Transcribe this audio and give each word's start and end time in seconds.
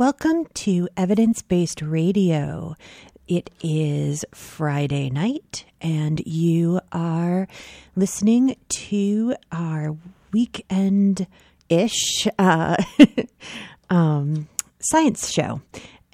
Welcome 0.00 0.46
to 0.54 0.88
Evidence 0.96 1.42
Based 1.42 1.82
Radio. 1.82 2.74
It 3.28 3.50
is 3.62 4.24
Friday 4.32 5.10
night, 5.10 5.66
and 5.78 6.22
you 6.24 6.80
are 6.90 7.46
listening 7.94 8.56
to 8.88 9.34
our 9.52 9.94
weekend 10.32 11.26
ish 11.68 12.26
uh, 12.38 12.82
um, 13.90 14.48
science 14.78 15.30
show. 15.30 15.60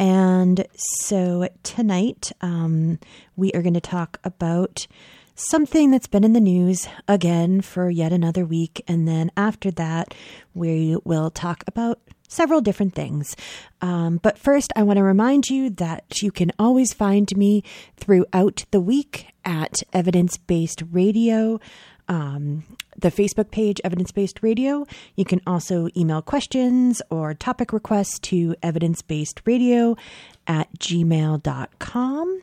And 0.01 0.67
so 0.75 1.49
tonight, 1.63 2.33
um, 2.41 2.99
we 3.37 3.53
are 3.53 3.63
going 3.63 3.75
to 3.75 3.81
talk 3.81 4.19
about 4.25 4.89
something 5.37 5.93
that's 5.93 6.09
been 6.09 6.25
in 6.25 6.33
the 6.33 6.41
news 6.41 6.89
again 7.07 7.61
for 7.61 7.89
yet 7.89 8.13
another 8.13 8.45
week. 8.45 8.83
And 8.89 9.07
then 9.07 9.31
after 9.37 9.71
that, 9.71 10.13
we 10.55 10.97
will 11.05 11.31
talk 11.31 11.63
about 11.69 12.01
several 12.29 12.61
different 12.61 12.95
things. 12.95 13.37
Um, 13.81 14.19
but 14.23 14.39
first, 14.39 14.73
I 14.77 14.83
want 14.83 14.99
to 14.99 15.03
remind 15.03 15.49
you 15.49 15.71
that 15.71 16.23
you 16.23 16.31
can 16.31 16.53
always 16.59 16.93
find 16.93 17.35
me 17.37 17.63
throughout 17.97 18.65
the 18.71 18.81
week 18.81 19.27
at 19.45 19.83
Evidence 19.93 20.37
Based 20.37 20.83
Radio. 20.93 21.61
Um, 22.09 22.65
the 22.97 23.11
Facebook 23.11 23.51
page, 23.51 23.81
Evidence 23.83 24.13
Based 24.13 24.43
Radio. 24.43 24.87
You 25.17 25.25
can 25.25 25.41
also 25.47 25.89
email 25.97 26.23
questions 26.23 27.03
or 27.11 27.35
topic 27.35 27.73
requests 27.73 28.19
to 28.21 28.55
evidencebasedradio 28.63 29.99
at 30.47 30.69
gmail.com. 30.79 32.43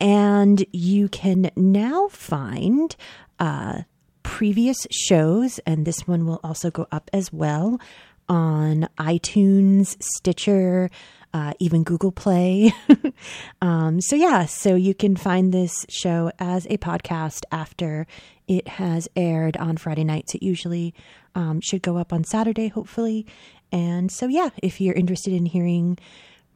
And 0.00 0.64
you 0.72 1.08
can 1.08 1.50
now 1.56 2.08
find 2.08 2.94
uh, 3.38 3.82
previous 4.22 4.86
shows, 4.90 5.58
and 5.60 5.86
this 5.86 6.06
one 6.06 6.26
will 6.26 6.40
also 6.44 6.70
go 6.70 6.86
up 6.92 7.10
as 7.12 7.32
well 7.32 7.80
on 8.28 8.88
iTunes, 8.98 9.96
Stitcher, 10.00 10.90
uh, 11.32 11.52
even 11.58 11.84
Google 11.84 12.12
Play. 12.12 12.72
um, 13.62 14.00
so, 14.00 14.16
yeah, 14.16 14.46
so 14.46 14.74
you 14.74 14.94
can 14.94 15.16
find 15.16 15.52
this 15.52 15.86
show 15.88 16.30
as 16.38 16.66
a 16.66 16.78
podcast 16.78 17.44
after 17.52 18.06
it 18.46 18.66
has 18.66 19.08
aired 19.14 19.56
on 19.56 19.76
Friday 19.76 20.04
nights. 20.04 20.34
It 20.34 20.42
usually 20.42 20.94
um, 21.34 21.60
should 21.60 21.82
go 21.82 21.98
up 21.98 22.12
on 22.12 22.24
Saturday, 22.24 22.68
hopefully. 22.68 23.26
And 23.70 24.10
so, 24.10 24.26
yeah, 24.26 24.48
if 24.62 24.80
you're 24.80 24.94
interested 24.94 25.32
in 25.32 25.46
hearing 25.46 25.98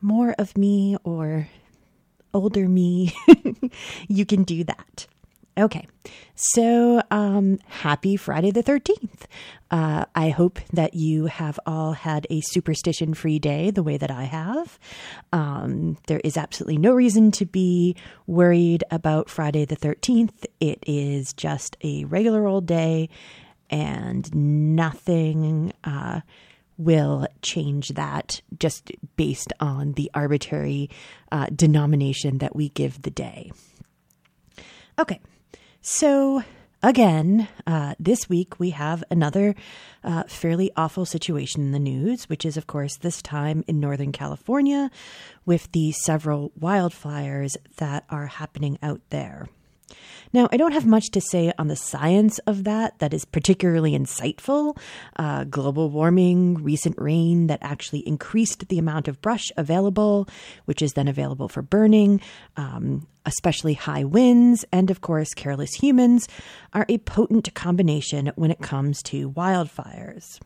more 0.01 0.34
of 0.39 0.57
me 0.57 0.97
or 1.05 1.48
older 2.33 2.69
me, 2.69 3.14
you 4.09 4.25
can 4.25 4.42
do 4.42 4.64
that. 4.64 5.07
Okay, 5.58 5.86
so 6.34 7.03
um, 7.11 7.58
happy 7.67 8.17
Friday 8.17 8.50
the 8.50 8.62
13th. 8.62 9.25
Uh, 9.70 10.06
I 10.14 10.31
hope 10.31 10.58
that 10.72 10.95
you 10.95 11.27
have 11.27 11.61
all 11.67 11.92
had 11.92 12.27
a 12.31 12.41
superstition 12.41 13.12
free 13.12 13.39
day 13.39 13.70
the 13.70 13.83
way 13.83 13.98
that 13.98 14.11
I 14.11 14.25
have. 14.25 14.78
Um, 15.30 15.98
there 16.06 16.23
is 16.25 16.39
absolutely 16.39 16.78
no 16.78 16.92
reason 16.92 17.33
to 17.33 17.45
be 17.45 17.97
worried 18.27 18.83
about 18.91 19.28
Friday 19.28 19.67
the 19.67 19.77
13th. 19.77 20.47
It 20.58 20.83
is 20.86 21.34
just 21.34 21.77
a 21.83 22.05
regular 22.05 22.47
old 22.47 22.64
day, 22.67 23.11
and 23.69 24.34
nothing. 24.34 25.73
Uh, 25.84 26.20
will 26.78 27.28
change 27.42 27.91
that 27.91 28.41
just 28.58 28.91
based 29.17 29.53
on 29.61 29.92
the 29.92 30.11
arbitrary 30.14 30.91
uh, 31.30 31.47
denomination 31.55 32.39
that 32.39 32.56
we 32.56 32.70
give 32.70 33.03
the 33.03 33.11
day. 33.11 33.53
Okay, 34.98 35.20
so, 35.83 36.42
again, 36.83 37.48
uh, 37.66 37.94
this 37.98 38.28
week 38.28 38.58
we 38.58 38.70
have 38.70 39.05
another 39.11 39.55
uh, 40.05 40.22
fairly 40.24 40.70
awful 40.77 41.05
situation 41.05 41.62
in 41.62 41.72
the 41.72 41.78
news, 41.78 42.28
which 42.28 42.44
is, 42.44 42.56
of 42.56 42.66
course, 42.66 42.97
this 42.97 43.20
time 43.20 43.64
in 43.66 43.80
Northern 43.80 44.12
California 44.12 44.91
with 45.44 45.70
the 45.72 45.92
several 45.92 46.52
wildfires 46.58 47.56
that 47.77 48.05
are 48.08 48.27
happening 48.28 48.78
out 48.83 49.00
there. 49.11 49.48
Now, 50.33 50.48
I 50.51 50.57
don't 50.57 50.73
have 50.73 50.87
much 50.87 51.11
to 51.11 51.21
say 51.21 51.53
on 51.58 51.69
the 51.69 51.77
science 51.77 52.39
of 52.41 52.64
that 52.64 52.98
that 53.01 53.13
is 53.13 53.25
particularly 53.25 53.92
insightful. 53.92 54.77
Uh, 55.17 55.45
global 55.45 55.91
warming, 55.91 56.55
recent 56.63 56.97
rain 56.98 57.48
that 57.48 57.58
actually 57.63 58.07
increased 58.07 58.69
the 58.69 58.79
amount 58.79 59.08
of 59.08 59.20
brush 59.20 59.52
available, 59.57 60.29
which 60.64 60.81
is 60.81 60.95
then 60.95 61.08
available 61.08 61.48
for 61.48 61.63
burning, 61.63 62.20
um, 62.57 63.07
especially 63.27 63.75
high 63.75 64.05
winds, 64.05 64.64
and 64.73 64.91
of 64.91 65.01
course, 65.01 65.35
careless 65.35 65.75
humans 65.75 66.29
are 66.73 66.86
a 66.89 66.98
potent 66.98 67.52
combination 67.55 68.33
when 68.36 68.51
it 68.51 68.61
comes 68.61 69.02
to 69.02 69.31
wildfires. 69.31 70.41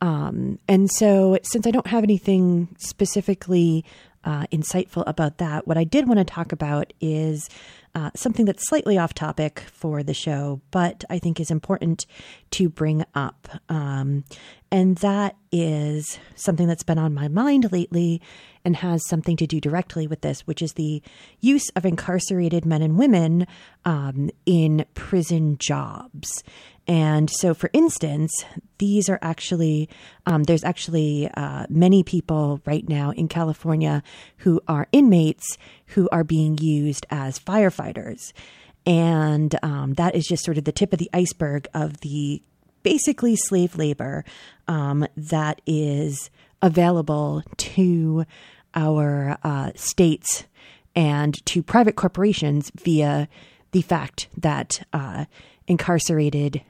Um, 0.00 0.58
and 0.66 0.90
so, 0.90 1.38
since 1.44 1.64
I 1.64 1.70
don't 1.70 1.86
have 1.86 2.02
anything 2.02 2.74
specifically 2.80 3.84
uh, 4.24 4.46
insightful 4.52 5.04
about 5.06 5.38
that, 5.38 5.68
what 5.68 5.78
I 5.78 5.84
did 5.84 6.08
want 6.08 6.18
to 6.18 6.24
talk 6.24 6.50
about 6.50 6.92
is 7.00 7.48
uh, 7.94 8.10
something 8.14 8.44
that's 8.44 8.68
slightly 8.68 8.96
off 8.96 9.14
topic 9.14 9.60
for 9.72 10.02
the 10.02 10.14
show, 10.14 10.60
but 10.70 11.04
I 11.10 11.18
think 11.18 11.38
is 11.38 11.50
important 11.50 12.06
to 12.52 12.68
bring 12.68 13.04
up. 13.14 13.48
Um, 13.68 14.24
and 14.72 14.96
that 14.96 15.36
is 15.52 16.18
something 16.34 16.66
that's 16.66 16.82
been 16.82 16.98
on 16.98 17.12
my 17.12 17.28
mind 17.28 17.70
lately 17.72 18.22
and 18.64 18.74
has 18.76 19.06
something 19.06 19.36
to 19.36 19.46
do 19.46 19.60
directly 19.60 20.06
with 20.06 20.22
this, 20.22 20.46
which 20.46 20.62
is 20.62 20.72
the 20.72 21.02
use 21.40 21.68
of 21.76 21.84
incarcerated 21.84 22.64
men 22.64 22.80
and 22.80 22.96
women 22.96 23.46
um, 23.84 24.30
in 24.46 24.86
prison 24.94 25.58
jobs. 25.58 26.42
And 26.88 27.28
so, 27.28 27.52
for 27.52 27.68
instance, 27.74 28.32
these 28.78 29.10
are 29.10 29.18
actually, 29.20 29.90
um, 30.24 30.44
there's 30.44 30.64
actually 30.64 31.28
uh, 31.34 31.66
many 31.68 32.02
people 32.02 32.62
right 32.64 32.88
now 32.88 33.10
in 33.10 33.28
California 33.28 34.02
who 34.38 34.58
are 34.68 34.88
inmates 34.90 35.58
who 35.88 36.08
are 36.10 36.24
being 36.24 36.56
used 36.56 37.04
as 37.10 37.38
firefighters. 37.38 38.32
And 38.86 39.54
um, 39.62 39.94
that 39.94 40.14
is 40.14 40.26
just 40.26 40.44
sort 40.44 40.56
of 40.56 40.64
the 40.64 40.72
tip 40.72 40.94
of 40.94 40.98
the 40.98 41.10
iceberg 41.12 41.68
of 41.74 42.00
the 42.00 42.42
basically 42.82 43.36
slave 43.36 43.76
labor 43.76 44.24
um, 44.68 45.06
that 45.16 45.60
is 45.66 46.30
available 46.60 47.42
to 47.56 48.24
our 48.74 49.38
uh, 49.42 49.72
states 49.74 50.44
and 50.94 51.44
to 51.46 51.62
private 51.62 51.96
corporations 51.96 52.70
via 52.74 53.28
the 53.72 53.82
fact 53.82 54.28
that 54.36 54.86
uh, 54.92 55.24
incarcerated 55.66 56.62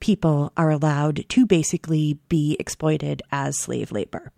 people 0.00 0.52
are 0.56 0.70
allowed 0.70 1.28
to 1.28 1.46
basically 1.46 2.18
be 2.28 2.56
exploited 2.58 3.22
as 3.30 3.58
slave 3.58 3.92
labor. 3.92 4.32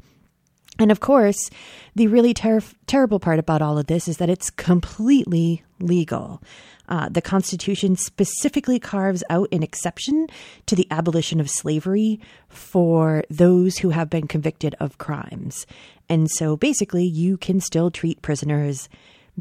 And 0.78 0.91
of 0.91 1.00
course, 1.00 1.50
the 1.94 2.06
really 2.06 2.33
ter- 2.33 2.62
terrible 2.87 3.21
part 3.21 3.38
about 3.38 3.62
all 3.62 3.78
of 3.78 3.87
this 3.87 4.09
is 4.09 4.16
that 4.16 4.31
it's 4.31 4.50
completely 4.50 5.62
legal. 5.81 6.43
Uh, 6.88 7.09
the 7.09 7.22
Constitution 7.22 7.97
specifically 7.97 8.78
carves 8.78 9.22
out 9.31 9.49
an 9.53 9.62
exception 9.62 10.27
to 10.66 10.75
the 10.75 10.87
abolition 10.91 11.41
of 11.41 11.50
slavery 11.50 12.21
for 12.49 13.22
those 13.31 13.78
who 13.78 13.91
have 13.91 14.11
been 14.11 14.27
convicted 14.27 14.75
of 14.81 14.99
crimes. 14.99 15.66
And 16.09 16.31
so 16.31 16.56
basically, 16.56 17.05
you 17.05 17.37
can 17.37 17.61
still 17.61 17.91
treat 17.91 18.22
prisoners 18.22 18.88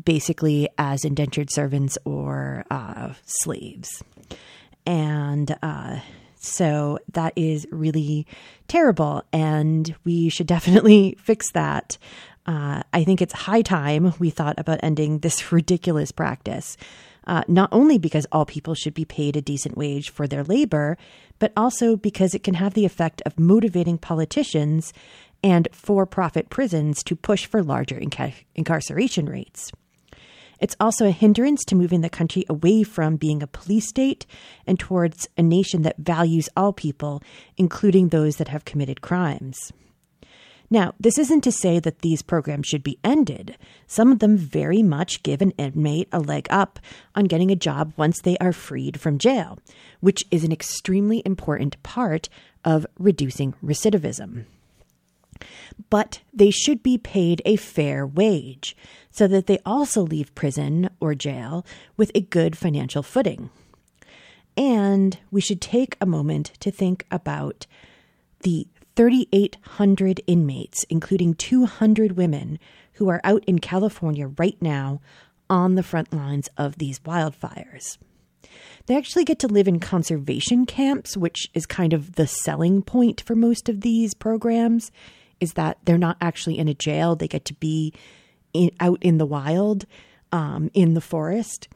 basically 0.01 0.69
as 0.77 1.03
indentured 1.03 1.51
servants 1.51 1.97
or 2.05 2.65
uh, 2.69 3.13
slaves. 3.25 4.03
And 4.85 5.55
uh, 5.61 5.99
so 6.43 6.97
that 7.13 7.33
is 7.35 7.67
really 7.71 8.25
terrible, 8.67 9.23
and 9.31 9.95
we 10.03 10.29
should 10.29 10.47
definitely 10.57 11.15
fix 11.21 11.51
that. 11.51 11.97
Uh, 12.47 12.81
I 12.91 13.03
think 13.03 13.21
it's 13.21 13.33
high 13.33 13.61
time 13.61 14.13
we 14.17 14.31
thought 14.31 14.59
about 14.59 14.79
ending 14.81 15.19
this 15.19 15.51
ridiculous 15.51 16.11
practice. 16.11 16.75
Uh, 17.27 17.43
not 17.47 17.69
only 17.71 17.99
because 17.99 18.25
all 18.31 18.45
people 18.45 18.73
should 18.73 18.95
be 18.95 19.05
paid 19.05 19.37
a 19.37 19.41
decent 19.41 19.77
wage 19.77 20.09
for 20.09 20.27
their 20.27 20.43
labor, 20.43 20.97
but 21.37 21.53
also 21.55 21.95
because 21.95 22.33
it 22.33 22.43
can 22.43 22.55
have 22.55 22.73
the 22.73 22.85
effect 22.85 23.21
of 23.27 23.39
motivating 23.39 23.99
politicians 23.99 24.91
and 25.43 25.67
for 25.71 26.07
profit 26.07 26.49
prisons 26.49 27.03
to 27.03 27.15
push 27.15 27.45
for 27.45 27.61
larger 27.61 27.99
inca- 27.99 28.33
incarceration 28.55 29.27
rates. 29.27 29.71
It's 30.61 30.75
also 30.79 31.07
a 31.07 31.11
hindrance 31.11 31.65
to 31.65 31.75
moving 31.75 32.01
the 32.01 32.09
country 32.09 32.45
away 32.47 32.83
from 32.83 33.17
being 33.17 33.41
a 33.41 33.47
police 33.47 33.89
state 33.89 34.27
and 34.67 34.79
towards 34.79 35.27
a 35.35 35.41
nation 35.41 35.81
that 35.81 35.97
values 35.97 36.47
all 36.55 36.71
people, 36.71 37.21
including 37.57 38.09
those 38.09 38.37
that 38.37 38.49
have 38.49 38.63
committed 38.63 39.01
crimes. 39.01 39.73
Now, 40.69 40.93
this 40.97 41.17
isn't 41.17 41.41
to 41.41 41.51
say 41.51 41.79
that 41.79 41.99
these 41.99 42.21
programs 42.21 42.67
should 42.67 42.83
be 42.83 42.97
ended. 43.03 43.57
Some 43.87 44.09
of 44.09 44.19
them 44.19 44.37
very 44.37 44.81
much 44.81 45.21
give 45.21 45.41
an 45.41 45.51
inmate 45.57 46.07
a 46.13 46.19
leg 46.19 46.47
up 46.49 46.79
on 47.13 47.25
getting 47.25 47.51
a 47.51 47.57
job 47.57 47.91
once 47.97 48.21
they 48.21 48.37
are 48.37 48.53
freed 48.53 48.97
from 49.01 49.17
jail, 49.17 49.59
which 49.99 50.23
is 50.31 50.45
an 50.45 50.51
extremely 50.53 51.21
important 51.25 51.81
part 51.83 52.29
of 52.63 52.87
reducing 52.97 53.53
recidivism. 53.61 54.45
But 55.89 56.21
they 56.33 56.51
should 56.51 56.81
be 56.81 56.97
paid 56.97 57.41
a 57.43 57.57
fair 57.57 58.07
wage 58.07 58.77
so 59.11 59.27
that 59.27 59.47
they 59.47 59.59
also 59.65 60.01
leave 60.01 60.33
prison 60.35 60.89
or 60.99 61.13
jail 61.13 61.65
with 61.97 62.11
a 62.15 62.21
good 62.21 62.57
financial 62.57 63.03
footing. 63.03 63.49
And 64.57 65.17
we 65.29 65.41
should 65.41 65.61
take 65.61 65.95
a 66.01 66.05
moment 66.05 66.53
to 66.59 66.71
think 66.71 67.05
about 67.11 67.67
the 68.41 68.67
3,800 68.95 70.21
inmates, 70.27 70.83
including 70.89 71.33
200 71.33 72.13
women, 72.13 72.59
who 72.93 73.09
are 73.09 73.21
out 73.23 73.43
in 73.45 73.59
California 73.59 74.27
right 74.37 74.57
now 74.61 74.99
on 75.49 75.75
the 75.75 75.83
front 75.83 76.13
lines 76.13 76.49
of 76.57 76.77
these 76.77 76.99
wildfires. 76.99 77.97
They 78.85 78.97
actually 78.97 79.25
get 79.25 79.39
to 79.39 79.47
live 79.47 79.67
in 79.67 79.79
conservation 79.79 80.65
camps, 80.65 81.15
which 81.15 81.47
is 81.53 81.65
kind 81.65 81.93
of 81.93 82.15
the 82.15 82.27
selling 82.27 82.81
point 82.81 83.21
for 83.21 83.35
most 83.35 83.69
of 83.69 83.81
these 83.81 84.13
programs, 84.13 84.91
is 85.39 85.53
that 85.53 85.77
they're 85.85 85.97
not 85.97 86.17
actually 86.19 86.57
in 86.57 86.67
a 86.67 86.73
jail. 86.73 87.15
They 87.15 87.27
get 87.27 87.45
to 87.45 87.53
be 87.53 87.93
in, 88.53 88.71
out 88.79 89.01
in 89.01 89.17
the 89.17 89.25
wild, 89.25 89.85
um, 90.31 90.69
in 90.73 90.93
the 90.93 91.01
forest. 91.01 91.67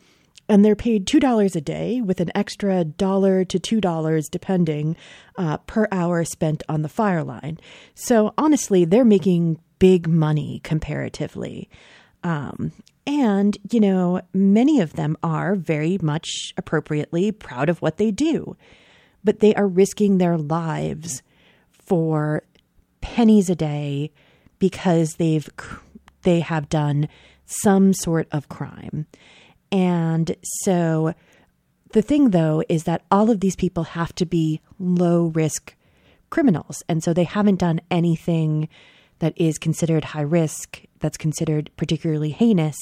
And 0.48 0.64
they're 0.64 0.76
paid 0.76 1.08
$2 1.08 1.56
a 1.56 1.62
day 1.62 2.02
with 2.02 2.20
an 2.20 2.30
extra 2.36 2.84
dollar 2.84 3.44
to 3.46 3.60
$2, 3.60 4.30
depending, 4.30 4.96
uh, 5.38 5.58
per 5.58 5.88
hour 5.92 6.24
spent 6.24 6.62
on 6.70 6.84
the 6.84 6.90
fire 6.90 7.24
line. 7.24 7.58
So 7.96 8.34
honestly, 8.38 8.86
they're 8.86 9.04
making 9.04 9.60
big 9.80 10.08
money 10.08 10.62
comparatively. 10.64 11.70
Um, 12.24 12.72
and, 13.08 13.58
you 13.72 13.80
know, 13.80 14.22
many 14.34 14.82
of 14.82 14.94
them 14.94 15.18
are 15.22 15.56
very 15.56 15.98
much 16.02 16.54
appropriately 16.58 17.32
proud 17.32 17.70
of 17.70 17.82
what 17.82 17.98
they 17.98 18.12
do, 18.12 18.56
but 19.24 19.40
they 19.40 19.54
are 19.56 19.68
risking 19.68 20.18
their 20.18 20.38
lives 20.38 21.22
for 21.72 22.44
pennies 23.02 23.50
a 23.50 23.56
day 23.56 24.12
because 24.58 25.16
they've 25.16 25.50
they 26.26 26.42
have 26.42 26.68
done 26.68 27.08
some 27.46 27.94
sort 27.94 28.28
of 28.32 28.50
crime. 28.50 29.08
And 29.72 30.36
so 30.64 31.14
the 31.94 32.02
thing 32.02 32.32
though 32.32 32.62
is 32.68 32.84
that 32.84 33.04
all 33.10 33.30
of 33.30 33.40
these 33.40 33.56
people 33.56 33.84
have 33.84 34.14
to 34.16 34.26
be 34.26 34.60
low 34.78 35.28
risk 35.28 35.76
criminals. 36.30 36.84
And 36.90 37.02
so 37.04 37.14
they 37.14 37.24
haven't 37.24 37.60
done 37.60 37.80
anything 37.90 38.68
that 39.20 39.34
is 39.38 39.58
considered 39.58 40.04
high 40.04 40.22
risk, 40.22 40.82
that's 41.00 41.18
considered 41.18 41.72
particularly 41.78 42.32
heinous, 42.32 42.76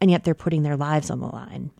and 0.00 0.10
yet 0.10 0.24
they're 0.24 0.34
putting 0.34 0.62
their 0.62 0.76
lives 0.76 1.10
on 1.10 1.20
the 1.20 1.26
line. 1.26 1.70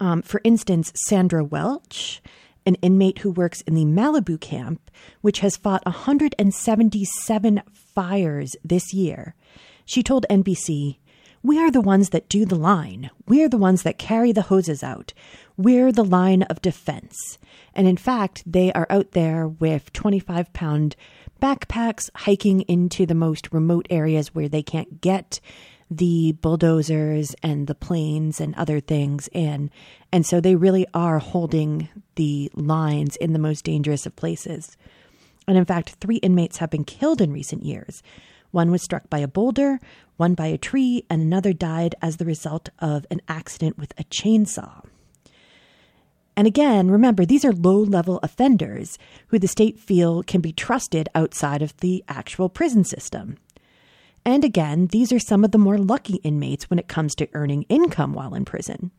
Um, 0.00 0.22
for 0.22 0.40
instance, 0.44 0.92
Sandra 1.06 1.44
Welch, 1.44 2.22
an 2.66 2.76
inmate 2.76 3.18
who 3.18 3.30
works 3.30 3.60
in 3.62 3.74
the 3.74 3.84
Malibu 3.84 4.40
camp, 4.40 4.90
which 5.20 5.40
has 5.40 5.56
fought 5.56 5.84
177 5.84 7.62
fires 7.94 8.56
this 8.64 8.94
year, 8.94 9.34
she 9.84 10.02
told 10.02 10.26
NBC, 10.30 10.98
We 11.42 11.58
are 11.58 11.70
the 11.70 11.80
ones 11.80 12.10
that 12.10 12.28
do 12.28 12.44
the 12.44 12.56
line. 12.56 13.10
We're 13.26 13.48
the 13.48 13.58
ones 13.58 13.82
that 13.82 13.98
carry 13.98 14.32
the 14.32 14.42
hoses 14.42 14.82
out. 14.82 15.12
We're 15.56 15.92
the 15.92 16.04
line 16.04 16.42
of 16.42 16.62
defense. 16.62 17.38
And 17.74 17.86
in 17.86 17.96
fact, 17.96 18.42
they 18.46 18.72
are 18.72 18.86
out 18.90 19.12
there 19.12 19.46
with 19.46 19.92
25 19.92 20.52
pound 20.52 20.96
backpacks 21.40 22.10
hiking 22.14 22.62
into 22.62 23.06
the 23.06 23.14
most 23.14 23.52
remote 23.52 23.86
areas 23.90 24.34
where 24.34 24.48
they 24.48 24.62
can't 24.62 25.00
get 25.00 25.40
the 25.90 26.32
bulldozers 26.40 27.34
and 27.42 27.66
the 27.66 27.74
planes 27.74 28.40
and 28.40 28.54
other 28.54 28.80
things 28.80 29.28
in. 29.32 29.70
And 30.12 30.24
so 30.24 30.40
they 30.40 30.56
really 30.56 30.86
are 30.94 31.18
holding 31.18 31.88
the 32.14 32.50
lines 32.54 33.16
in 33.16 33.32
the 33.32 33.38
most 33.38 33.64
dangerous 33.64 34.06
of 34.06 34.16
places. 34.16 34.76
And 35.46 35.58
in 35.58 35.64
fact, 35.64 35.96
three 36.00 36.16
inmates 36.16 36.58
have 36.58 36.70
been 36.70 36.84
killed 36.84 37.20
in 37.20 37.32
recent 37.32 37.64
years. 37.64 38.02
One 38.54 38.70
was 38.70 38.84
struck 38.84 39.10
by 39.10 39.18
a 39.18 39.26
boulder, 39.26 39.80
one 40.16 40.34
by 40.34 40.46
a 40.46 40.56
tree, 40.56 41.04
and 41.10 41.20
another 41.20 41.52
died 41.52 41.96
as 42.00 42.18
the 42.18 42.24
result 42.24 42.68
of 42.78 43.04
an 43.10 43.20
accident 43.26 43.76
with 43.76 43.92
a 43.98 44.04
chainsaw. 44.04 44.84
And 46.36 46.46
again, 46.46 46.88
remember, 46.88 47.26
these 47.26 47.44
are 47.44 47.52
low 47.52 47.78
level 47.78 48.20
offenders 48.22 48.96
who 49.26 49.40
the 49.40 49.48
state 49.48 49.80
feel 49.80 50.22
can 50.22 50.40
be 50.40 50.52
trusted 50.52 51.08
outside 51.16 51.62
of 51.62 51.76
the 51.78 52.04
actual 52.06 52.48
prison 52.48 52.84
system. 52.84 53.38
And 54.24 54.44
again, 54.44 54.86
these 54.86 55.12
are 55.12 55.18
some 55.18 55.42
of 55.42 55.50
the 55.50 55.58
more 55.58 55.76
lucky 55.76 56.20
inmates 56.22 56.70
when 56.70 56.78
it 56.78 56.86
comes 56.86 57.16
to 57.16 57.28
earning 57.32 57.64
income 57.64 58.12
while 58.12 58.34
in 58.34 58.44
prison. 58.44 58.92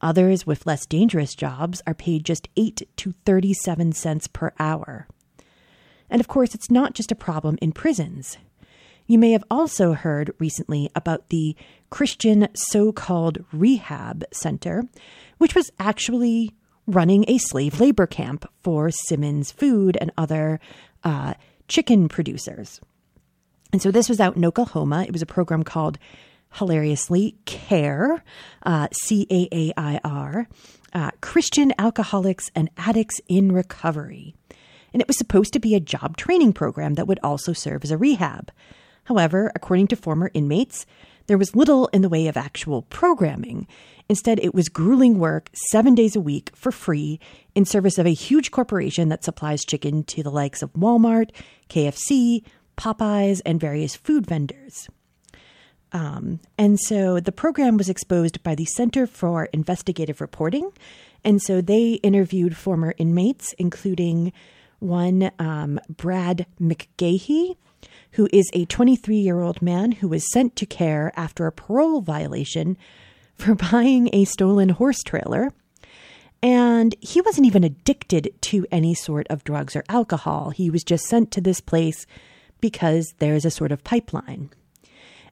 Others 0.00 0.46
with 0.46 0.64
less 0.64 0.86
dangerous 0.86 1.34
jobs 1.34 1.82
are 1.88 1.94
paid 1.94 2.24
just 2.24 2.48
8 2.56 2.82
to 2.98 3.14
37 3.26 3.90
cents 3.94 4.28
per 4.28 4.52
hour. 4.60 5.08
And 6.08 6.20
of 6.20 6.28
course, 6.28 6.54
it's 6.54 6.70
not 6.70 6.94
just 6.94 7.10
a 7.10 7.16
problem 7.16 7.58
in 7.60 7.72
prisons. 7.72 8.38
You 9.06 9.18
may 9.18 9.32
have 9.32 9.44
also 9.50 9.92
heard 9.92 10.32
recently 10.38 10.90
about 10.94 11.28
the 11.28 11.56
Christian 11.90 12.48
so 12.54 12.92
called 12.92 13.44
rehab 13.52 14.24
center, 14.32 14.84
which 15.38 15.54
was 15.54 15.70
actually 15.78 16.52
running 16.86 17.24
a 17.28 17.38
slave 17.38 17.80
labor 17.80 18.06
camp 18.06 18.50
for 18.62 18.90
Simmons 18.90 19.52
Food 19.52 19.96
and 20.00 20.10
other 20.16 20.60
uh, 21.04 21.34
chicken 21.68 22.08
producers. 22.08 22.80
And 23.72 23.80
so 23.80 23.90
this 23.90 24.08
was 24.08 24.20
out 24.20 24.36
in 24.36 24.44
Oklahoma. 24.44 25.04
It 25.04 25.12
was 25.12 25.22
a 25.22 25.26
program 25.26 25.62
called 25.62 25.98
hilariously 26.54 27.36
CARE, 27.46 28.22
uh, 28.64 28.88
C 28.92 29.26
A 29.30 29.48
A 29.52 29.72
I 29.76 30.00
R, 30.04 30.48
uh, 30.92 31.10
Christian 31.20 31.72
Alcoholics 31.78 32.50
and 32.54 32.70
Addicts 32.76 33.20
in 33.28 33.52
Recovery. 33.52 34.34
And 34.92 35.00
it 35.00 35.08
was 35.08 35.16
supposed 35.16 35.54
to 35.54 35.60
be 35.60 35.74
a 35.74 35.80
job 35.80 36.18
training 36.18 36.52
program 36.52 36.94
that 36.94 37.06
would 37.06 37.20
also 37.22 37.54
serve 37.54 37.84
as 37.84 37.90
a 37.90 37.96
rehab. 37.96 38.50
However, 39.12 39.52
according 39.54 39.88
to 39.88 39.96
former 39.96 40.30
inmates, 40.32 40.86
there 41.26 41.36
was 41.36 41.54
little 41.54 41.88
in 41.88 42.00
the 42.00 42.08
way 42.08 42.28
of 42.28 42.36
actual 42.38 42.80
programming. 42.80 43.66
Instead, 44.08 44.40
it 44.40 44.54
was 44.54 44.70
grueling 44.70 45.18
work 45.18 45.50
seven 45.70 45.94
days 45.94 46.16
a 46.16 46.20
week 46.20 46.50
for 46.54 46.72
free 46.72 47.20
in 47.54 47.66
service 47.66 47.98
of 47.98 48.06
a 48.06 48.14
huge 48.14 48.50
corporation 48.50 49.10
that 49.10 49.22
supplies 49.22 49.66
chicken 49.66 50.02
to 50.04 50.22
the 50.22 50.30
likes 50.30 50.62
of 50.62 50.72
Walmart, 50.72 51.30
KFC, 51.68 52.42
Popeyes, 52.78 53.42
and 53.44 53.60
various 53.60 53.94
food 53.94 54.26
vendors. 54.26 54.88
Um, 55.92 56.40
and 56.56 56.80
so 56.80 57.20
the 57.20 57.32
program 57.32 57.76
was 57.76 57.90
exposed 57.90 58.42
by 58.42 58.54
the 58.54 58.64
Center 58.64 59.06
for 59.06 59.44
Investigative 59.52 60.22
Reporting. 60.22 60.72
And 61.22 61.42
so 61.42 61.60
they 61.60 62.00
interviewed 62.02 62.56
former 62.56 62.94
inmates, 62.96 63.54
including 63.58 64.32
one 64.78 65.30
um, 65.38 65.78
Brad 65.90 66.46
McGahey, 66.58 67.56
who 68.12 68.28
is 68.32 68.50
a 68.52 68.64
23 68.66 69.16
year 69.16 69.40
old 69.40 69.62
man 69.62 69.92
who 69.92 70.08
was 70.08 70.30
sent 70.32 70.56
to 70.56 70.66
care 70.66 71.12
after 71.16 71.46
a 71.46 71.52
parole 71.52 72.00
violation 72.00 72.76
for 73.34 73.54
buying 73.72 74.10
a 74.12 74.24
stolen 74.24 74.70
horse 74.70 75.02
trailer. 75.02 75.50
And 76.42 76.94
he 77.00 77.20
wasn't 77.20 77.46
even 77.46 77.62
addicted 77.62 78.30
to 78.42 78.66
any 78.72 78.94
sort 78.94 79.28
of 79.28 79.44
drugs 79.44 79.76
or 79.76 79.84
alcohol. 79.88 80.50
He 80.50 80.70
was 80.70 80.82
just 80.82 81.04
sent 81.04 81.30
to 81.32 81.40
this 81.40 81.60
place 81.60 82.04
because 82.60 83.14
there's 83.18 83.44
a 83.44 83.50
sort 83.50 83.70
of 83.70 83.84
pipeline. 83.84 84.50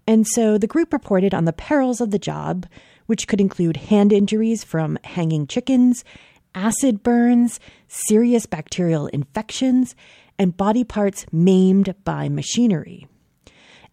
And 0.07 0.27
so 0.27 0.57
the 0.57 0.67
group 0.67 0.93
reported 0.93 1.35
on 1.35 1.45
the 1.45 1.53
perils 1.53 2.01
of 2.01 2.11
the 2.11 2.19
job, 2.19 2.67
which 3.07 3.27
could 3.27 3.41
include 3.41 3.77
hand 3.77 4.13
injuries 4.13 4.63
from 4.65 4.99
hanging 5.05 5.47
chickens, 5.47 6.05
acid 6.55 7.03
burns, 7.03 7.61
serious 7.89 8.47
bacterial 8.47 9.09
infections, 9.09 9.95
and 10.41 10.57
body 10.57 10.83
parts 10.83 11.27
maimed 11.31 11.95
by 12.03 12.27
machinery. 12.31 13.07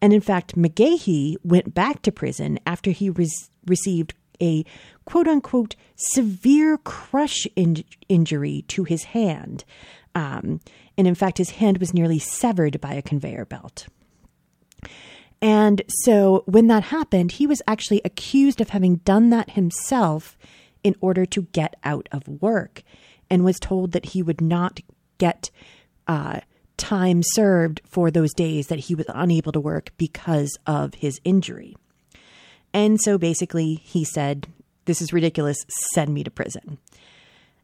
And 0.02 0.14
in 0.14 0.22
fact, 0.22 0.56
McGahey 0.56 1.36
went 1.44 1.74
back 1.74 2.02
to 2.04 2.12
prison 2.12 2.58
after 2.66 2.92
he 2.92 3.12
received 3.66 4.14
a 4.42 4.64
quote 5.04 5.28
unquote 5.28 5.76
severe 5.98 6.78
crush 6.78 7.46
in- 7.58 7.84
injury 8.08 8.64
to 8.70 8.86
his 8.86 9.04
hand. 9.06 9.66
Um, 10.16 10.62
and 10.98 11.06
in 11.06 11.16
fact, 11.16 11.38
his 11.38 11.50
hand 11.50 11.80
was 11.80 11.94
nearly 11.94 12.18
severed 12.18 12.80
by 12.80 12.94
a 12.94 13.02
conveyor 13.02 13.46
belt. 13.46 13.88
And 15.42 15.82
so 15.90 16.44
when 16.46 16.68
that 16.68 16.84
happened, 16.84 17.34
he 17.34 17.46
was 17.46 17.62
actually 17.68 18.02
accused 18.06 18.62
of 18.62 18.70
having 18.70 18.98
done 18.98 19.32
that 19.32 19.52
himself 19.52 20.38
in 20.82 20.96
order 21.02 21.26
to 21.26 21.42
get 21.52 21.76
out 21.84 22.08
of 22.14 22.42
work 22.42 22.84
and 23.30 23.44
was 23.44 23.60
told 23.60 23.92
that 23.92 24.06
he 24.06 24.24
would 24.24 24.40
not 24.40 24.80
get 25.18 25.50
uh, 26.08 26.42
time 26.78 27.22
served 27.24 27.82
for 27.86 28.12
those 28.12 28.34
days 28.34 28.68
that 28.68 28.80
he 28.80 28.96
was 28.96 29.06
unable 29.10 29.52
to 29.52 29.60
work 29.60 29.92
because 29.98 30.58
of 30.66 30.96
his 30.96 31.20
injury. 31.24 31.76
And 32.74 33.00
so 33.02 33.18
basically, 33.18 33.76
he 33.76 34.04
said, 34.04 34.48
This 34.86 35.02
is 35.02 35.14
ridiculous, 35.14 35.58
send 35.94 36.14
me 36.14 36.24
to 36.24 36.32
prison. 36.32 36.78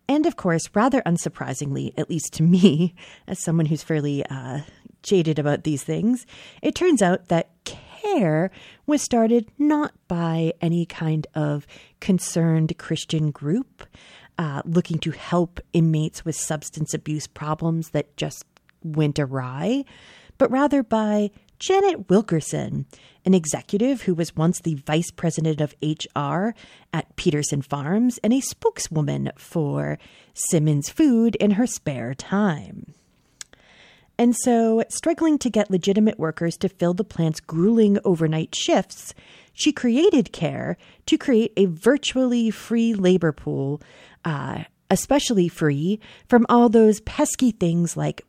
And 0.07 0.25
of 0.25 0.35
course, 0.35 0.69
rather 0.73 1.01
unsurprisingly, 1.01 1.93
at 1.97 2.09
least 2.09 2.33
to 2.33 2.43
me, 2.43 2.95
as 3.27 3.43
someone 3.43 3.67
who's 3.67 3.83
fairly 3.83 4.25
uh, 4.25 4.61
jaded 5.01 5.39
about 5.39 5.63
these 5.63 5.83
things, 5.83 6.25
it 6.61 6.75
turns 6.75 7.01
out 7.01 7.27
that 7.27 7.49
care 7.63 8.51
was 8.85 9.01
started 9.01 9.49
not 9.57 9.93
by 10.07 10.53
any 10.61 10.85
kind 10.85 11.25
of 11.35 11.65
concerned 11.99 12.77
Christian 12.77 13.31
group 13.31 13.83
uh, 14.37 14.61
looking 14.65 14.99
to 14.99 15.11
help 15.11 15.59
inmates 15.73 16.25
with 16.25 16.35
substance 16.35 16.93
abuse 16.93 17.27
problems 17.27 17.89
that 17.89 18.15
just 18.17 18.45
went 18.83 19.19
awry, 19.19 19.85
but 20.37 20.51
rather 20.51 20.83
by 20.83 21.31
Janet 21.59 22.09
Wilkerson, 22.09 22.85
an 23.25 23.33
executive 23.33 24.01
who 24.01 24.13
was 24.13 24.35
once 24.35 24.59
the 24.59 24.75
vice 24.75 25.11
president 25.11 25.61
of 25.61 25.75
HR 25.81 26.49
at 26.91 27.15
Peterson 27.15 27.61
Farms 27.61 28.19
and 28.23 28.33
a 28.33 28.41
spokeswoman 28.41 29.31
for 29.37 29.97
Simmons 30.33 30.89
Food 30.89 31.35
in 31.35 31.51
her 31.51 31.65
spare 31.65 32.13
time. 32.13 32.93
And 34.17 34.35
so, 34.35 34.83
struggling 34.89 35.37
to 35.39 35.49
get 35.49 35.71
legitimate 35.71 36.19
workers 36.19 36.55
to 36.57 36.69
fill 36.69 36.93
the 36.93 37.03
plant's 37.03 37.39
grueling 37.39 37.97
overnight 38.05 38.53
shifts, 38.53 39.13
she 39.53 39.71
created 39.71 40.31
CARE 40.31 40.77
to 41.05 41.17
create 41.17 41.53
a 41.57 41.65
virtually 41.65 42.51
free 42.51 42.93
labor 42.93 43.31
pool, 43.31 43.81
uh, 44.25 44.63
especially 44.89 45.47
free 45.47 45.99
from 46.27 46.45
all 46.49 46.69
those 46.69 47.01
pesky 47.01 47.51
things 47.51 47.97
like 47.97 48.25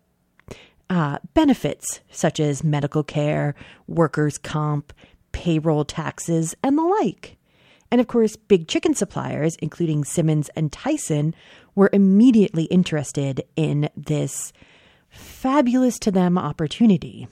uh, 0.91 1.19
benefits 1.35 2.01
such 2.11 2.41
as 2.41 2.65
medical 2.65 3.03
care, 3.03 3.55
workers' 3.87 4.39
comp, 4.39 4.93
payroll 5.33 5.85
taxes, 5.85 6.55
and 6.63 6.79
the 6.79 6.83
like. 6.83 7.37
And 7.91 8.01
of 8.01 8.07
course, 8.07 8.37
big 8.37 8.67
chicken 8.67 8.95
suppliers, 8.95 9.57
including 9.61 10.05
Simmons 10.05 10.51
and 10.57 10.73
Tyson, 10.73 11.35
were 11.75 11.91
immediately 11.93 12.65
interested 12.65 13.43
in 13.57 13.89
this 13.97 14.53
fabulous 15.09 15.99
to 16.01 16.11
them 16.11 16.37
opportunity. 16.37 17.29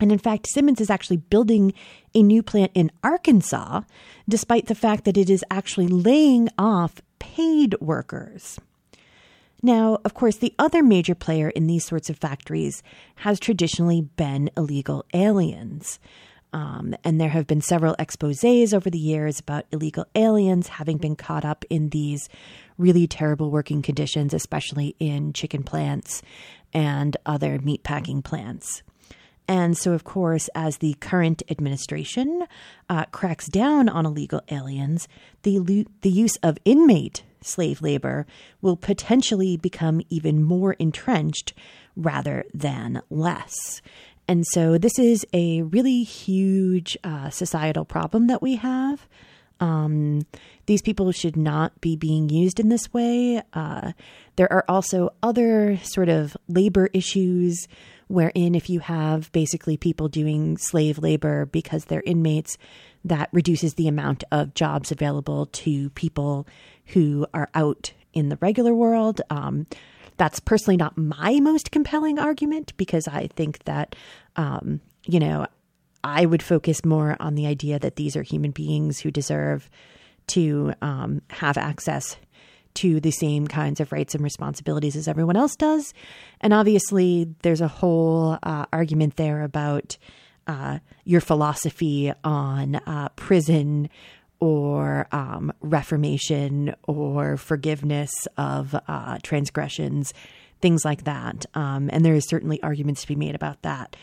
And 0.00 0.10
in 0.10 0.18
fact, 0.18 0.48
Simmons 0.48 0.80
is 0.80 0.90
actually 0.90 1.18
building 1.18 1.72
a 2.14 2.22
new 2.22 2.42
plant 2.42 2.72
in 2.74 2.90
Arkansas, 3.04 3.82
despite 4.28 4.66
the 4.66 4.74
fact 4.74 5.04
that 5.04 5.16
it 5.16 5.30
is 5.30 5.44
actually 5.50 5.86
laying 5.88 6.48
off 6.58 7.00
paid 7.22 7.80
workers. 7.80 8.58
Now, 9.62 9.98
of 10.04 10.12
course, 10.12 10.38
the 10.38 10.52
other 10.58 10.82
major 10.82 11.14
player 11.14 11.48
in 11.48 11.68
these 11.68 11.84
sorts 11.84 12.10
of 12.10 12.18
factories 12.18 12.82
has 13.14 13.38
traditionally 13.38 14.00
been 14.00 14.50
illegal 14.56 15.04
aliens. 15.14 16.00
Um, 16.52 16.96
and 17.04 17.20
there 17.20 17.28
have 17.28 17.46
been 17.46 17.60
several 17.60 17.94
exposes 17.96 18.74
over 18.74 18.90
the 18.90 18.98
years 18.98 19.38
about 19.38 19.66
illegal 19.70 20.04
aliens 20.16 20.66
having 20.66 20.98
been 20.98 21.14
caught 21.14 21.44
up 21.44 21.64
in 21.70 21.90
these 21.90 22.28
really 22.76 23.06
terrible 23.06 23.52
working 23.52 23.82
conditions, 23.82 24.34
especially 24.34 24.96
in 24.98 25.32
chicken 25.32 25.62
plants 25.62 26.22
and 26.74 27.16
other 27.24 27.60
meatpacking 27.60 28.24
plants. 28.24 28.82
And 29.48 29.76
so, 29.76 29.92
of 29.92 30.04
course, 30.04 30.48
as 30.54 30.78
the 30.78 30.94
current 30.94 31.42
administration 31.50 32.46
uh, 32.88 33.06
cracks 33.06 33.48
down 33.48 33.88
on 33.88 34.06
illegal 34.06 34.40
aliens, 34.50 35.08
the, 35.42 35.86
the 36.02 36.10
use 36.10 36.36
of 36.42 36.58
inmate 36.64 37.24
slave 37.42 37.82
labor 37.82 38.26
will 38.60 38.76
potentially 38.76 39.56
become 39.56 40.00
even 40.08 40.42
more 40.42 40.74
entrenched 40.74 41.54
rather 41.96 42.44
than 42.54 43.02
less. 43.10 43.82
And 44.28 44.46
so, 44.52 44.78
this 44.78 44.98
is 44.98 45.26
a 45.32 45.62
really 45.62 46.04
huge 46.04 46.96
uh, 47.02 47.30
societal 47.30 47.84
problem 47.84 48.28
that 48.28 48.40
we 48.40 48.56
have. 48.56 49.06
Um, 49.62 50.22
these 50.66 50.82
people 50.82 51.12
should 51.12 51.36
not 51.36 51.80
be 51.80 51.94
being 51.96 52.28
used 52.28 52.58
in 52.58 52.68
this 52.68 52.92
way. 52.92 53.42
Uh, 53.52 53.92
there 54.36 54.52
are 54.52 54.64
also 54.68 55.10
other 55.22 55.78
sort 55.84 56.08
of 56.08 56.36
labor 56.48 56.88
issues 56.92 57.68
wherein, 58.12 58.54
if 58.54 58.68
you 58.68 58.80
have 58.80 59.32
basically 59.32 59.76
people 59.76 60.08
doing 60.08 60.58
slave 60.58 60.98
labor 60.98 61.46
because 61.46 61.86
they're 61.86 62.02
inmates, 62.02 62.58
that 63.04 63.30
reduces 63.32 63.74
the 63.74 63.88
amount 63.88 64.22
of 64.30 64.54
jobs 64.54 64.92
available 64.92 65.46
to 65.46 65.88
people 65.90 66.46
who 66.86 67.26
are 67.32 67.48
out 67.54 67.92
in 68.12 68.28
the 68.28 68.36
regular 68.40 68.74
world. 68.74 69.22
Um, 69.30 69.66
that's 70.18 70.40
personally 70.40 70.76
not 70.76 70.98
my 70.98 71.40
most 71.40 71.70
compelling 71.70 72.18
argument 72.18 72.76
because 72.76 73.08
I 73.08 73.28
think 73.28 73.64
that, 73.64 73.96
um, 74.36 74.80
you 75.06 75.18
know, 75.18 75.46
I 76.04 76.26
would 76.26 76.42
focus 76.42 76.84
more 76.84 77.16
on 77.18 77.34
the 77.34 77.46
idea 77.46 77.78
that 77.78 77.96
these 77.96 78.14
are 78.14 78.22
human 78.22 78.50
beings 78.50 79.00
who 79.00 79.10
deserve 79.10 79.70
to 80.28 80.74
um, 80.82 81.22
have 81.30 81.56
access 81.56 82.16
to 82.74 83.00
the 83.00 83.10
same 83.10 83.46
kinds 83.46 83.80
of 83.80 83.92
rights 83.92 84.14
and 84.14 84.24
responsibilities 84.24 84.96
as 84.96 85.08
everyone 85.08 85.36
else 85.36 85.56
does. 85.56 85.92
And 86.40 86.52
obviously, 86.52 87.34
there's 87.42 87.60
a 87.60 87.68
whole 87.68 88.38
uh, 88.42 88.66
argument 88.72 89.16
there 89.16 89.42
about 89.42 89.96
uh, 90.46 90.78
your 91.04 91.20
philosophy 91.20 92.12
on 92.24 92.76
uh, 92.76 93.08
prison 93.16 93.88
or 94.40 95.06
um, 95.12 95.52
reformation 95.60 96.74
or 96.88 97.36
forgiveness 97.36 98.10
of 98.36 98.74
uh, 98.88 99.18
transgressions, 99.22 100.12
things 100.60 100.84
like 100.84 101.04
that. 101.04 101.46
Um, 101.54 101.88
and 101.92 102.04
there 102.04 102.14
is 102.14 102.26
certainly 102.26 102.60
arguments 102.62 103.02
to 103.02 103.08
be 103.08 103.14
made 103.14 103.36
about 103.36 103.62
that. 103.62 103.94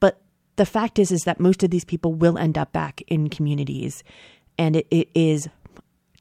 But 0.00 0.22
the 0.56 0.64
fact 0.64 0.98
is, 0.98 1.12
is 1.12 1.20
that 1.26 1.40
most 1.40 1.62
of 1.62 1.70
these 1.70 1.84
people 1.84 2.14
will 2.14 2.38
end 2.38 2.56
up 2.56 2.72
back 2.72 3.02
in 3.06 3.28
communities, 3.28 4.02
and 4.56 4.76
it, 4.76 4.86
it 4.90 5.08
is, 5.14 5.48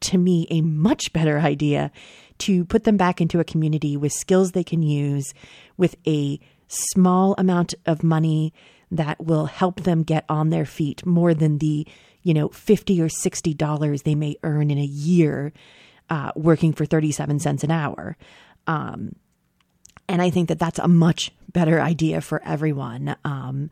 to 0.02 0.18
me, 0.18 0.48
a 0.50 0.62
much 0.62 1.14
better 1.14 1.40
idea 1.40 1.92
to 2.40 2.66
put 2.66 2.84
them 2.84 2.98
back 2.98 3.22
into 3.22 3.40
a 3.40 3.44
community 3.44 3.96
with 3.96 4.12
skills 4.12 4.52
they 4.52 4.64
can 4.64 4.82
use, 4.82 5.34
with 5.78 5.96
a 6.08 6.40
small 6.68 7.36
amount 7.38 7.74
of 7.86 8.04
money 8.04 8.54
that 8.90 9.24
will 9.24 9.46
help 9.46 9.82
them 9.82 10.04
get 10.04 10.26
on 10.28 10.50
their 10.50 10.66
feet 10.66 11.06
more 11.06 11.34
than 11.34 11.60
the 11.60 11.88
you 12.24 12.34
know, 12.34 12.50
50 12.50 13.02
or 13.02 13.08
$60 13.08 14.04
they 14.04 14.16
may 14.16 14.36
earn 14.44 14.72
in 14.72 14.78
a 14.78 14.84
year 14.84 15.54
uh, 16.10 16.32
working 16.36 16.74
for 16.74 16.86
37 16.86 17.40
cents 17.40 17.64
an 17.64 17.72
hour. 17.72 18.18
Um, 18.68 19.16
and 20.08 20.22
I 20.22 20.30
think 20.30 20.50
that 20.50 20.60
that's 20.60 20.80
a 20.80 20.88
much 20.88 21.32
better 21.52 21.82
idea 21.82 22.22
for 22.22 22.42
everyone. 22.44 23.16
Um, 23.24 23.70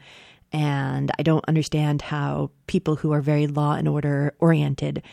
and 0.51 1.11
I 1.19 1.23
don't 1.23 1.45
understand 1.47 2.01
how 2.01 2.51
people 2.65 2.95
who 2.95 3.11
are 3.11 3.21
very 3.21 3.47
law 3.47 3.73
and 3.73 3.87
order 3.87 4.33
oriented 4.39 5.03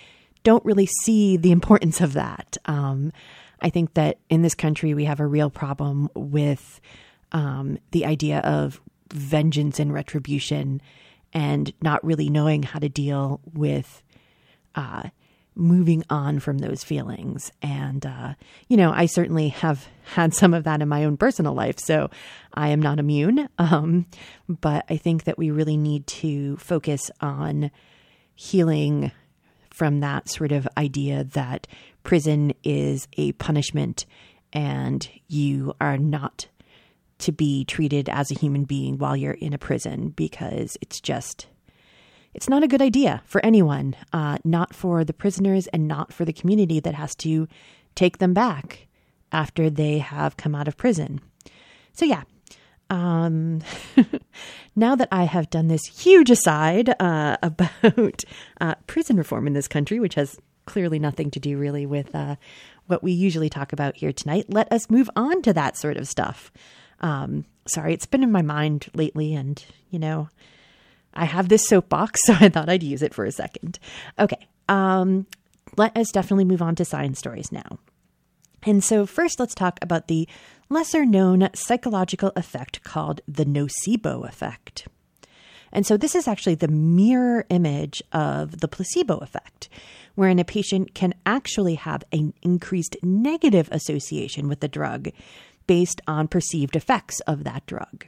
don't 0.46 0.64
really 0.64 0.86
see 1.02 1.36
the 1.36 1.50
importance 1.50 2.00
of 2.00 2.12
that. 2.12 2.56
Um, 2.66 3.12
I 3.60 3.68
think 3.68 3.94
that 3.94 4.18
in 4.30 4.42
this 4.42 4.54
country, 4.54 4.94
we 4.94 5.04
have 5.04 5.18
a 5.18 5.26
real 5.26 5.50
problem 5.50 6.08
with 6.14 6.80
um, 7.32 7.78
the 7.90 8.06
idea 8.06 8.38
of 8.38 8.80
vengeance 9.12 9.80
and 9.80 9.92
retribution 9.92 10.80
and 11.32 11.72
not 11.82 12.04
really 12.04 12.30
knowing 12.30 12.62
how 12.62 12.78
to 12.78 12.88
deal 12.88 13.40
with 13.54 14.04
uh, 14.76 15.08
moving 15.56 16.04
on 16.10 16.38
from 16.38 16.58
those 16.58 16.84
feelings. 16.84 17.50
And, 17.60 18.06
uh, 18.06 18.34
you 18.68 18.76
know, 18.76 18.92
I 18.92 19.06
certainly 19.06 19.48
have 19.48 19.88
had 20.14 20.32
some 20.32 20.54
of 20.54 20.62
that 20.62 20.80
in 20.80 20.88
my 20.88 21.04
own 21.04 21.16
personal 21.16 21.54
life, 21.54 21.80
so 21.80 22.08
I 22.54 22.68
am 22.68 22.80
not 22.80 23.00
immune. 23.00 23.48
Um, 23.58 24.06
but 24.48 24.84
I 24.88 24.96
think 24.96 25.24
that 25.24 25.38
we 25.38 25.50
really 25.50 25.76
need 25.76 26.06
to 26.06 26.56
focus 26.58 27.10
on 27.20 27.72
healing 28.36 29.10
from 29.76 30.00
that 30.00 30.26
sort 30.26 30.52
of 30.52 30.66
idea 30.78 31.22
that 31.22 31.66
prison 32.02 32.50
is 32.64 33.06
a 33.18 33.32
punishment 33.32 34.06
and 34.50 35.06
you 35.28 35.74
are 35.82 35.98
not 35.98 36.48
to 37.18 37.30
be 37.30 37.62
treated 37.66 38.08
as 38.08 38.30
a 38.30 38.38
human 38.38 38.64
being 38.64 38.96
while 38.96 39.14
you're 39.14 39.32
in 39.32 39.52
a 39.52 39.58
prison 39.58 40.08
because 40.08 40.78
it's 40.80 40.98
just 40.98 41.46
it's 42.32 42.48
not 42.48 42.62
a 42.62 42.68
good 42.68 42.80
idea 42.80 43.22
for 43.26 43.44
anyone, 43.44 43.94
uh, 44.14 44.38
not 44.44 44.74
for 44.74 45.04
the 45.04 45.12
prisoners 45.12 45.66
and 45.68 45.86
not 45.86 46.10
for 46.10 46.24
the 46.24 46.32
community 46.32 46.80
that 46.80 46.94
has 46.94 47.14
to 47.16 47.46
take 47.94 48.16
them 48.16 48.32
back 48.32 48.88
after 49.30 49.68
they 49.68 49.98
have 49.98 50.38
come 50.38 50.54
out 50.54 50.68
of 50.68 50.76
prison. 50.78 51.20
So, 51.92 52.06
yeah. 52.06 52.22
Um, 52.88 53.62
now 54.76 54.94
that 54.94 55.08
I 55.10 55.24
have 55.24 55.50
done 55.50 55.68
this 55.68 55.86
huge 55.86 56.30
aside 56.30 56.94
uh, 57.00 57.36
about 57.42 58.24
uh, 58.60 58.74
prison 58.86 59.16
reform 59.16 59.46
in 59.46 59.52
this 59.52 59.68
country, 59.68 60.00
which 60.00 60.14
has 60.14 60.38
clearly 60.66 60.98
nothing 60.98 61.30
to 61.30 61.40
do 61.40 61.56
really 61.56 61.86
with 61.86 62.14
uh, 62.14 62.36
what 62.86 63.02
we 63.02 63.12
usually 63.12 63.48
talk 63.48 63.72
about 63.72 63.96
here 63.96 64.12
tonight, 64.12 64.46
let 64.48 64.70
us 64.72 64.90
move 64.90 65.10
on 65.16 65.42
to 65.42 65.52
that 65.52 65.76
sort 65.76 65.96
of 65.96 66.08
stuff. 66.08 66.52
Um, 67.00 67.44
sorry, 67.66 67.94
it's 67.94 68.06
been 68.06 68.22
in 68.22 68.32
my 68.32 68.42
mind 68.42 68.88
lately, 68.94 69.34
and 69.34 69.62
you 69.90 69.98
know, 69.98 70.28
I 71.14 71.24
have 71.24 71.48
this 71.48 71.66
soapbox, 71.66 72.20
so 72.24 72.34
I 72.34 72.48
thought 72.48 72.68
I'd 72.68 72.82
use 72.82 73.02
it 73.02 73.14
for 73.14 73.24
a 73.24 73.32
second. 73.32 73.78
Okay, 74.18 74.46
um, 74.68 75.26
let 75.76 75.96
us 75.96 76.10
definitely 76.12 76.44
move 76.44 76.62
on 76.62 76.74
to 76.76 76.84
science 76.84 77.18
stories 77.18 77.52
now. 77.52 77.78
And 78.62 78.82
so, 78.82 79.06
first, 79.06 79.38
let's 79.38 79.54
talk 79.54 79.78
about 79.82 80.08
the 80.08 80.28
lesser 80.68 81.04
known 81.04 81.48
psychological 81.54 82.32
effect 82.36 82.82
called 82.82 83.20
the 83.26 83.44
nocebo 83.44 84.26
effect. 84.28 84.88
And 85.72 85.86
so, 85.86 85.96
this 85.96 86.14
is 86.14 86.28
actually 86.28 86.54
the 86.54 86.68
mirror 86.68 87.44
image 87.50 88.02
of 88.12 88.60
the 88.60 88.68
placebo 88.68 89.18
effect, 89.18 89.68
wherein 90.14 90.38
a 90.38 90.44
patient 90.44 90.94
can 90.94 91.12
actually 91.26 91.74
have 91.74 92.04
an 92.12 92.32
increased 92.42 92.96
negative 93.02 93.68
association 93.72 94.48
with 94.48 94.60
the 94.60 94.68
drug 94.68 95.10
based 95.66 96.00
on 96.06 96.28
perceived 96.28 96.76
effects 96.76 97.20
of 97.20 97.44
that 97.44 97.66
drug. 97.66 98.06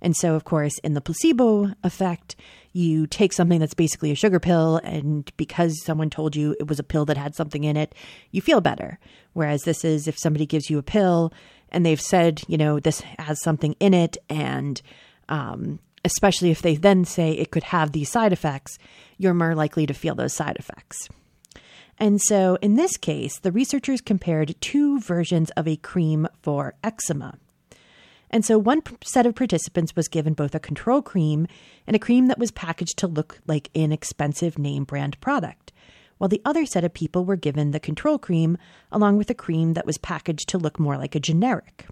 And 0.00 0.16
so, 0.16 0.34
of 0.34 0.44
course, 0.44 0.78
in 0.78 0.94
the 0.94 1.00
placebo 1.00 1.72
effect, 1.84 2.34
you 2.72 3.06
take 3.06 3.32
something 3.32 3.60
that's 3.60 3.74
basically 3.74 4.10
a 4.10 4.16
sugar 4.16 4.40
pill, 4.40 4.80
and 4.82 5.30
because 5.36 5.80
someone 5.84 6.10
told 6.10 6.34
you 6.34 6.56
it 6.58 6.68
was 6.68 6.78
a 6.78 6.84
pill 6.84 7.04
that 7.04 7.16
had 7.16 7.34
something 7.34 7.64
in 7.64 7.76
it, 7.76 7.94
you 8.30 8.40
feel 8.40 8.60
better. 8.60 8.98
Whereas 9.32 9.62
this 9.62 9.84
is 9.84 10.08
if 10.08 10.18
somebody 10.18 10.46
gives 10.46 10.70
you 10.70 10.78
a 10.78 10.82
pill 10.82 11.32
and 11.72 11.84
they've 11.84 12.00
said, 12.00 12.42
you 12.46 12.56
know, 12.56 12.78
this 12.78 13.00
has 13.18 13.42
something 13.42 13.74
in 13.80 13.94
it, 13.94 14.16
and 14.28 14.80
um, 15.28 15.80
especially 16.04 16.50
if 16.50 16.62
they 16.62 16.76
then 16.76 17.04
say 17.04 17.32
it 17.32 17.50
could 17.50 17.64
have 17.64 17.90
these 17.92 18.10
side 18.10 18.32
effects, 18.32 18.78
you're 19.18 19.34
more 19.34 19.54
likely 19.54 19.86
to 19.86 19.94
feel 19.94 20.14
those 20.14 20.34
side 20.34 20.56
effects. 20.58 21.08
And 21.98 22.20
so 22.20 22.58
in 22.62 22.76
this 22.76 22.96
case, 22.96 23.38
the 23.38 23.52
researchers 23.52 24.00
compared 24.00 24.60
two 24.60 25.00
versions 25.00 25.50
of 25.50 25.68
a 25.68 25.76
cream 25.76 26.26
for 26.42 26.74
eczema. 26.82 27.38
And 28.30 28.44
so 28.44 28.58
one 28.58 28.82
set 29.04 29.26
of 29.26 29.34
participants 29.34 29.94
was 29.94 30.08
given 30.08 30.32
both 30.32 30.54
a 30.54 30.60
control 30.60 31.02
cream 31.02 31.46
and 31.86 31.94
a 31.94 32.00
cream 32.00 32.28
that 32.28 32.38
was 32.38 32.50
packaged 32.50 32.98
to 32.98 33.06
look 33.06 33.40
like 33.46 33.70
an 33.74 33.92
expensive 33.92 34.58
name 34.58 34.84
brand 34.84 35.20
product, 35.20 35.70
while 36.22 36.28
the 36.28 36.40
other 36.44 36.64
set 36.64 36.84
of 36.84 36.94
people 36.94 37.24
were 37.24 37.34
given 37.34 37.72
the 37.72 37.80
control 37.80 38.16
cream 38.16 38.56
along 38.92 39.16
with 39.16 39.28
a 39.28 39.34
cream 39.34 39.72
that 39.72 39.84
was 39.84 39.98
packaged 39.98 40.48
to 40.48 40.56
look 40.56 40.78
more 40.78 40.96
like 40.96 41.16
a 41.16 41.20
generic. 41.20 41.88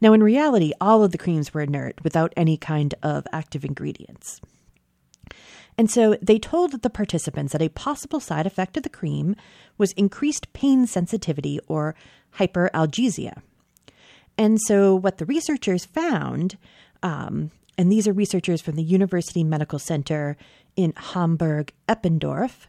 Now, 0.00 0.14
in 0.14 0.20
reality, 0.20 0.72
all 0.80 1.04
of 1.04 1.12
the 1.12 1.16
creams 1.16 1.54
were 1.54 1.60
inert 1.60 2.02
without 2.02 2.32
any 2.36 2.56
kind 2.56 2.92
of 3.04 3.24
active 3.32 3.64
ingredients. 3.64 4.40
And 5.78 5.88
so 5.88 6.16
they 6.20 6.40
told 6.40 6.82
the 6.82 6.90
participants 6.90 7.52
that 7.52 7.62
a 7.62 7.68
possible 7.68 8.18
side 8.18 8.48
effect 8.48 8.76
of 8.76 8.82
the 8.82 8.88
cream 8.88 9.36
was 9.78 9.92
increased 9.92 10.52
pain 10.52 10.88
sensitivity 10.88 11.60
or 11.68 11.94
hyperalgesia. 12.40 13.42
And 14.36 14.60
so, 14.60 14.92
what 14.96 15.18
the 15.18 15.24
researchers 15.24 15.84
found, 15.84 16.58
um, 17.00 17.52
and 17.78 17.92
these 17.92 18.08
are 18.08 18.12
researchers 18.12 18.60
from 18.60 18.74
the 18.74 18.82
University 18.82 19.44
Medical 19.44 19.78
Center 19.78 20.36
in 20.74 20.94
Hamburg 20.96 21.72
Eppendorf, 21.88 22.66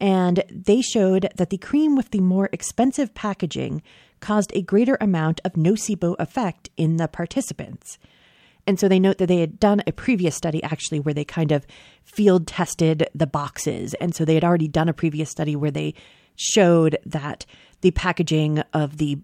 and 0.00 0.44
they 0.50 0.82
showed 0.82 1.30
that 1.36 1.50
the 1.50 1.58
cream 1.58 1.96
with 1.96 2.10
the 2.10 2.20
more 2.20 2.48
expensive 2.52 3.14
packaging 3.14 3.82
caused 4.20 4.50
a 4.54 4.62
greater 4.62 4.96
amount 5.00 5.40
of 5.44 5.54
nocebo 5.54 6.16
effect 6.18 6.70
in 6.76 6.96
the 6.96 7.08
participants. 7.08 7.98
And 8.66 8.80
so 8.80 8.88
they 8.88 8.98
note 8.98 9.18
that 9.18 9.26
they 9.26 9.40
had 9.40 9.60
done 9.60 9.82
a 9.86 9.92
previous 9.92 10.34
study 10.34 10.62
actually 10.62 11.00
where 11.00 11.14
they 11.14 11.24
kind 11.24 11.52
of 11.52 11.66
field 12.04 12.46
tested 12.46 13.08
the 13.14 13.26
boxes. 13.26 13.94
And 13.94 14.14
so 14.14 14.24
they 14.24 14.34
had 14.34 14.44
already 14.44 14.68
done 14.68 14.88
a 14.88 14.94
previous 14.94 15.30
study 15.30 15.54
where 15.54 15.70
they 15.70 15.94
showed 16.34 16.98
that 17.06 17.46
the 17.80 17.92
packaging 17.92 18.58
of 18.72 18.96
the 18.98 19.18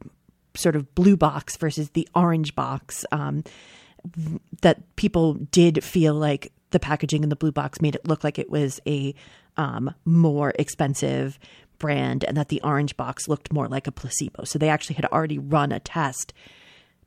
sort 0.54 0.76
of 0.76 0.94
blue 0.94 1.16
box 1.16 1.56
versus 1.56 1.90
the 1.90 2.08
orange 2.14 2.54
box, 2.54 3.04
um, 3.10 3.42
that 4.60 4.96
people 4.96 5.34
did 5.34 5.82
feel 5.82 6.14
like 6.14 6.52
the 6.70 6.80
packaging 6.80 7.22
in 7.22 7.28
the 7.28 7.36
blue 7.36 7.52
box 7.52 7.80
made 7.80 7.94
it 7.94 8.06
look 8.06 8.24
like 8.24 8.38
it 8.38 8.50
was 8.50 8.80
a 8.86 9.14
um, 9.56 9.94
more 10.04 10.52
expensive 10.59 11.38
brand 11.78 12.25
and 12.25 12.37
that 12.37 12.49
the 12.49 12.61
orange 12.62 12.97
box 12.97 13.28
looked 13.28 13.52
more 13.52 13.68
like 13.68 13.87
a 13.87 13.92
placebo. 13.92 14.44
So 14.44 14.59
they 14.59 14.68
actually 14.68 14.97
had 14.97 15.06
already 15.06 15.38
run 15.38 15.73
a 15.73 15.80
test 15.80 16.32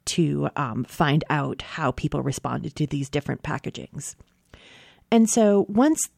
to 0.05 0.49
um, 0.55 0.83
find 0.83 1.23
out 1.29 1.61
how 1.61 1.91
people 1.91 2.21
responded 2.21 2.75
to 2.75 2.85
these 2.85 3.09
different 3.09 3.41
packagings. 3.41 4.15
And 5.09 5.29
so 5.29 5.65
once 5.69 6.09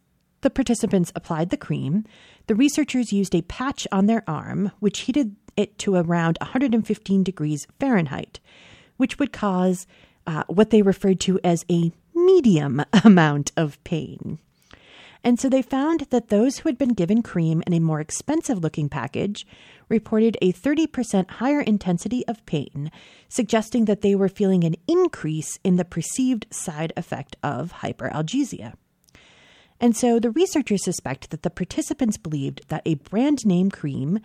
the 0.42 0.50
participants 0.50 1.12
applied 1.16 1.50
the 1.50 1.58
cream, 1.58 2.06
the 2.48 2.56
researchers 2.56 3.14
used 3.14 3.34
a 3.34 3.42
patch 3.44 3.88
on 3.92 4.06
their 4.06 4.24
arm, 4.28 4.72
which 4.80 5.02
heated 5.02 5.36
it 5.56 5.78
to 5.80 5.96
around 5.96 6.38
115 6.42 7.24
degrees 7.24 7.68
Fahrenheit, 7.80 8.40
which 8.98 9.20
would 9.20 9.34
cause 9.34 9.88
uh, 10.26 10.44
what 10.48 10.70
they 10.70 10.82
referred 10.82 11.20
to 11.22 11.40
as 11.44 11.66
a 11.72 11.92
medium 12.14 12.84
amount 13.04 13.52
of 13.56 13.82
pain. 13.84 14.40
And 15.24 15.40
so 15.40 15.50
they 15.50 15.62
found 15.62 16.02
that 16.10 16.30
those 16.30 16.60
who 16.60 16.70
had 16.70 16.78
been 16.78 16.94
given 16.94 17.22
cream 17.22 17.64
in 17.66 17.74
a 17.74 17.80
more 17.80 18.00
expensive 18.00 18.60
looking 18.60 18.90
package 18.90 19.46
reported 19.90 20.38
a 20.42 20.54
30% 20.54 21.30
higher 21.32 21.62
intensity 21.62 22.26
of 22.28 22.46
pain, 22.46 22.92
suggesting 23.30 23.86
that 23.86 24.02
they 24.02 24.16
were 24.16 24.30
feeling 24.30 24.64
an 24.64 24.76
increase 24.88 25.60
in 25.64 25.76
the 25.76 25.86
perceived 25.86 26.46
side 26.50 26.94
effect 26.96 27.36
of 27.44 27.74
hyperalgesia. 27.82 28.74
And 29.80 29.96
so 29.96 30.20
the 30.20 30.32
researchers 30.32 30.84
suspect 30.84 31.30
that 31.30 31.44
the 31.44 31.50
participants 31.50 32.18
believed 32.18 32.62
that 32.70 32.82
a 32.86 32.96
brand 32.96 33.46
name 33.46 33.70
cream 33.70 34.20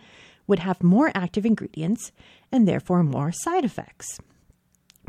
would 0.46 0.60
have 0.60 0.82
more 0.82 1.12
active 1.14 1.46
ingredients 1.46 2.10
and 2.50 2.66
therefore 2.66 3.02
more 3.02 3.32
side 3.32 3.64
effects. 3.64 4.18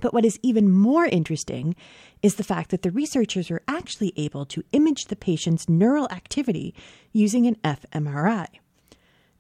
But 0.04 0.14
what 0.14 0.26
is 0.26 0.38
even 0.44 0.70
more 0.70 1.06
interesting 1.06 1.78
is 2.22 2.36
the 2.36 2.44
fact 2.44 2.72
that 2.72 2.82
the 2.82 2.92
researchers 2.92 3.50
were 3.50 3.64
actually 3.70 4.12
able 4.18 4.46
to 4.48 4.66
image 4.74 5.06
the 5.06 5.16
patient's 5.16 5.70
neural 5.70 6.10
activity 6.12 6.76
using 7.14 7.48
an 7.48 7.56
fMRI. 7.64 8.48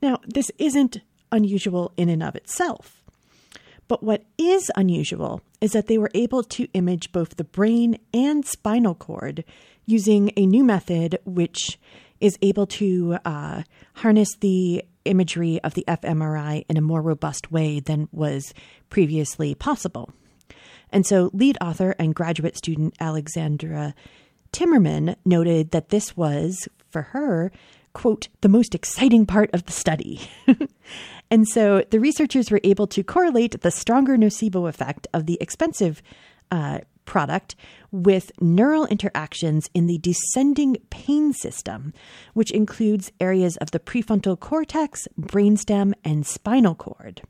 Now, 0.01 0.19
this 0.25 0.49
isn't 0.57 1.01
unusual 1.33 1.91
in 1.97 2.07
and 2.07 2.23
of 2.23 2.37
itself. 2.37 3.03
But 3.89 4.03
what 4.03 4.23
is 4.37 4.71
unusual 4.77 5.41
is 5.59 5.73
that 5.73 5.87
they 5.87 5.97
were 5.97 6.11
able 6.13 6.43
to 6.43 6.69
image 6.73 7.11
both 7.11 7.35
the 7.35 7.43
brain 7.43 7.99
and 8.13 8.45
spinal 8.45 8.95
cord 8.95 9.43
using 9.85 10.31
a 10.37 10.45
new 10.45 10.63
method 10.63 11.19
which 11.25 11.77
is 12.21 12.39
able 12.41 12.67
to 12.67 13.17
uh, 13.25 13.63
harness 13.95 14.29
the 14.39 14.85
imagery 15.03 15.59
of 15.61 15.73
the 15.73 15.83
fMRI 15.89 16.63
in 16.69 16.77
a 16.77 16.81
more 16.81 17.01
robust 17.01 17.51
way 17.51 17.81
than 17.81 18.07
was 18.13 18.53
previously 18.89 19.53
possible. 19.53 20.13
And 20.93 21.05
so, 21.05 21.31
lead 21.33 21.57
author 21.59 21.95
and 21.99 22.15
graduate 22.15 22.55
student 22.55 22.95
Alexandra 22.99 23.93
Tinnermann 24.53 25.15
noted 25.25 25.71
that 25.71 25.89
this 25.89 26.15
was, 26.15 26.69
for 26.89 27.01
her, 27.01 27.51
quote, 27.93 28.27
the 28.41 28.49
most 28.49 28.75
exciting 28.75 29.25
part 29.25 29.49
of 29.53 29.65
the 29.65 29.71
study. 29.71 30.21
and 31.31 31.47
so 31.47 31.83
the 31.89 31.99
researchers 31.99 32.51
were 32.51 32.61
able 32.63 32.87
to 32.87 33.03
correlate 33.03 33.61
the 33.61 33.71
stronger 33.71 34.15
nocebo 34.15 34.69
effect 34.69 35.07
of 35.13 35.25
the 35.25 35.37
expensive 35.41 36.01
uh, 36.51 36.79
product 37.05 37.55
with 37.91 38.31
neural 38.39 38.85
interactions 38.85 39.69
in 39.73 39.87
the 39.87 39.97
descending 39.97 40.77
pain 40.89 41.33
system, 41.33 41.93
which 42.33 42.51
includes 42.51 43.11
areas 43.19 43.57
of 43.57 43.71
the 43.71 43.79
prefrontal 43.79 44.39
cortex, 44.39 45.07
brainstem, 45.19 45.93
and 46.03 46.25
spinal 46.25 46.75
cord. 46.75 47.21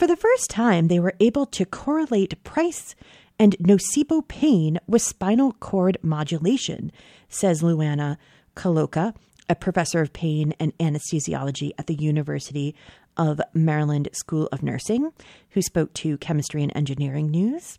For 0.00 0.06
the 0.06 0.16
first 0.16 0.48
time, 0.48 0.88
they 0.88 0.98
were 0.98 1.12
able 1.20 1.44
to 1.44 1.66
correlate 1.66 2.42
price 2.42 2.94
and 3.38 3.54
nocebo 3.58 4.26
pain 4.26 4.78
with 4.86 5.02
spinal 5.02 5.52
cord 5.52 5.98
modulation, 6.00 6.90
says 7.28 7.60
Luana 7.60 8.16
Colloca, 8.56 9.14
a 9.46 9.54
professor 9.54 10.00
of 10.00 10.14
pain 10.14 10.54
and 10.58 10.72
anesthesiology 10.78 11.72
at 11.76 11.86
the 11.86 11.96
University 11.96 12.74
of 13.18 13.42
Maryland 13.52 14.08
School 14.14 14.48
of 14.50 14.62
Nursing, 14.62 15.12
who 15.50 15.60
spoke 15.60 15.92
to 15.92 16.16
Chemistry 16.16 16.62
and 16.62 16.74
Engineering 16.74 17.30
News, 17.30 17.78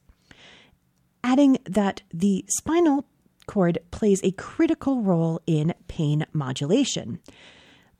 adding 1.23 1.57
that 1.65 2.03
the 2.13 2.45
spinal 2.49 3.07
cord 3.47 3.79
plays 3.89 4.21
a 4.23 4.29
critical 4.33 5.01
role 5.01 5.41
in 5.47 5.73
pain 5.87 6.27
modulation. 6.33 7.19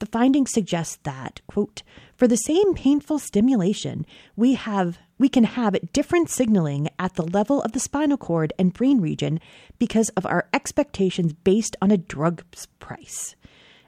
The 0.02 0.08
findings 0.08 0.52
suggest 0.52 1.04
that, 1.04 1.42
quote, 1.46 1.84
for 2.16 2.28
the 2.28 2.36
same 2.36 2.74
painful 2.74 3.20
stimulation, 3.20 4.04
we 4.36 4.56
have 4.56 4.98
we 5.20 5.30
can 5.30 5.44
have 5.44 5.76
different 5.94 6.28
signaling 6.32 6.90
at 6.98 7.14
the 7.14 7.22
level 7.22 7.62
of 7.62 7.74
the 7.74 7.80
spinal 7.80 8.18
cord 8.18 8.52
and 8.58 8.74
brain 8.74 9.00
region 9.00 9.40
because 9.78 10.10
of 10.18 10.26
our 10.26 10.48
expectations 10.56 11.34
based 11.34 11.76
on 11.84 11.92
a 11.92 11.98
drug's 11.98 12.66
price. 12.80 13.36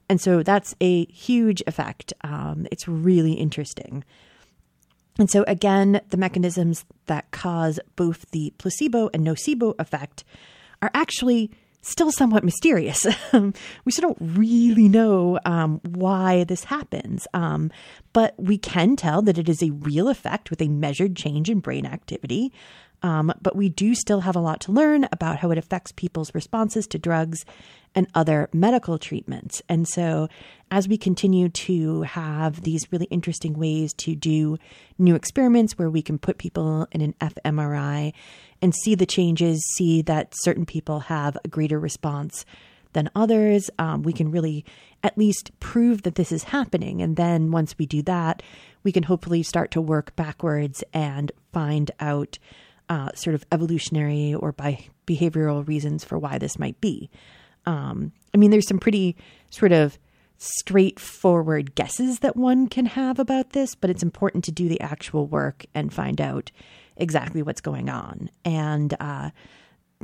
And 0.07 0.21
so 0.21 0.43
that's 0.43 0.75
a 0.79 1.05
huge 1.05 1.63
effect. 1.65 2.13
Um, 2.21 2.67
it's 2.71 2.87
really 2.87 3.33
interesting. 3.33 4.03
And 5.17 5.31
so, 5.31 5.43
again, 5.47 5.99
the 6.11 6.17
mechanisms 6.17 6.85
that 7.07 7.31
cause 7.31 7.79
both 7.95 8.29
the 8.29 8.53
placebo 8.59 9.09
and 9.15 9.25
nocebo 9.25 9.73
effect 9.79 10.23
are 10.79 10.91
actually 10.93 11.49
still 11.83 12.11
somewhat 12.11 12.43
mysterious. 12.43 13.05
we 13.33 13.91
still 13.91 14.13
don't 14.13 14.37
really 14.37 14.89
know 14.89 15.39
um, 15.45 15.79
why 15.83 16.43
this 16.45 16.63
happens, 16.63 17.27
um, 17.33 17.71
but 18.13 18.33
we 18.37 18.57
can 18.57 18.95
tell 18.95 19.21
that 19.21 19.37
it 19.37 19.47
is 19.47 19.61
a 19.61 19.71
real 19.71 20.09
effect 20.09 20.49
with 20.49 20.61
a 20.61 20.67
measured 20.67 21.15
change 21.15 21.49
in 21.49 21.59
brain 21.59 21.85
activity. 21.85 22.51
Um, 23.03 23.33
but 23.41 23.55
we 23.55 23.67
do 23.67 23.93
still 23.95 24.21
have 24.21 24.35
a 24.35 24.39
lot 24.39 24.61
to 24.61 24.71
learn 24.71 25.09
about 25.11 25.37
how 25.37 25.51
it 25.51 25.57
affects 25.57 25.91
people's 25.91 26.33
responses 26.33 26.87
to 26.87 26.97
drugs 26.97 27.45
and 27.95 28.07
other 28.15 28.49
medical 28.53 28.97
treatments. 28.97 29.61
And 29.69 29.87
so, 29.87 30.27
as 30.71 30.87
we 30.87 30.97
continue 30.97 31.49
to 31.49 32.01
have 32.01 32.61
these 32.61 32.91
really 32.91 33.05
interesting 33.05 33.53
ways 33.53 33.93
to 33.93 34.15
do 34.15 34.57
new 34.97 35.13
experiments 35.15 35.77
where 35.77 35.89
we 35.89 36.01
can 36.01 36.17
put 36.17 36.39
people 36.39 36.87
in 36.91 37.01
an 37.01 37.13
fMRI 37.21 38.13
and 38.61 38.73
see 38.73 38.95
the 38.95 39.05
changes, 39.05 39.63
see 39.75 40.01
that 40.03 40.33
certain 40.35 40.65
people 40.65 41.01
have 41.01 41.37
a 41.43 41.47
greater 41.47 41.79
response 41.79 42.45
than 42.93 43.09
others, 43.15 43.69
um, 43.77 44.03
we 44.03 44.13
can 44.13 44.31
really 44.31 44.63
at 45.03 45.17
least 45.17 45.51
prove 45.59 46.03
that 46.03 46.15
this 46.15 46.31
is 46.31 46.45
happening. 46.45 47.01
And 47.01 47.15
then 47.15 47.51
once 47.51 47.77
we 47.77 47.85
do 47.85 48.01
that, 48.03 48.41
we 48.83 48.91
can 48.91 49.03
hopefully 49.03 49.43
start 49.43 49.71
to 49.71 49.81
work 49.81 50.15
backwards 50.15 50.83
and 50.93 51.31
find 51.51 51.91
out 51.99 52.39
uh, 52.89 53.09
sort 53.15 53.33
of 53.33 53.45
evolutionary 53.51 54.33
or 54.33 54.51
by 54.51 54.85
behavioral 55.07 55.67
reasons 55.67 56.03
for 56.03 56.17
why 56.17 56.37
this 56.37 56.59
might 56.59 56.79
be. 56.79 57.09
Um, 57.65 58.11
I 58.33 58.37
mean, 58.37 58.51
there's 58.51 58.67
some 58.67 58.79
pretty 58.79 59.15
sort 59.49 59.71
of 59.71 59.97
straightforward 60.37 61.75
guesses 61.75 62.19
that 62.19 62.35
one 62.35 62.67
can 62.67 62.85
have 62.85 63.19
about 63.19 63.51
this, 63.51 63.75
but 63.75 63.89
it's 63.89 64.03
important 64.03 64.43
to 64.45 64.51
do 64.51 64.67
the 64.67 64.81
actual 64.81 65.25
work 65.27 65.65
and 65.73 65.93
find 65.93 66.19
out 66.19 66.51
exactly 66.97 67.41
what's 67.41 67.61
going 67.61 67.89
on. 67.89 68.29
And 68.43 68.95
uh, 68.99 69.29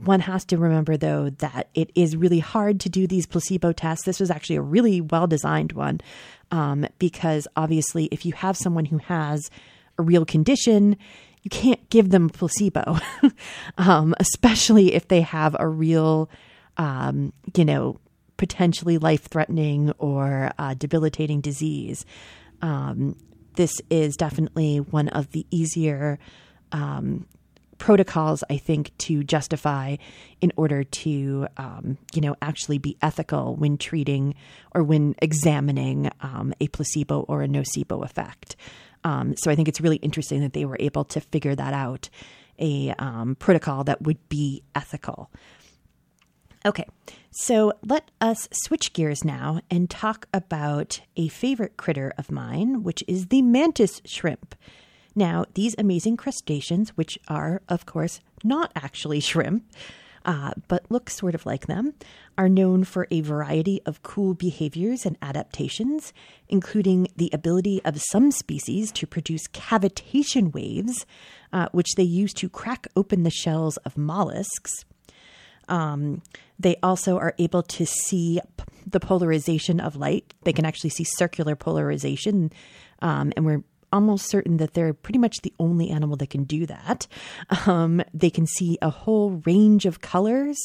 one 0.06 0.22
has 0.22 0.46
to 0.46 0.58
remember, 0.58 0.98
though, 0.98 1.30
that 1.30 1.70
it 1.74 1.92
is 1.96 2.16
really 2.16 2.40
hard 2.40 2.80
to 2.82 2.90
do 2.90 3.08
these 3.08 3.26
placebo 3.26 3.72
tests. 3.74 4.06
This 4.06 4.20
was 4.20 4.32
actually 4.32 4.56
a 4.56 4.62
really 4.62 5.02
well 5.02 5.28
designed 5.28 5.74
one 5.74 6.02
um, 6.52 6.86
because 7.00 7.48
obviously, 7.56 8.06
if 8.06 8.26
you 8.26 8.34
have 8.34 8.58
someone 8.58 8.86
who 8.86 8.98
has 8.98 9.50
a 9.98 10.04
real 10.04 10.26
condition, 10.26 10.96
you 11.44 11.50
can't 11.50 11.90
give 11.90 12.10
them 12.10 12.30
placebo, 12.30 12.98
um, 13.78 14.16
especially 14.20 14.94
if 14.94 15.08
they 15.08 15.22
have 15.22 15.56
a 15.60 15.68
real, 15.68 16.30
um, 16.80 17.34
you 17.56 17.66
know, 17.66 18.00
potentially 18.38 18.98
life 18.98 19.26
threatening 19.26 19.92
or 20.00 20.52
uh, 20.58 20.74
debilitating 20.74 21.42
disease. 21.42 22.06
Um, 22.62 23.16
this 23.56 23.74
is 23.90 24.16
definitely 24.16 24.78
one 24.80 25.10
of 25.10 25.30
the 25.32 25.46
easier 25.52 26.18
um, 26.72 27.28
protocols, 27.78 28.44
I 28.50 28.58
think, 28.58 28.96
to 29.00 29.24
justify 29.24 29.98
in 30.40 30.54
order 30.56 30.84
to, 30.84 31.48
um, 31.58 31.98
you 32.14 32.22
know, 32.22 32.36
actually 32.42 32.78
be 32.78 32.98
ethical 33.02 33.56
when 33.56 33.78
treating 33.78 34.36
or 34.74 34.84
when 34.84 35.16
examining 35.22 36.10
um, 36.22 36.54
a 36.62 36.70
placebo 36.70 37.22
or 37.22 37.44
a 37.44 37.48
nocebo 37.48 38.04
effect. 38.06 38.56
Um, 39.04 39.36
so 39.38 39.52
I 39.52 39.56
think 39.56 39.68
it's 39.68 39.82
really 39.82 39.98
interesting 39.98 40.42
that 40.42 40.54
they 40.54 40.66
were 40.66 40.78
able 40.80 41.04
to 41.06 41.20
figure 41.20 41.56
that 41.56 41.74
out, 41.74 42.10
a 42.58 42.94
um, 43.00 43.36
protocol 43.36 43.84
that 43.86 44.02
would 44.02 44.30
be 44.30 44.64
ethical. 44.76 45.30
Okay, 46.66 46.86
so 47.32 47.72
let 47.86 48.12
us 48.20 48.50
switch 48.52 48.92
gears 48.92 49.24
now 49.24 49.62
and 49.72 49.90
talk 49.90 50.28
about 50.34 51.00
a 51.16 51.30
favorite 51.30 51.78
critter 51.78 52.14
of 52.18 52.32
mine, 52.32 52.84
which 52.84 53.02
is 53.08 53.28
the 53.28 53.42
mantis 53.42 54.02
shrimp. 54.04 54.56
Now, 55.16 55.46
these 55.54 55.74
amazing 55.78 56.18
crustaceans, 56.18 56.90
which 56.98 57.18
are, 57.30 57.62
of 57.70 57.86
course, 57.86 58.20
not 58.44 58.74
actually 58.76 59.20
shrimp, 59.22 59.64
uh, 60.26 60.52
but 60.68 60.84
look 60.90 61.10
sort 61.10 61.34
of 61.34 61.46
like 61.46 61.68
them, 61.68 61.94
are 62.38 62.50
known 62.50 62.84
for 62.84 63.08
a 63.10 63.22
variety 63.22 63.82
of 63.86 64.04
cool 64.04 64.34
behaviors 64.34 65.06
and 65.06 65.18
adaptations, 65.22 66.12
including 66.50 67.08
the 67.16 67.30
ability 67.32 67.82
of 67.86 68.02
some 68.02 68.32
species 68.32 68.92
to 68.92 69.08
produce 69.08 69.48
cavitation 69.48 70.54
waves, 70.54 71.06
uh, 71.54 71.70
which 71.72 71.96
they 71.96 72.04
use 72.04 72.34
to 72.34 72.50
crack 72.50 72.86
open 72.98 73.24
the 73.24 73.30
shells 73.30 73.78
of 73.78 73.98
mollusks. 73.98 74.84
Um, 75.70 76.22
they 76.60 76.76
also 76.84 77.18
are 77.18 77.34
able 77.38 77.64
to 77.64 77.86
see 77.86 78.42
p- 78.58 78.64
the 78.86 79.00
polarization 79.00 79.80
of 79.80 79.96
light. 79.96 80.34
They 80.44 80.54
can 80.54 80.66
actually 80.66 80.90
see 80.90 81.06
circular 81.06 81.56
polarization, 81.56 82.52
um, 83.02 83.32
and 83.36 83.46
we're 83.46 83.64
almost 83.92 84.30
certain 84.30 84.58
that 84.58 84.74
they're 84.74 84.94
pretty 84.94 85.20
much 85.20 85.38
the 85.42 85.54
only 85.60 85.90
animal 85.90 86.16
that 86.18 86.30
can 86.30 86.44
do 86.44 86.66
that. 86.66 87.08
Um, 87.66 88.02
they 88.14 88.30
can 88.30 88.46
see 88.46 88.78
a 88.82 88.90
whole 88.90 89.42
range 89.46 89.86
of 89.86 90.02
colors. 90.02 90.58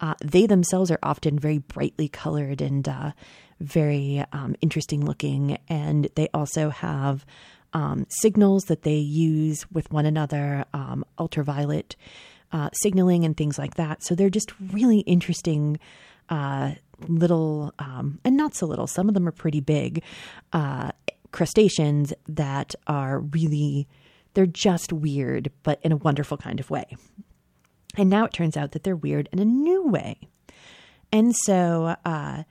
Uh, 0.00 0.14
they 0.22 0.46
themselves 0.46 0.90
are 0.90 0.98
often 1.02 1.38
very 1.38 1.58
brightly 1.58 2.08
colored 2.08 2.60
and 2.60 2.88
uh, 2.88 3.12
very 3.60 4.24
um, 4.32 4.56
interesting 4.60 5.04
looking, 5.04 5.58
and 5.68 6.08
they 6.16 6.28
also 6.34 6.70
have 6.70 7.24
um, 7.72 8.06
signals 8.08 8.64
that 8.64 8.82
they 8.82 8.96
use 8.96 9.70
with 9.70 9.90
one 9.90 10.06
another, 10.06 10.64
um, 10.72 11.04
ultraviolet 11.18 11.96
uh, 12.54 12.70
signaling 12.72 13.24
and 13.24 13.36
things 13.36 13.58
like 13.58 13.74
that. 13.74 14.02
So 14.02 14.14
they're 14.14 14.30
just 14.30 14.52
really 14.72 15.00
interesting 15.00 15.78
uh, 16.30 16.74
little, 17.08 17.74
um, 17.80 18.20
and 18.24 18.36
not 18.36 18.54
so 18.54 18.64
little. 18.66 18.86
Some 18.86 19.08
of 19.08 19.14
them 19.14 19.26
are 19.28 19.32
pretty 19.32 19.60
big 19.60 20.02
uh, 20.52 20.92
crustaceans 21.32 22.14
that 22.28 22.74
are 22.86 23.18
really, 23.18 23.88
they're 24.34 24.46
just 24.46 24.92
weird, 24.92 25.50
but 25.64 25.80
in 25.82 25.90
a 25.90 25.96
wonderful 25.96 26.36
kind 26.36 26.60
of 26.60 26.70
way. 26.70 26.96
And 27.96 28.08
now 28.08 28.24
it 28.24 28.32
turns 28.32 28.56
out 28.56 28.70
that 28.72 28.84
they're 28.84 28.96
weird 28.96 29.28
in 29.32 29.40
a 29.40 29.44
new 29.44 29.86
way. 29.86 30.16
And 31.12 31.34
so 31.44 31.96
uh, 32.04 32.44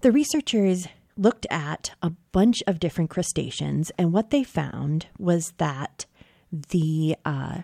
the 0.00 0.12
researchers 0.12 0.88
looked 1.16 1.46
at 1.50 1.92
a 2.02 2.10
bunch 2.32 2.62
of 2.66 2.80
different 2.80 3.10
crustaceans, 3.10 3.92
and 3.96 4.12
what 4.12 4.30
they 4.30 4.42
found 4.42 5.06
was 5.18 5.52
that 5.58 6.06
the 6.50 7.16
uh, 7.24 7.62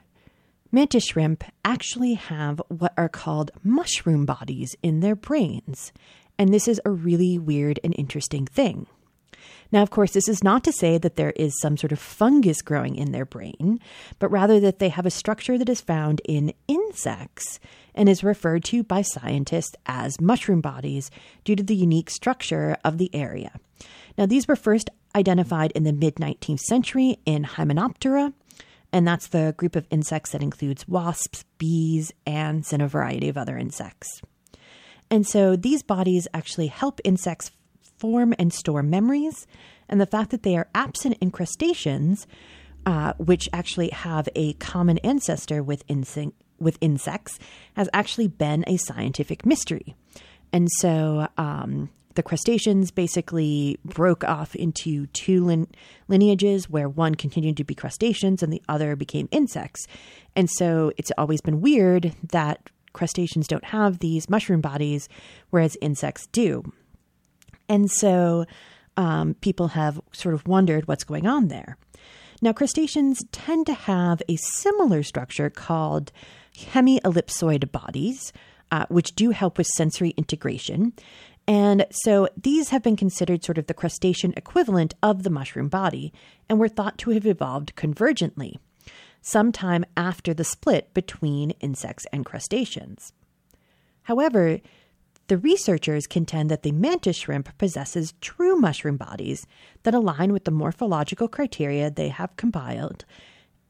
mantis 0.72 1.04
shrimp 1.04 1.44
actually 1.64 2.14
have 2.14 2.60
what 2.68 2.92
are 2.96 3.08
called 3.08 3.50
mushroom 3.62 4.26
bodies 4.26 4.76
in 4.82 5.00
their 5.00 5.16
brains. 5.16 5.92
And 6.38 6.52
this 6.52 6.68
is 6.68 6.80
a 6.84 6.90
really 6.90 7.38
weird 7.38 7.80
and 7.84 7.94
interesting 7.98 8.46
thing. 8.46 8.86
Now, 9.72 9.82
of 9.82 9.90
course, 9.90 10.12
this 10.12 10.28
is 10.28 10.42
not 10.42 10.64
to 10.64 10.72
say 10.72 10.98
that 10.98 11.16
there 11.16 11.32
is 11.36 11.60
some 11.60 11.76
sort 11.76 11.92
of 11.92 11.98
fungus 11.98 12.60
growing 12.60 12.96
in 12.96 13.12
their 13.12 13.24
brain, 13.24 13.78
but 14.18 14.30
rather 14.30 14.58
that 14.60 14.80
they 14.80 14.88
have 14.88 15.06
a 15.06 15.10
structure 15.10 15.56
that 15.58 15.68
is 15.68 15.80
found 15.80 16.20
in 16.24 16.52
insects 16.66 17.60
and 17.94 18.08
is 18.08 18.24
referred 18.24 18.64
to 18.64 18.82
by 18.82 19.02
scientists 19.02 19.76
as 19.86 20.20
mushroom 20.20 20.60
bodies 20.60 21.10
due 21.44 21.54
to 21.54 21.62
the 21.62 21.76
unique 21.76 22.10
structure 22.10 22.76
of 22.84 22.98
the 22.98 23.14
area. 23.14 23.52
Now, 24.18 24.26
these 24.26 24.48
were 24.48 24.56
first 24.56 24.90
identified 25.14 25.72
in 25.72 25.84
the 25.84 25.92
mid 25.92 26.16
19th 26.16 26.60
century 26.60 27.18
in 27.24 27.44
Hymenoptera, 27.44 28.32
and 28.92 29.06
that's 29.06 29.28
the 29.28 29.54
group 29.56 29.76
of 29.76 29.86
insects 29.90 30.32
that 30.32 30.42
includes 30.42 30.86
wasps, 30.88 31.44
bees, 31.58 32.12
ants, 32.26 32.72
and 32.72 32.82
a 32.82 32.88
variety 32.88 33.28
of 33.28 33.36
other 33.36 33.56
insects. 33.56 34.20
And 35.10 35.26
so 35.26 35.56
these 35.56 35.82
bodies 35.82 36.28
actually 36.32 36.68
help 36.68 37.00
insects 37.04 37.50
form 37.98 38.34
and 38.38 38.52
store 38.52 38.82
memories, 38.82 39.46
and 39.88 40.00
the 40.00 40.06
fact 40.06 40.30
that 40.30 40.42
they 40.42 40.56
are 40.56 40.68
absent 40.74 41.18
in 41.20 41.30
crustaceans, 41.30 42.26
uh, 42.86 43.12
which 43.18 43.48
actually 43.52 43.90
have 43.90 44.28
a 44.34 44.54
common 44.54 44.98
ancestor 44.98 45.62
with, 45.62 45.86
inse- 45.86 46.32
with 46.58 46.78
insects, 46.80 47.38
has 47.74 47.88
actually 47.92 48.28
been 48.28 48.64
a 48.66 48.76
scientific 48.76 49.44
mystery. 49.44 49.94
And 50.52 50.68
so 50.78 51.28
um, 51.36 51.90
the 52.14 52.22
crustaceans 52.22 52.90
basically 52.90 53.78
broke 53.84 54.24
off 54.24 54.54
into 54.56 55.06
two 55.08 55.44
lin- 55.44 55.68
lineages 56.08 56.68
where 56.68 56.88
one 56.88 57.14
continued 57.14 57.56
to 57.58 57.64
be 57.64 57.74
crustaceans 57.74 58.42
and 58.42 58.52
the 58.52 58.62
other 58.68 58.96
became 58.96 59.28
insects. 59.30 59.86
And 60.34 60.50
so 60.50 60.92
it's 60.96 61.12
always 61.16 61.40
been 61.40 61.60
weird 61.60 62.14
that 62.30 62.68
crustaceans 62.92 63.46
don't 63.46 63.64
have 63.64 64.00
these 64.00 64.28
mushroom 64.28 64.60
bodies, 64.60 65.08
whereas 65.50 65.76
insects 65.80 66.26
do. 66.28 66.72
And 67.68 67.90
so 67.90 68.46
um, 68.96 69.34
people 69.34 69.68
have 69.68 70.00
sort 70.12 70.34
of 70.34 70.46
wondered 70.46 70.88
what's 70.88 71.04
going 71.04 71.26
on 71.26 71.48
there. 71.48 71.76
Now, 72.42 72.52
crustaceans 72.52 73.22
tend 73.32 73.66
to 73.66 73.74
have 73.74 74.22
a 74.28 74.36
similar 74.36 75.02
structure 75.02 75.50
called 75.50 76.10
hemiellipsoid 76.56 77.70
bodies, 77.70 78.32
uh, 78.70 78.86
which 78.88 79.14
do 79.14 79.30
help 79.30 79.58
with 79.58 79.66
sensory 79.66 80.10
integration. 80.16 80.92
And 81.46 81.86
so 81.90 82.28
these 82.40 82.68
have 82.68 82.82
been 82.82 82.96
considered 82.96 83.44
sort 83.44 83.58
of 83.58 83.66
the 83.66 83.74
crustacean 83.74 84.32
equivalent 84.36 84.94
of 85.02 85.22
the 85.22 85.30
mushroom 85.30 85.68
body 85.68 86.12
and 86.48 86.58
were 86.58 86.68
thought 86.68 86.98
to 86.98 87.10
have 87.10 87.26
evolved 87.26 87.74
convergently, 87.74 88.58
sometime 89.20 89.84
after 89.96 90.32
the 90.32 90.44
split 90.44 90.94
between 90.94 91.50
insects 91.60 92.06
and 92.12 92.24
crustaceans. 92.24 93.12
However, 94.04 94.60
the 95.28 95.38
researchers 95.38 96.08
contend 96.08 96.50
that 96.50 96.64
the 96.64 96.72
mantis 96.72 97.16
shrimp 97.16 97.56
possesses 97.56 98.14
true 98.20 98.56
mushroom 98.56 98.96
bodies 98.96 99.46
that 99.84 99.94
align 99.94 100.32
with 100.32 100.44
the 100.44 100.50
morphological 100.50 101.28
criteria 101.28 101.90
they 101.90 102.08
have 102.08 102.36
compiled 102.36 103.04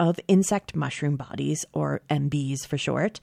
of 0.01 0.19
insect 0.27 0.75
mushroom 0.75 1.15
bodies, 1.15 1.65
or 1.73 2.01
MBs 2.11 2.67
for 2.67 2.77
short. 2.77 3.21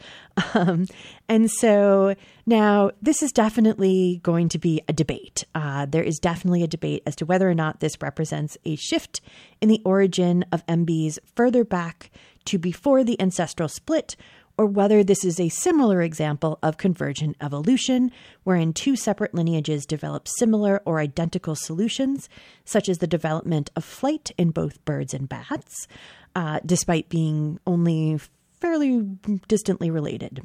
Um, 0.53 0.85
and 1.27 1.51
so 1.51 2.15
now 2.45 2.91
this 3.01 3.21
is 3.21 3.31
definitely 3.31 4.21
going 4.23 4.49
to 4.49 4.59
be 4.59 4.81
a 4.87 4.93
debate. 4.93 5.43
Uh, 5.53 5.85
there 5.87 6.03
is 6.03 6.19
definitely 6.19 6.63
a 6.63 6.67
debate 6.67 7.03
as 7.05 7.15
to 7.17 7.25
whether 7.25 7.49
or 7.49 7.55
not 7.55 7.79
this 7.79 8.01
represents 8.01 8.57
a 8.63 8.75
shift 8.75 9.19
in 9.59 9.67
the 9.67 9.81
origin 9.83 10.45
of 10.51 10.65
MBs 10.67 11.17
further 11.35 11.63
back 11.65 12.11
to 12.45 12.57
before 12.57 13.03
the 13.03 13.19
ancestral 13.19 13.67
split 13.67 14.15
or 14.57 14.65
whether 14.65 15.03
this 15.03 15.23
is 15.23 15.39
a 15.39 15.49
similar 15.49 16.01
example 16.01 16.57
of 16.63 16.77
convergent 16.77 17.37
evolution, 17.41 18.11
wherein 18.43 18.73
two 18.73 18.95
separate 18.95 19.33
lineages 19.33 19.85
develop 19.85 20.27
similar 20.27 20.81
or 20.85 20.99
identical 20.99 21.55
solutions, 21.55 22.27
such 22.65 22.89
as 22.89 22.97
the 22.97 23.07
development 23.07 23.69
of 23.75 23.83
flight 23.83 24.31
in 24.37 24.49
both 24.51 24.83
birds 24.83 25.13
and 25.13 25.29
bats, 25.29 25.87
uh, 26.35 26.59
despite 26.65 27.09
being 27.09 27.59
only 27.67 28.19
fairly 28.59 29.01
distantly 29.47 29.91
related. 29.91 30.41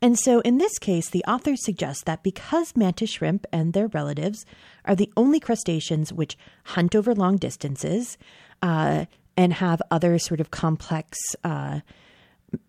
And 0.00 0.18
so, 0.18 0.40
in 0.40 0.58
this 0.58 0.78
case, 0.80 1.08
the 1.08 1.24
authors 1.28 1.64
suggest 1.64 2.06
that 2.06 2.24
because 2.24 2.74
mantis 2.74 3.10
shrimp 3.10 3.46
and 3.52 3.72
their 3.72 3.86
relatives 3.86 4.44
are 4.84 4.96
the 4.96 5.12
only 5.16 5.38
crustaceans 5.38 6.12
which 6.12 6.36
hunt 6.64 6.96
over 6.96 7.14
long 7.14 7.36
distances 7.36 8.18
uh, 8.62 9.04
and 9.36 9.52
have 9.54 9.80
other 9.92 10.18
sort 10.18 10.40
of 10.40 10.50
complex 10.50 11.18
uh, 11.44 11.80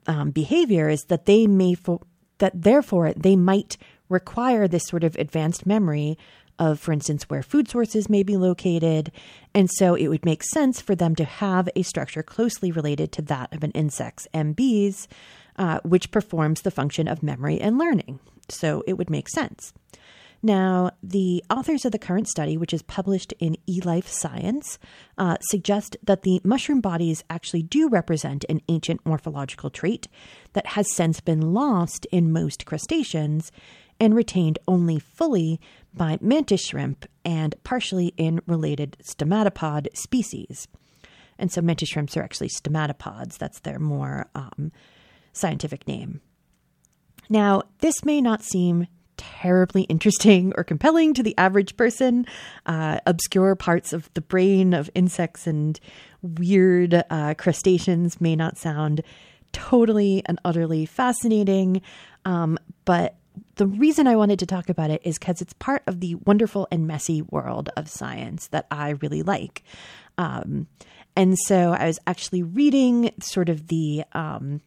um, 0.07 0.31
behavior 0.31 0.89
is 0.89 1.05
that 1.05 1.25
they 1.25 1.47
may 1.47 1.73
fo- 1.73 2.01
that 2.39 2.61
therefore 2.61 3.13
they 3.13 3.35
might 3.35 3.77
require 4.09 4.67
this 4.67 4.83
sort 4.85 5.03
of 5.03 5.15
advanced 5.15 5.65
memory 5.65 6.17
of, 6.59 6.79
for 6.79 6.91
instance, 6.91 7.29
where 7.29 7.41
food 7.41 7.67
sources 7.67 8.09
may 8.09 8.23
be 8.23 8.37
located. 8.37 9.11
And 9.53 9.69
so 9.71 9.95
it 9.95 10.07
would 10.07 10.25
make 10.25 10.43
sense 10.43 10.81
for 10.81 10.95
them 10.95 11.15
to 11.15 11.23
have 11.23 11.67
a 11.75 11.81
structure 11.81 12.23
closely 12.23 12.71
related 12.71 13.11
to 13.13 13.21
that 13.23 13.53
of 13.53 13.63
an 13.63 13.71
insect's 13.71 14.27
MBs, 14.33 15.07
uh, 15.57 15.79
which 15.83 16.11
performs 16.11 16.61
the 16.61 16.71
function 16.71 17.07
of 17.07 17.23
memory 17.23 17.59
and 17.59 17.77
learning. 17.77 18.19
So 18.49 18.83
it 18.87 18.93
would 18.93 19.09
make 19.09 19.29
sense. 19.29 19.73
Now, 20.45 20.91
the 21.01 21.41
authors 21.49 21.85
of 21.85 21.93
the 21.93 21.97
current 21.97 22.27
study, 22.27 22.57
which 22.57 22.73
is 22.73 22.81
published 22.81 23.33
in 23.39 23.55
eLife 23.65 24.07
Science, 24.07 24.77
uh, 25.17 25.37
suggest 25.39 25.95
that 26.03 26.23
the 26.23 26.41
mushroom 26.43 26.81
bodies 26.81 27.23
actually 27.29 27.63
do 27.63 27.87
represent 27.87 28.43
an 28.49 28.59
ancient 28.67 29.05
morphological 29.05 29.69
trait 29.69 30.09
that 30.51 30.67
has 30.67 30.93
since 30.93 31.21
been 31.21 31.53
lost 31.53 32.05
in 32.11 32.33
most 32.33 32.65
crustaceans 32.65 33.53
and 34.01 34.13
retained 34.13 34.59
only 34.67 34.99
fully 34.99 35.61
by 35.93 36.17
mantis 36.19 36.65
shrimp 36.65 37.05
and 37.23 37.55
partially 37.63 38.13
in 38.17 38.41
related 38.45 38.97
stomatopod 39.01 39.87
species. 39.95 40.67
And 41.39 41.53
so 41.53 41.61
mantis 41.61 41.87
shrimps 41.87 42.17
are 42.17 42.23
actually 42.23 42.49
stomatopods. 42.49 43.37
That's 43.37 43.61
their 43.61 43.79
more 43.79 44.27
um, 44.35 44.73
scientific 45.31 45.87
name. 45.87 46.19
Now, 47.29 47.63
this 47.79 48.03
may 48.03 48.19
not 48.19 48.43
seem 48.43 48.87
terribly 49.17 49.83
interesting 49.83 50.53
or 50.57 50.63
compelling 50.63 51.13
to 51.13 51.23
the 51.23 51.37
average 51.37 51.77
person. 51.77 52.25
Uh, 52.65 52.99
obscure 53.05 53.55
parts 53.55 53.93
of 53.93 54.13
the 54.13 54.21
brain 54.21 54.73
of 54.73 54.89
insects 54.95 55.47
and 55.47 55.79
weird 56.21 57.03
uh, 57.09 57.33
crustaceans 57.37 58.19
may 58.21 58.35
not 58.35 58.57
sound 58.57 59.01
totally 59.51 60.23
and 60.25 60.39
utterly 60.43 60.85
fascinating. 60.85 61.81
Um, 62.25 62.57
but 62.85 63.15
the 63.55 63.67
reason 63.67 64.07
I 64.07 64.15
wanted 64.15 64.39
to 64.39 64.45
talk 64.45 64.69
about 64.69 64.89
it 64.89 65.01
is 65.03 65.17
because 65.17 65.41
it's 65.41 65.53
part 65.53 65.83
of 65.87 65.99
the 65.99 66.15
wonderful 66.15 66.67
and 66.71 66.87
messy 66.87 67.21
world 67.21 67.69
of 67.77 67.89
science 67.89 68.47
that 68.47 68.67
I 68.71 68.91
really 68.91 69.23
like. 69.23 69.63
Um, 70.17 70.67
and 71.15 71.37
so 71.37 71.71
I 71.71 71.87
was 71.87 71.99
actually 72.07 72.43
reading 72.43 73.11
sort 73.21 73.49
of 73.49 73.67
the 73.67 74.03
um, 74.13 74.61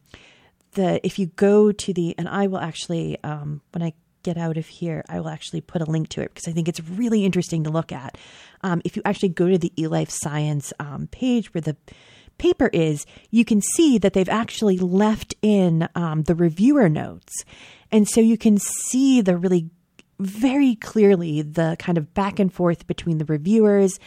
the 0.72 1.04
if 1.04 1.18
you 1.18 1.26
go 1.26 1.72
to 1.72 1.92
the 1.92 2.14
and 2.18 2.28
I 2.28 2.46
will 2.46 2.58
actually 2.58 3.22
um, 3.24 3.60
when 3.72 3.82
I 3.82 3.92
get 4.26 4.36
out 4.36 4.56
of 4.56 4.66
here, 4.66 5.04
I 5.08 5.20
will 5.20 5.28
actually 5.28 5.60
put 5.60 5.82
a 5.82 5.90
link 5.90 6.08
to 6.10 6.20
it 6.20 6.34
because 6.34 6.48
I 6.48 6.52
think 6.52 6.66
it's 6.68 6.80
really 6.80 7.24
interesting 7.24 7.62
to 7.64 7.70
look 7.70 7.92
at. 7.92 8.18
Um, 8.62 8.82
if 8.84 8.96
you 8.96 9.02
actually 9.04 9.28
go 9.28 9.48
to 9.48 9.56
the 9.56 9.72
eLife 9.78 10.10
Science 10.10 10.72
um, 10.80 11.06
page 11.12 11.54
where 11.54 11.62
the 11.62 11.76
paper 12.38 12.68
is, 12.72 13.06
you 13.30 13.44
can 13.44 13.62
see 13.62 13.98
that 13.98 14.14
they've 14.14 14.28
actually 14.28 14.78
left 14.78 15.36
in 15.42 15.88
um, 15.94 16.24
the 16.24 16.34
reviewer 16.34 16.88
notes. 16.88 17.44
And 17.92 18.08
so 18.08 18.20
you 18.20 18.36
can 18.36 18.58
see 18.58 19.20
the 19.20 19.36
really 19.36 19.70
very 20.18 20.74
clearly 20.74 21.42
the 21.42 21.76
kind 21.78 21.96
of 21.96 22.12
back 22.12 22.40
and 22.40 22.52
forth 22.52 22.86
between 22.88 23.18
the 23.18 23.26
reviewers 23.26 24.00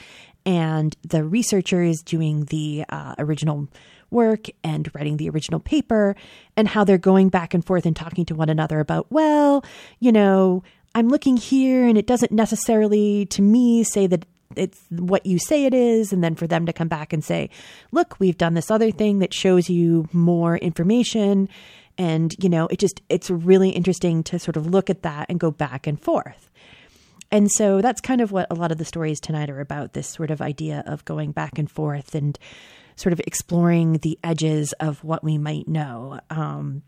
and 0.46 0.98
the 1.08 1.24
researchers 1.24 2.02
doing 2.04 2.46
the 2.46 2.84
uh, 2.90 3.16
original 3.20 3.70
work 4.12 4.48
and 4.64 4.90
writing 4.94 5.18
the 5.18 5.30
original 5.30 5.60
paper 5.60 6.16
and 6.56 6.68
how 6.68 6.84
they're 6.84 6.98
going 6.98 7.30
back 7.30 7.54
and 7.54 7.66
forth 7.66 7.86
and 7.86 7.96
talking 7.96 8.26
to 8.26 8.36
one 8.36 8.50
another 8.50 8.80
about, 8.80 9.08
well, 9.12 9.64
you 10.00 10.12
know, 10.12 10.64
I'm 10.96 11.10
looking 11.10 11.38
here 11.38 11.88
and 11.88 11.98
it 11.98 12.08
doesn't 12.08 12.32
necessarily 12.32 13.26
to 13.28 13.42
me 13.42 13.84
say 13.84 14.08
that 14.08 14.26
it's 14.56 14.82
what 14.90 15.26
you 15.26 15.38
say 15.38 15.66
it 15.66 15.74
is. 15.74 16.12
And 16.12 16.24
then 16.24 16.36
for 16.36 16.48
them 16.48 16.66
to 16.66 16.74
come 16.74 16.88
back 16.88 17.14
and 17.14 17.24
say 17.24 17.50
look 17.92 18.20
we've 18.20 18.38
done 18.38 18.56
this 18.56 18.72
other 18.72 18.92
thing 18.92 19.20
that 19.20 19.34
shows 19.34 19.70
you 19.70 20.08
more 20.12 20.58
information. 20.58 21.50
And 21.98 22.36
you 22.42 22.50
know 22.50 22.68
it 22.68 22.80
just 22.80 23.02
it's 23.10 23.30
really 23.30 23.70
interesting 23.70 24.24
to 24.24 24.40
sort 24.40 24.58
of 24.58 24.68
look 24.68 24.90
at 24.90 25.04
that 25.04 25.28
and 25.30 25.40
go 25.40 25.52
back 25.52 25.86
and 25.86 26.02
forth. 26.02 26.50
And 27.32 27.52
so 27.52 27.82
that's 27.82 28.02
kind 28.02 28.22
of 28.22 28.32
what 28.32 28.48
a 28.50 28.56
lot 28.56 28.72
of 28.72 28.80
the 28.80 28.86
stories 28.86 29.20
tonight 29.20 29.52
are 29.52 29.60
about 29.60 29.94
this 29.94 30.08
sort 30.08 30.32
of 30.32 30.42
idea 30.42 30.84
of 30.88 31.06
going 31.06 31.32
back 31.32 31.60
and 31.60 31.70
forth 31.70 32.16
and 32.16 32.40
sort 33.00 33.14
of 33.14 33.22
exploring 33.22 33.94
the 34.00 34.20
edges 34.24 34.74
of 34.74 35.02
what 35.06 35.24
we 35.24 35.38
might 35.38 35.70
know. 35.70 36.20
Um, 36.30 36.84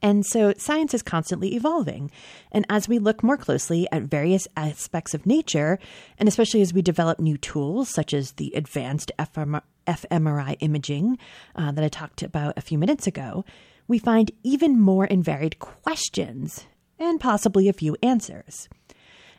and 0.00 0.24
so 0.24 0.52
science 0.56 0.94
is 0.94 1.02
constantly 1.02 1.56
evolving. 1.56 2.12
And 2.52 2.64
as 2.70 2.88
we 2.88 3.00
look 3.00 3.24
more 3.24 3.36
closely 3.36 3.88
at 3.90 4.02
various 4.02 4.46
aspects 4.56 5.14
of 5.14 5.26
nature, 5.26 5.80
and 6.16 6.28
especially 6.28 6.62
as 6.62 6.72
we 6.72 6.80
develop 6.80 7.18
new 7.18 7.36
tools 7.36 7.88
such 7.88 8.14
as 8.14 8.32
the 8.32 8.52
advanced 8.54 9.10
fMRI 9.18 10.56
imaging 10.60 11.18
uh, 11.56 11.72
that 11.72 11.82
I 11.84 11.88
talked 11.88 12.22
about 12.22 12.56
a 12.56 12.62
few 12.62 12.78
minutes 12.78 13.08
ago, 13.08 13.44
we 13.88 13.98
find 13.98 14.30
even 14.44 14.78
more 14.78 15.08
and 15.10 15.24
varied 15.24 15.58
questions 15.58 16.66
and 17.00 17.18
possibly 17.18 17.68
a 17.68 17.72
few 17.72 17.96
answers. 18.00 18.68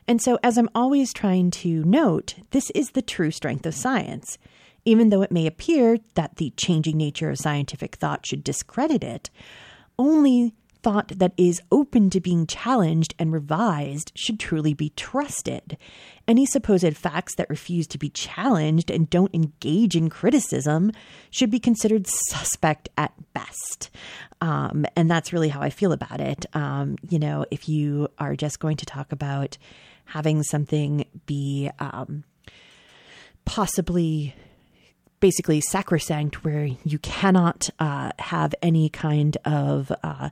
And 0.06 0.20
so, 0.20 0.38
as 0.42 0.56
I'm 0.58 0.70
always 0.74 1.12
trying 1.12 1.50
to 1.50 1.84
note, 1.84 2.34
this 2.50 2.70
is 2.70 2.90
the 2.90 3.02
true 3.02 3.30
strength 3.30 3.66
of 3.66 3.74
science. 3.74 4.38
Even 4.88 5.10
though 5.10 5.20
it 5.20 5.30
may 5.30 5.46
appear 5.46 5.98
that 6.14 6.36
the 6.36 6.50
changing 6.56 6.96
nature 6.96 7.28
of 7.28 7.36
scientific 7.36 7.96
thought 7.96 8.24
should 8.24 8.42
discredit 8.42 9.04
it, 9.04 9.28
only 9.98 10.54
thought 10.82 11.08
that 11.08 11.34
is 11.36 11.60
open 11.70 12.08
to 12.08 12.22
being 12.22 12.46
challenged 12.46 13.14
and 13.18 13.30
revised 13.30 14.12
should 14.14 14.40
truly 14.40 14.72
be 14.72 14.88
trusted. 14.96 15.76
Any 16.26 16.46
supposed 16.46 16.96
facts 16.96 17.34
that 17.34 17.50
refuse 17.50 17.86
to 17.88 17.98
be 17.98 18.08
challenged 18.08 18.90
and 18.90 19.10
don't 19.10 19.34
engage 19.34 19.94
in 19.94 20.08
criticism 20.08 20.90
should 21.30 21.50
be 21.50 21.60
considered 21.60 22.06
suspect 22.06 22.88
at 22.96 23.12
best. 23.34 23.90
Um, 24.40 24.86
and 24.96 25.10
that's 25.10 25.34
really 25.34 25.50
how 25.50 25.60
I 25.60 25.68
feel 25.68 25.92
about 25.92 26.22
it. 26.22 26.46
Um, 26.54 26.96
you 27.10 27.18
know, 27.18 27.44
if 27.50 27.68
you 27.68 28.08
are 28.18 28.36
just 28.36 28.58
going 28.58 28.78
to 28.78 28.86
talk 28.86 29.12
about 29.12 29.58
having 30.06 30.42
something 30.44 31.04
be 31.26 31.68
um, 31.78 32.24
possibly 33.44 34.34
basically 35.20 35.60
sacrosanct 35.60 36.44
where 36.44 36.68
you 36.84 36.98
cannot 37.00 37.68
uh, 37.78 38.10
have 38.18 38.54
any 38.62 38.88
kind 38.88 39.36
of 39.44 39.92
uh, 40.02 40.30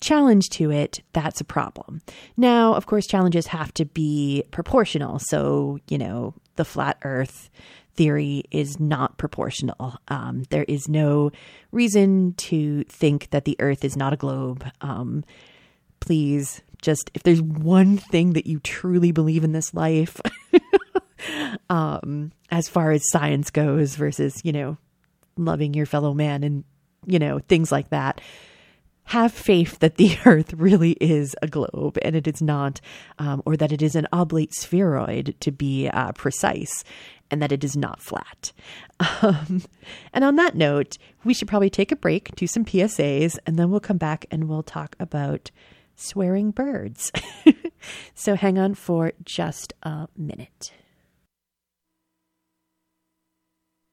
challenge 0.00 0.48
to 0.50 0.70
it, 0.70 1.02
that's 1.12 1.40
a 1.40 1.44
problem. 1.44 2.02
Now, 2.36 2.74
of 2.74 2.86
course, 2.86 3.06
challenges 3.06 3.46
have 3.48 3.72
to 3.74 3.84
be 3.84 4.44
proportional. 4.50 5.18
So, 5.18 5.78
you 5.88 5.96
know, 5.96 6.34
the 6.56 6.64
flat 6.64 6.98
earth 7.02 7.50
theory 7.94 8.44
is 8.50 8.80
not 8.80 9.18
proportional. 9.18 9.96
Um, 10.08 10.44
there 10.50 10.64
is 10.64 10.88
no 10.88 11.30
reason 11.70 12.34
to 12.34 12.84
think 12.84 13.30
that 13.30 13.44
the 13.44 13.56
earth 13.60 13.84
is 13.84 13.96
not 13.96 14.12
a 14.12 14.16
globe. 14.16 14.64
Um, 14.80 15.24
please, 16.00 16.62
just 16.80 17.10
if 17.14 17.22
there's 17.22 17.42
one 17.42 17.96
thing 17.96 18.32
that 18.32 18.46
you 18.46 18.58
truly 18.60 19.12
believe 19.12 19.44
in 19.44 19.52
this 19.52 19.72
life, 19.74 20.20
um, 21.68 22.32
as 22.50 22.68
far 22.68 22.92
as 22.92 23.10
science 23.10 23.50
goes 23.50 23.96
versus, 23.96 24.40
you 24.44 24.52
know, 24.52 24.76
loving 25.36 25.74
your 25.74 25.86
fellow 25.86 26.14
man 26.14 26.44
and, 26.44 26.64
you 27.06 27.18
know, 27.18 27.38
things 27.38 27.72
like 27.72 27.90
that. 27.90 28.20
Have 29.04 29.32
faith 29.32 29.80
that 29.80 29.96
the 29.96 30.16
Earth 30.24 30.52
really 30.54 30.92
is 30.92 31.34
a 31.42 31.48
globe 31.48 31.98
and 32.02 32.14
it 32.14 32.26
is 32.28 32.40
not, 32.40 32.80
um, 33.18 33.42
or 33.44 33.56
that 33.56 33.72
it 33.72 33.82
is 33.82 33.96
an 33.96 34.06
oblate 34.12 34.54
spheroid 34.54 35.34
to 35.40 35.50
be 35.50 35.88
uh, 35.88 36.12
precise, 36.12 36.84
and 37.30 37.42
that 37.42 37.50
it 37.50 37.64
is 37.64 37.76
not 37.76 38.00
flat. 38.00 38.52
Um, 39.22 39.62
and 40.12 40.22
on 40.22 40.36
that 40.36 40.54
note, 40.54 40.98
we 41.24 41.34
should 41.34 41.48
probably 41.48 41.70
take 41.70 41.90
a 41.90 41.96
break, 41.96 42.34
do 42.36 42.46
some 42.46 42.64
PSAs, 42.64 43.38
and 43.46 43.58
then 43.58 43.70
we'll 43.70 43.80
come 43.80 43.96
back 43.96 44.26
and 44.30 44.48
we'll 44.48 44.62
talk 44.62 44.94
about 45.00 45.50
swearing 45.96 46.50
birds. 46.50 47.10
so 48.14 48.34
hang 48.34 48.58
on 48.58 48.74
for 48.74 49.12
just 49.24 49.72
a 49.82 50.08
minute. 50.16 50.72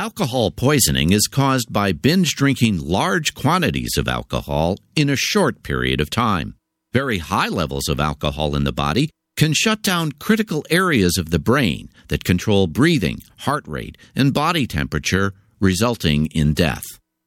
Alcohol 0.00 0.50
poisoning 0.50 1.12
is 1.12 1.26
caused 1.26 1.70
by 1.70 1.92
binge 1.92 2.34
drinking 2.34 2.78
large 2.78 3.34
quantities 3.34 3.98
of 3.98 4.08
alcohol 4.08 4.78
in 4.96 5.10
a 5.10 5.14
short 5.14 5.62
period 5.62 6.00
of 6.00 6.08
time. 6.08 6.54
Very 6.94 7.18
high 7.18 7.48
levels 7.48 7.86
of 7.86 8.00
alcohol 8.00 8.56
in 8.56 8.64
the 8.64 8.72
body 8.72 9.10
can 9.36 9.52
shut 9.52 9.82
down 9.82 10.12
critical 10.12 10.64
areas 10.70 11.18
of 11.18 11.28
the 11.28 11.38
brain 11.38 11.90
that 12.08 12.24
control 12.24 12.66
breathing, 12.66 13.18
heart 13.40 13.68
rate, 13.68 13.98
and 14.16 14.32
body 14.32 14.66
temperature, 14.66 15.34
resulting 15.60 16.28
in 16.28 16.54
death. 16.54 16.86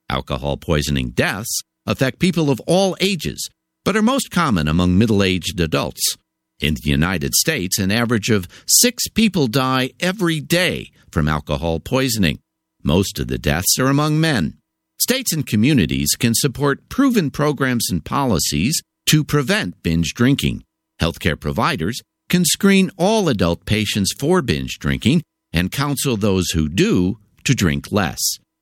Alcohol 0.09 0.57
poisoning 0.57 1.12
deaths 1.12 1.62
affect 1.86 2.17
people 2.17 2.49
of 2.49 2.59
all 2.62 2.97
ages, 2.99 3.51
but 3.86 3.95
are 3.95 4.01
most 4.01 4.31
common 4.31 4.67
among 4.67 4.97
middle 4.97 5.21
aged 5.21 5.59
adults. 5.59 6.17
In 6.59 6.73
the 6.73 6.89
United 6.89 7.36
States, 7.36 7.77
an 7.77 7.91
average 7.91 8.31
of 8.31 8.47
six 8.65 9.07
people 9.09 9.45
die 9.45 9.91
every 9.99 10.39
day 10.39 10.89
from 11.12 11.27
alcohol 11.27 11.79
poisoning. 11.79 12.39
Most 12.84 13.17
of 13.19 13.28
the 13.28 13.38
deaths 13.38 13.80
are 13.80 13.88
among 13.88 14.19
men. 14.19 14.58
States 15.00 15.34
and 15.34 15.46
communities 15.46 16.15
can 16.17 16.34
support 16.36 16.89
proven 16.89 17.32
programs 17.32 17.89
and 17.89 18.04
policies 18.04 18.82
to 19.08 19.24
prevent 19.24 19.82
binge 19.84 20.13
drinking. 20.13 20.63
Healthcare 21.02 21.39
providers 21.39 22.02
can 22.30 22.46
screen 22.46 22.91
all 22.98 23.30
adult 23.30 23.65
patients 23.65 24.13
for 24.17 24.41
binge 24.41 24.80
drinking 24.80 25.24
and 25.52 25.72
counsel 25.72 26.17
those 26.17 26.50
who 26.52 26.67
do 26.67 27.19
to 27.43 27.54
drink 27.54 27.91
less. 27.91 28.19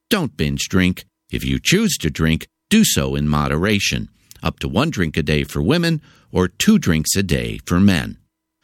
Don't 0.10 0.36
binge 0.38 0.68
drink. 0.70 1.06
If 1.32 1.44
you 1.44 1.60
choose 1.60 1.98
to 1.98 2.10
drink, 2.10 2.48
do 2.70 2.84
so 2.84 3.16
in 3.16 3.28
moderation, 3.28 4.10
up 4.44 4.60
to 4.60 4.68
one 4.68 4.90
drink 4.90 5.18
a 5.18 5.24
day 5.24 5.44
for 5.44 5.62
women 5.62 6.02
or 6.32 6.48
two 6.48 6.78
drinks 6.78 7.16
a 7.16 7.24
day 7.24 7.60
for 7.66 7.80
men. 7.80 8.18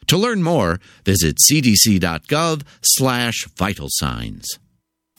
To 0.08 0.16
learn 0.16 0.42
more, 0.42 0.80
visit 1.04 1.36
cdc.gov 1.36 2.62
slash 2.82 3.44
vital 3.56 3.88
signs. 3.90 4.46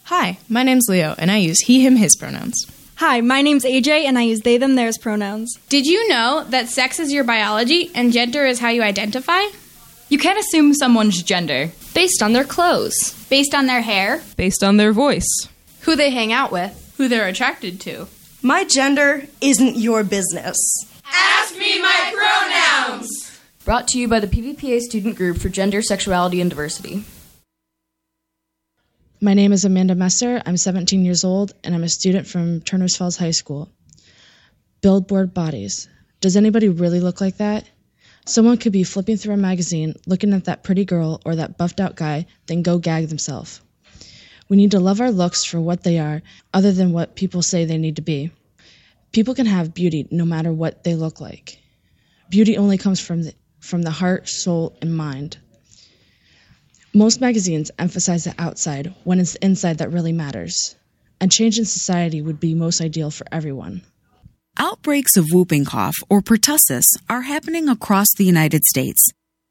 Hi, 0.10 0.40
my 0.50 0.64
name's 0.64 0.88
Leo, 0.90 1.14
and 1.20 1.30
I 1.30 1.38
use 1.38 1.60
he, 1.60 1.86
him, 1.86 1.96
his 1.96 2.16
pronouns. 2.16 2.66
Hi, 2.96 3.22
my 3.22 3.44
name's 3.44 3.64
AJ, 3.64 4.06
and 4.06 4.18
I 4.18 4.24
use 4.24 4.40
they, 4.40 4.58
them, 4.58 4.74
theirs 4.74 4.98
pronouns. 4.98 5.56
Did 5.70 5.86
you 5.86 6.08
know 6.08 6.46
that 6.50 6.68
sex 6.68 6.98
is 7.00 7.14
your 7.14 7.24
biology 7.24 7.92
and 7.94 8.12
gender 8.12 8.44
is 8.44 8.58
how 8.58 8.70
you 8.70 8.82
identify? 8.82 9.40
You 10.10 10.18
can't 10.18 10.40
assume 10.40 10.74
someone's 10.74 11.22
gender 11.22 11.70
based 11.94 12.24
on 12.24 12.34
their 12.34 12.44
clothes, 12.44 13.14
based 13.30 13.54
on 13.54 13.68
their 13.68 13.82
hair, 13.82 14.24
based 14.36 14.64
on 14.64 14.78
their 14.78 14.94
voice, 14.94 15.48
who 15.82 15.96
they 15.96 16.10
hang 16.10 16.34
out 16.34 16.52
with, 16.52 16.92
who 16.98 17.08
they're 17.08 17.28
attracted 17.28 17.80
to. 17.82 18.08
My 18.42 18.64
gender 18.64 19.28
isn't 19.42 19.78
your 19.78 20.04
business. 20.04 20.58
Ask 21.06 21.56
me 21.56 21.80
my 21.80 22.12
pronouns! 22.16 23.40
Brought 23.64 23.88
to 23.90 24.00
you 24.00 24.08
by 24.08 24.20
the 24.20 24.26
PVPA 24.26 24.80
Student 24.80 25.18
Group 25.18 25.38
for 25.38 25.50
Gender, 25.50 25.84
Sexuality, 25.84 26.42
and 26.42 26.50
Diversity. 26.50 27.06
My 29.22 29.34
name 29.34 29.52
is 29.52 29.66
Amanda 29.66 29.96
Messer. 29.96 30.42
I'm 30.46 30.56
17 30.56 31.04
years 31.04 31.26
old, 31.26 31.52
and 31.62 31.76
I'm 31.76 31.84
a 31.84 31.90
student 31.90 32.26
from 32.26 32.62
Turners 32.62 32.96
Falls 32.96 33.18
High 33.18 33.32
School. 33.32 33.70
Billboard 34.80 35.34
bodies. 35.34 35.90
Does 36.22 36.38
anybody 36.38 36.70
really 36.70 37.02
look 37.02 37.20
like 37.20 37.36
that? 37.36 37.70
Someone 38.26 38.56
could 38.56 38.72
be 38.72 38.86
flipping 38.86 39.18
through 39.18 39.34
a 39.34 39.38
magazine, 39.38 39.96
looking 40.08 40.32
at 40.32 40.46
that 40.46 40.64
pretty 40.64 40.86
girl 40.86 41.20
or 41.26 41.36
that 41.36 41.58
buffed 41.58 41.82
out 41.82 41.98
guy, 41.98 42.28
then 42.48 42.62
go 42.62 42.78
gag 42.78 43.10
themselves. 43.10 43.60
We 44.48 44.56
need 44.56 44.72
to 44.72 44.80
love 44.80 45.02
our 45.02 45.12
looks 45.12 45.44
for 45.44 45.60
what 45.60 45.84
they 45.84 46.00
are, 46.00 46.22
other 46.54 46.72
than 46.72 46.94
what 46.94 47.18
people 47.18 47.42
say 47.42 47.66
they 47.66 47.78
need 47.78 47.98
to 47.98 48.02
be. 48.02 48.32
People 49.12 49.36
can 49.36 49.48
have 49.48 49.74
beauty 49.74 50.08
no 50.12 50.24
matter 50.24 50.54
what 50.54 50.86
they 50.86 50.96
look 50.96 51.20
like. 51.20 51.60
Beauty 52.30 52.58
only 52.58 52.78
comes 52.78 53.02
from 53.02 53.24
the, 53.24 53.34
from 53.60 53.82
the 53.82 53.92
heart, 53.92 54.30
soul, 54.30 54.78
and 54.82 54.96
mind. 54.96 55.40
Most 56.94 57.22
magazines 57.22 57.70
emphasize 57.78 58.24
the 58.24 58.34
outside 58.40 58.96
when 59.04 59.20
it's 59.20 59.34
the 59.34 59.46
inside 59.46 59.78
that 59.78 59.92
really 59.92 60.12
matters. 60.12 60.76
A 61.22 61.28
change 61.28 61.60
in 61.60 61.66
society 61.66 62.22
would 62.22 62.40
be 62.40 62.56
most 62.56 62.82
ideal 62.82 63.12
for 63.12 63.28
everyone. 63.32 63.84
Outbreaks 64.58 65.16
of 65.16 65.28
whooping 65.32 65.66
cough 65.66 65.96
or 66.10 66.22
pertussis 66.22 66.86
are 67.08 67.22
happening 67.22 67.70
across 67.70 68.08
the 68.18 68.26
United 68.26 68.64
States. 68.66 69.00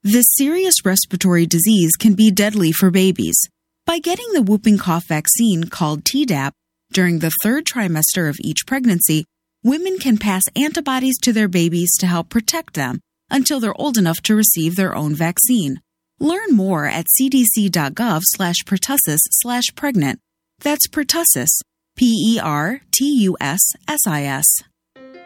This 0.02 0.26
serious 0.36 0.74
respiratory 0.84 1.46
disease 1.46 1.92
can 1.96 2.14
be 2.14 2.32
deadly 2.32 2.72
for 2.72 2.90
babies. 2.90 3.38
By 3.86 4.00
getting 4.00 4.32
the 4.32 4.42
whooping 4.42 4.78
cough 4.78 5.06
vaccine 5.06 5.64
called 5.64 6.02
Tdap 6.02 6.50
during 6.92 7.20
the 7.20 7.32
third 7.44 7.64
trimester 7.64 8.28
of 8.28 8.36
each 8.42 8.66
pregnancy, 8.66 9.24
women 9.62 9.98
can 9.98 10.18
pass 10.18 10.42
antibodies 10.56 11.18
to 11.20 11.32
their 11.32 11.48
babies 11.48 11.92
to 12.00 12.06
help 12.06 12.30
protect 12.30 12.74
them 12.74 12.98
until 13.30 13.60
they're 13.60 13.80
old 13.80 13.96
enough 13.96 14.20
to 14.22 14.34
receive 14.34 14.74
their 14.74 14.96
own 14.96 15.14
vaccine. 15.14 15.80
Learn 16.20 16.52
more 16.52 16.86
at 16.86 17.06
cdc.gov 17.20 18.22
slash 18.24 18.56
pertussis 18.64 19.18
slash 19.30 19.66
pregnant. 19.76 20.18
That's 20.60 20.88
pertussis, 20.88 21.60
P-E-R-T-U-S-S-I-S. 21.96 22.44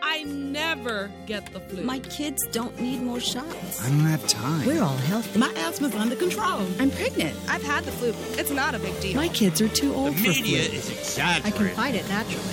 I 0.04 0.24
never 0.24 1.10
get 1.26 1.50
the 1.52 1.60
flu. 1.60 1.82
My 1.84 2.00
kids 2.00 2.46
don't 2.48 2.78
need 2.78 3.00
more 3.02 3.20
shots. 3.20 3.82
I 3.82 3.88
don't 3.88 4.00
have 4.00 4.26
time. 4.28 4.66
We're 4.66 4.82
all 4.82 4.96
healthy. 4.96 5.38
My 5.38 5.50
asthma's 5.56 5.94
under 5.94 6.16
control. 6.16 6.66
I'm 6.78 6.90
pregnant. 6.90 7.34
I've 7.48 7.62
had 7.62 7.84
the 7.84 7.92
flu. 7.92 8.12
It's 8.38 8.50
not 8.50 8.74
a 8.74 8.78
big 8.78 9.00
deal. 9.00 9.16
My 9.16 9.28
kids 9.28 9.62
are 9.62 9.68
too 9.68 9.94
old 9.94 10.14
the 10.14 10.18
for 10.18 10.32
flu. 10.32 10.42
media 10.42 10.60
is 10.60 10.90
exaggerating. 10.90 11.52
I 11.52 11.56
can 11.56 11.76
fight 11.76 11.94
it 11.94 12.06
naturally. 12.08 12.44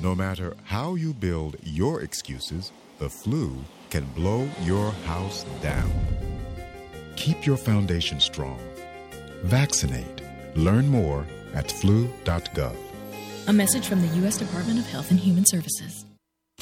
No 0.00 0.14
matter 0.14 0.54
how 0.64 0.94
you 0.94 1.12
build 1.14 1.56
your 1.64 2.02
excuses, 2.02 2.70
the 2.98 3.08
flu 3.08 3.56
can 3.90 4.04
blow 4.14 4.48
your 4.62 4.92
house 5.06 5.44
down. 5.62 5.90
Keep 7.16 7.46
your 7.46 7.56
foundation 7.56 8.20
strong. 8.20 8.58
Vaccinate. 9.44 10.22
Learn 10.54 10.88
more 10.88 11.26
at 11.54 11.70
flu.gov. 11.70 12.76
A 13.48 13.52
message 13.52 13.86
from 13.88 14.00
the 14.00 14.16
U.S. 14.18 14.36
Department 14.38 14.78
of 14.78 14.86
Health 14.86 15.10
and 15.10 15.18
Human 15.18 15.44
Services. 15.44 16.01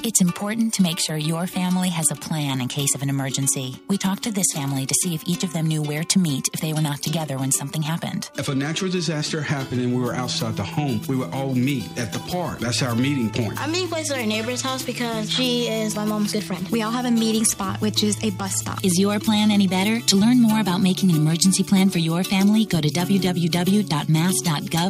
It's 0.02 0.22
important 0.22 0.72
to 0.74 0.82
make 0.82 0.98
sure 0.98 1.18
your 1.18 1.46
family 1.46 1.90
has 1.90 2.10
a 2.10 2.14
plan 2.14 2.62
in 2.62 2.68
case 2.68 2.94
of 2.94 3.02
an 3.02 3.10
emergency. 3.10 3.76
We 3.86 3.98
talked 3.98 4.22
to 4.22 4.30
this 4.30 4.46
family 4.54 4.86
to 4.86 4.94
see 5.02 5.14
if 5.14 5.22
each 5.28 5.44
of 5.44 5.52
them 5.52 5.66
knew 5.66 5.82
where 5.82 6.04
to 6.04 6.18
meet 6.18 6.48
if 6.54 6.60
they 6.60 6.72
were 6.72 6.80
not 6.80 7.02
together 7.02 7.36
when 7.36 7.52
something 7.52 7.82
happened. 7.82 8.30
If 8.38 8.48
a 8.48 8.54
natural 8.54 8.90
disaster 8.90 9.42
happened 9.42 9.82
and 9.82 9.94
we 9.94 10.00
were 10.00 10.14
outside 10.14 10.56
the 10.56 10.64
home, 10.64 11.02
we 11.06 11.16
would 11.16 11.34
all 11.34 11.54
meet 11.54 11.84
at 11.98 12.14
the 12.14 12.18
park. 12.20 12.60
That's 12.60 12.82
our 12.82 12.94
meeting 12.94 13.28
point. 13.28 13.60
I'm 13.60 13.72
meeting 13.72 13.88
place 13.88 14.10
at 14.10 14.18
our 14.18 14.24
neighbor's 14.24 14.62
house 14.62 14.82
because 14.82 15.30
she 15.30 15.68
is 15.68 15.94
my 15.94 16.06
mom's 16.06 16.32
good 16.32 16.44
friend. 16.44 16.66
We 16.70 16.80
all 16.80 16.92
have 16.92 17.04
a 17.04 17.10
meeting 17.10 17.44
spot, 17.44 17.78
which 17.82 18.02
is 18.02 18.16
a 18.24 18.30
bus 18.30 18.56
stop. 18.56 18.82
Is 18.82 18.98
your 18.98 19.20
plan 19.20 19.50
any 19.50 19.68
better? 19.68 20.00
To 20.00 20.16
learn 20.16 20.40
more 20.40 20.60
about 20.60 20.80
making 20.80 21.10
an 21.10 21.16
emergency 21.16 21.62
plan 21.62 21.90
for 21.90 21.98
your 21.98 22.24
family, 22.24 22.64
go 22.64 22.80
to 22.80 22.88
www.mass.gov 22.88 23.82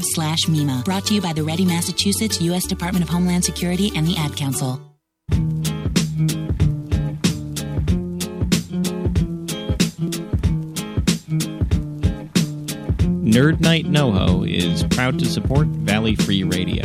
slash 0.05 0.40
MEMA. 0.46 0.85
Brought 0.85 1.07
to 1.07 1.14
you 1.14 1.20
by 1.20 1.33
the 1.33 1.42
Ready 1.42 1.64
Massachusetts, 1.64 2.40
U.S. 2.42 2.64
Department 2.66 3.03
of 3.03 3.09
Homeland 3.09 3.44
Security, 3.44 3.90
and 3.96 4.07
the 4.07 4.16
Ad 4.16 4.37
Council. 4.37 4.81
Nerd 13.30 13.60
Night 13.60 13.86
NoHo 13.86 14.44
is 14.44 14.82
proud 14.90 15.16
to 15.20 15.24
support 15.24 15.68
Valley 15.68 16.16
Free 16.16 16.42
Radio, 16.42 16.84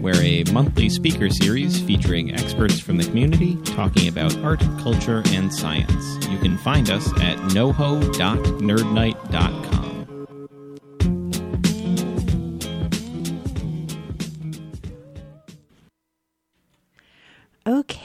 where 0.00 0.22
a 0.22 0.44
monthly 0.52 0.90
speaker 0.90 1.30
series 1.30 1.80
featuring 1.80 2.34
experts 2.34 2.78
from 2.78 2.98
the 2.98 3.04
community 3.04 3.56
talking 3.64 4.06
about 4.06 4.36
art, 4.40 4.60
culture, 4.78 5.22
and 5.28 5.54
science. 5.54 6.26
You 6.28 6.36
can 6.38 6.58
find 6.58 6.90
us 6.90 7.10
at 7.22 7.38
noho.nerdnight.com. 7.54 9.85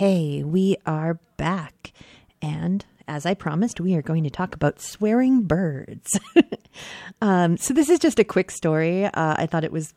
Okay, 0.02 0.42
we 0.42 0.78
are 0.88 1.20
back. 1.38 1.94
And 2.42 2.84
as 3.08 3.28
I 3.28 3.36
promised, 3.36 3.80
we 3.80 3.94
are 3.94 4.02
going 4.02 4.24
to 4.24 4.32
talk 4.32 4.56
about 4.56 4.82
swearing 4.82 5.44
birds. 5.44 6.20
um, 7.22 7.56
so, 7.56 7.76
this 7.76 7.88
is 7.88 8.00
just 8.00 8.18
a 8.18 8.24
quick 8.24 8.50
story. 8.50 9.06
Uh, 9.06 9.12
I 9.38 9.46
thought 9.46 9.64
it 9.64 9.72
was 9.72 9.94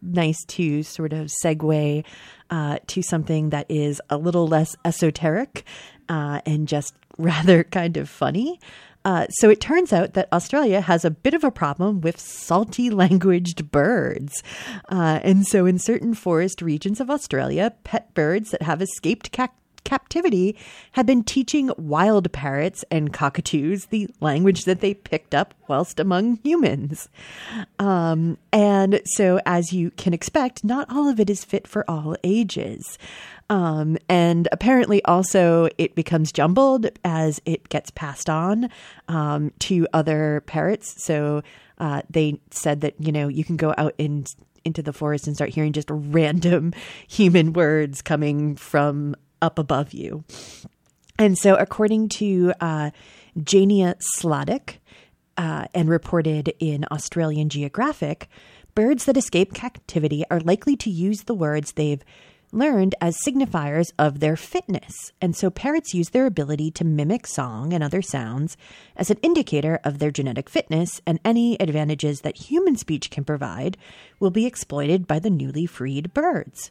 nice 0.00 0.44
to 0.50 0.84
sort 0.84 1.12
of 1.12 1.32
segue 1.44 2.04
uh, 2.50 2.78
to 2.86 3.02
something 3.02 3.50
that 3.50 3.68
is 3.68 4.00
a 4.08 4.18
little 4.18 4.46
less 4.46 4.76
esoteric 4.84 5.64
uh, 6.08 6.40
and 6.46 6.68
just 6.68 6.94
rather 7.18 7.64
kind 7.64 7.96
of 7.96 8.08
funny. 8.08 8.60
Uh, 9.04 9.26
so 9.28 9.50
it 9.50 9.60
turns 9.60 9.92
out 9.92 10.14
that 10.14 10.32
Australia 10.32 10.80
has 10.80 11.04
a 11.04 11.10
bit 11.10 11.34
of 11.34 11.44
a 11.44 11.50
problem 11.50 12.00
with 12.00 12.18
salty 12.18 12.90
languaged 13.02 13.70
birds. 13.70 14.42
Uh, 14.88 15.20
and 15.22 15.46
so 15.46 15.66
in 15.66 15.78
certain 15.78 16.14
forest 16.14 16.62
regions 16.62 17.00
of 17.00 17.10
Australia, 17.10 17.74
pet 17.84 18.12
birds 18.14 18.50
that 18.50 18.62
have 18.62 18.80
escaped 18.80 19.32
ca- 19.32 19.48
captivity 19.84 20.56
have 20.92 21.06
been 21.06 21.22
teaching 21.22 21.70
wild 21.76 22.32
parrots 22.32 22.84
and 22.90 23.12
cockatoos 23.12 23.86
the 23.86 24.08
language 24.20 24.64
that 24.64 24.80
they 24.80 24.94
picked 24.94 25.34
up 25.34 25.54
whilst 25.68 26.00
among 26.00 26.36
humans. 26.42 27.08
Um, 27.78 28.38
and 28.52 29.00
so, 29.04 29.40
as 29.46 29.72
you 29.72 29.90
can 29.92 30.12
expect, 30.12 30.64
not 30.64 30.90
all 30.90 31.08
of 31.08 31.20
it 31.20 31.30
is 31.30 31.44
fit 31.44 31.68
for 31.68 31.88
all 31.88 32.16
ages. 32.24 32.98
Um, 33.50 33.98
and 34.08 34.48
apparently, 34.52 35.04
also, 35.04 35.68
it 35.78 35.94
becomes 35.94 36.32
jumbled 36.32 36.86
as 37.04 37.40
it 37.44 37.68
gets 37.68 37.90
passed 37.90 38.30
on 38.30 38.70
um, 39.08 39.52
to 39.60 39.86
other 39.92 40.42
parrots. 40.46 41.04
So 41.04 41.42
uh, 41.78 42.02
they 42.08 42.40
said 42.50 42.80
that, 42.82 42.94
you 42.98 43.12
know, 43.12 43.28
you 43.28 43.44
can 43.44 43.56
go 43.56 43.74
out 43.76 43.94
in, 43.98 44.24
into 44.64 44.82
the 44.82 44.92
forest 44.92 45.26
and 45.26 45.36
start 45.36 45.50
hearing 45.50 45.72
just 45.72 45.88
random 45.90 46.72
human 47.08 47.52
words 47.52 48.02
coming 48.02 48.56
from 48.56 49.14
up 49.42 49.58
above 49.58 49.92
you. 49.92 50.24
And 51.18 51.38
so, 51.38 51.54
according 51.54 52.08
to 52.10 52.52
uh, 52.60 52.90
Jaynia 53.38 53.94
Sladek, 54.18 54.78
uh, 55.36 55.66
and 55.74 55.88
reported 55.88 56.52
in 56.58 56.84
Australian 56.90 57.48
Geographic, 57.48 58.28
birds 58.74 59.04
that 59.04 59.16
escape 59.16 59.54
captivity 59.54 60.24
are 60.30 60.40
likely 60.40 60.76
to 60.76 60.90
use 60.90 61.22
the 61.22 61.34
words 61.34 61.72
they've 61.72 62.04
learned 62.54 62.94
as 63.00 63.16
signifiers 63.26 63.92
of 63.98 64.20
their 64.20 64.36
fitness. 64.36 65.12
And 65.20 65.36
so 65.36 65.50
parrots 65.50 65.94
use 65.94 66.10
their 66.10 66.26
ability 66.26 66.70
to 66.72 66.84
mimic 66.84 67.26
song 67.26 67.72
and 67.72 67.82
other 67.82 68.02
sounds 68.02 68.56
as 68.96 69.10
an 69.10 69.18
indicator 69.22 69.80
of 69.84 69.98
their 69.98 70.10
genetic 70.10 70.48
fitness, 70.48 71.00
and 71.06 71.20
any 71.24 71.60
advantages 71.60 72.20
that 72.20 72.36
human 72.36 72.76
speech 72.76 73.10
can 73.10 73.24
provide 73.24 73.76
will 74.20 74.30
be 74.30 74.46
exploited 74.46 75.06
by 75.06 75.18
the 75.18 75.30
newly 75.30 75.66
freed 75.66 76.14
birds. 76.14 76.70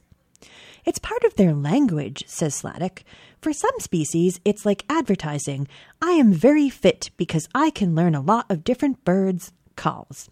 It's 0.85 0.99
part 0.99 1.23
of 1.23 1.35
their 1.35 1.53
language, 1.53 2.25
says 2.27 2.61
Sladek. 2.61 3.03
For 3.41 3.53
some 3.53 3.79
species, 3.79 4.39
it's 4.43 4.65
like 4.65 4.85
advertising. 4.89 5.67
I 6.01 6.11
am 6.11 6.33
very 6.33 6.69
fit 6.69 7.09
because 7.15 7.47
I 7.55 7.69
can 7.69 7.95
learn 7.95 8.15
a 8.15 8.21
lot 8.21 8.45
of 8.49 8.63
different 8.63 9.05
birds' 9.05 9.53
calls. 9.75 10.29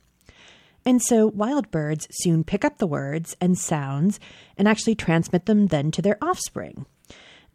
And 0.86 1.02
so 1.02 1.28
wild 1.28 1.70
birds 1.70 2.08
soon 2.12 2.44
pick 2.44 2.66
up 2.66 2.78
the 2.78 2.88
words 2.88 3.36
and 3.40 3.58
sounds 3.58 4.20
and 4.58 4.68
actually 4.68 4.96
transmit 4.96 5.46
them 5.46 5.68
then 5.68 5.92
to 5.92 6.02
their 6.02 6.18
offspring. 6.22 6.86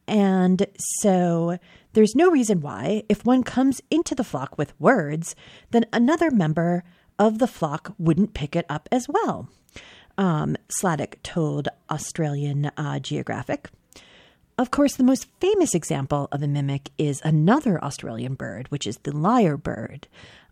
And 0.07 0.67
so 1.01 1.59
there's 1.93 2.15
no 2.15 2.31
reason 2.31 2.61
why, 2.61 3.03
if 3.09 3.25
one 3.25 3.43
comes 3.43 3.81
into 3.91 4.15
the 4.15 4.25
flock 4.25 4.57
with 4.57 4.79
words, 4.81 5.35
then 5.73 5.87
another 5.93 6.31
member 6.31 6.85
of 7.19 7.39
the 7.39 7.49
flock 7.49 7.95
wouldn't 7.99 8.35
pick 8.35 8.55
it 8.55 8.67
up 8.69 8.89
as 8.93 9.09
well. 9.09 9.49
Um, 10.19 10.57
Sladek 10.69 11.17
told 11.23 11.69
Australian 11.91 12.67
uh, 12.77 12.99
Geographic. 13.01 13.71
Of 14.59 14.71
course, 14.71 14.97
the 14.97 15.05
most 15.05 15.27
famous 15.41 15.75
example 15.75 16.29
of 16.33 16.43
a 16.43 16.49
mimic 16.49 16.91
is 16.97 17.21
another 17.25 17.83
Australian 17.85 18.35
bird, 18.35 18.69
which 18.71 18.87
is 18.87 18.97
the 18.99 19.15
lyre 19.15 19.59
bird. 19.59 20.09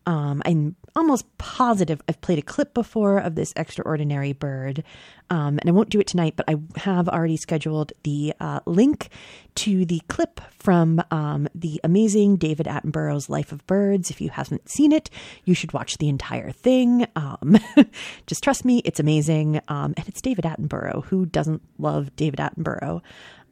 Um, 0.06 0.42
I'm 0.44 0.76
almost 0.96 1.24
positive 1.38 2.00
I've 2.08 2.20
played 2.20 2.38
a 2.38 2.42
clip 2.42 2.74
before 2.74 3.18
of 3.18 3.34
this 3.34 3.52
extraordinary 3.56 4.32
bird, 4.32 4.84
um, 5.30 5.58
and 5.58 5.68
I 5.68 5.72
won't 5.72 5.90
do 5.90 6.00
it 6.00 6.06
tonight, 6.06 6.34
but 6.36 6.48
I 6.48 6.56
have 6.78 7.08
already 7.08 7.36
scheduled 7.36 7.92
the 8.02 8.34
uh, 8.38 8.60
link 8.66 9.08
to 9.56 9.84
the 9.84 10.00
clip 10.08 10.40
from 10.50 11.02
um, 11.10 11.48
the 11.54 11.80
amazing 11.82 12.36
David 12.36 12.66
Attenborough's 12.66 13.30
Life 13.30 13.50
of 13.52 13.66
Birds. 13.66 14.10
If 14.10 14.20
you 14.20 14.30
haven't 14.30 14.68
seen 14.68 14.92
it, 14.92 15.10
you 15.44 15.54
should 15.54 15.72
watch 15.72 15.98
the 15.98 16.08
entire 16.08 16.50
thing. 16.50 17.06
Um, 17.16 17.56
just 18.26 18.44
trust 18.44 18.64
me, 18.64 18.82
it's 18.84 19.00
amazing. 19.00 19.60
Um, 19.68 19.94
and 19.96 20.06
it's 20.08 20.20
David 20.20 20.44
Attenborough. 20.44 21.04
Who 21.06 21.26
doesn't 21.26 21.62
love 21.78 22.14
David 22.16 22.40
Attenborough? 22.40 23.00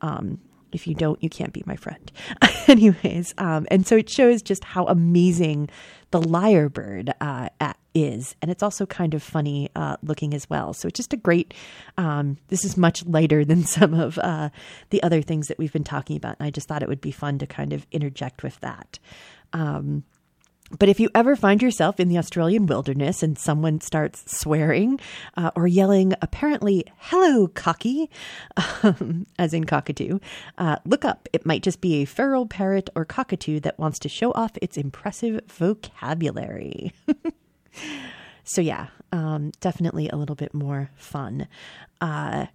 Um, 0.00 0.38
if 0.72 0.86
you 0.86 0.94
don't, 0.94 1.22
you 1.22 1.28
can't 1.28 1.52
be 1.52 1.62
my 1.66 1.76
friend. 1.76 2.10
Anyways, 2.66 3.34
um, 3.38 3.66
and 3.70 3.86
so 3.86 3.96
it 3.96 4.10
shows 4.10 4.42
just 4.42 4.64
how 4.64 4.86
amazing 4.86 5.68
the 6.12 6.20
lyrebird 6.20 7.12
uh, 7.20 7.48
is, 7.94 8.36
and 8.40 8.50
it's 8.50 8.62
also 8.62 8.86
kind 8.86 9.14
of 9.14 9.22
funny 9.22 9.68
uh, 9.74 9.96
looking 10.02 10.34
as 10.34 10.48
well. 10.48 10.72
So 10.72 10.88
it's 10.88 10.96
just 10.96 11.12
a 11.12 11.16
great. 11.16 11.52
Um, 11.98 12.38
this 12.48 12.64
is 12.64 12.76
much 12.76 13.04
lighter 13.04 13.44
than 13.52 13.64
some 13.64 13.94
of 13.94 14.18
uh, 14.18 14.50
the 14.90 15.02
other 15.02 15.22
things 15.22 15.48
that 15.48 15.58
we've 15.58 15.72
been 15.72 15.84
talking 15.84 16.16
about, 16.16 16.36
and 16.38 16.46
I 16.46 16.50
just 16.50 16.68
thought 16.68 16.82
it 16.82 16.88
would 16.88 17.00
be 17.00 17.12
fun 17.12 17.38
to 17.38 17.46
kind 17.46 17.72
of 17.72 17.86
interject 17.90 18.42
with 18.42 18.60
that. 18.60 18.98
Um, 19.52 20.04
but 20.78 20.88
if 20.88 20.98
you 20.98 21.10
ever 21.14 21.36
find 21.36 21.62
yourself 21.62 22.00
in 22.00 22.08
the 22.08 22.18
Australian 22.18 22.66
wilderness 22.66 23.22
and 23.22 23.38
someone 23.38 23.80
starts 23.80 24.22
swearing 24.38 24.98
uh, 25.36 25.50
or 25.54 25.66
yelling, 25.66 26.14
apparently, 26.22 26.84
hello, 26.96 27.48
cocky, 27.48 28.10
um, 28.82 29.26
as 29.38 29.52
in 29.54 29.64
cockatoo, 29.64 30.18
uh, 30.58 30.76
look 30.84 31.04
up. 31.04 31.28
It 31.32 31.44
might 31.44 31.62
just 31.62 31.80
be 31.80 32.02
a 32.02 32.06
feral 32.06 32.46
parrot 32.46 32.90
or 32.94 33.04
cockatoo 33.04 33.60
that 33.60 33.78
wants 33.78 33.98
to 34.00 34.08
show 34.08 34.32
off 34.32 34.52
its 34.62 34.76
impressive 34.76 35.40
vocabulary. 35.48 36.92
so, 38.44 38.60
yeah, 38.60 38.88
um, 39.12 39.52
definitely 39.60 40.08
a 40.08 40.16
little 40.16 40.36
bit 40.36 40.54
more 40.54 40.90
fun. 40.96 41.48
Uh, 42.00 42.46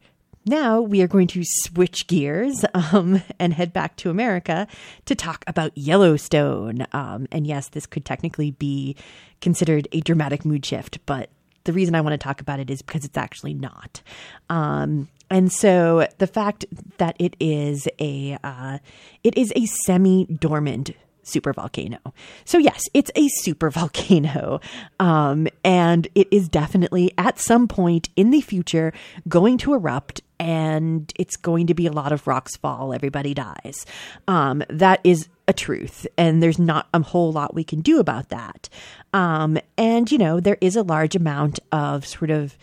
now 0.47 0.81
we 0.81 1.01
are 1.01 1.07
going 1.07 1.27
to 1.27 1.43
switch 1.43 2.07
gears 2.07 2.63
um, 2.73 3.21
and 3.39 3.53
head 3.53 3.73
back 3.73 3.95
to 3.97 4.09
America 4.09 4.67
to 5.05 5.15
talk 5.15 5.43
about 5.47 5.77
Yellowstone. 5.77 6.85
Um, 6.93 7.27
and 7.31 7.45
yes, 7.45 7.69
this 7.69 7.85
could 7.85 8.05
technically 8.05 8.51
be 8.51 8.95
considered 9.41 9.87
a 9.91 10.01
dramatic 10.01 10.45
mood 10.45 10.65
shift, 10.65 10.99
but 11.05 11.29
the 11.65 11.73
reason 11.73 11.95
I 11.95 12.01
want 12.01 12.13
to 12.13 12.17
talk 12.17 12.41
about 12.41 12.59
it 12.59 12.69
is 12.69 12.81
because 12.81 13.05
it's 13.05 13.17
actually 13.17 13.53
not. 13.53 14.01
Um, 14.49 15.09
and 15.29 15.51
so 15.51 16.07
the 16.17 16.27
fact 16.27 16.65
that 16.97 17.15
it 17.19 17.35
is 17.39 17.87
a 17.99 18.37
uh, 18.43 18.77
it 19.23 19.37
is 19.37 19.51
a 19.55 19.65
semi 19.65 20.25
dormant 20.25 20.91
super 21.27 21.53
volcano. 21.53 21.99
So 22.45 22.57
yes, 22.57 22.83
it's 22.93 23.11
a 23.15 23.27
super 23.29 23.69
volcano. 23.69 24.59
Um, 24.99 25.47
and 25.63 26.07
it 26.15 26.27
is 26.31 26.49
definitely 26.49 27.11
at 27.17 27.39
some 27.39 27.67
point 27.67 28.09
in 28.15 28.31
the 28.31 28.41
future 28.41 28.93
going 29.27 29.57
to 29.59 29.73
erupt 29.73 30.21
and 30.39 31.11
it's 31.17 31.35
going 31.35 31.67
to 31.67 31.73
be 31.73 31.87
a 31.87 31.91
lot 31.91 32.11
of 32.11 32.27
rocks 32.27 32.55
fall, 32.55 32.93
everybody 32.93 33.33
dies. 33.33 33.85
Um, 34.27 34.63
that 34.69 34.99
is 35.03 35.29
a 35.47 35.53
truth, 35.53 36.05
and 36.17 36.43
there's 36.43 36.59
not 36.59 36.87
a 36.93 37.01
whole 37.01 37.31
lot 37.31 37.55
we 37.55 37.63
can 37.63 37.81
do 37.81 37.99
about 37.99 38.29
that. 38.29 38.69
Um, 39.13 39.57
and, 39.77 40.11
you 40.11 40.17
know, 40.17 40.39
there 40.39 40.57
is 40.61 40.75
a 40.75 40.83
large 40.83 41.15
amount 41.15 41.59
of 41.71 42.05
sort 42.05 42.29
of 42.29 42.57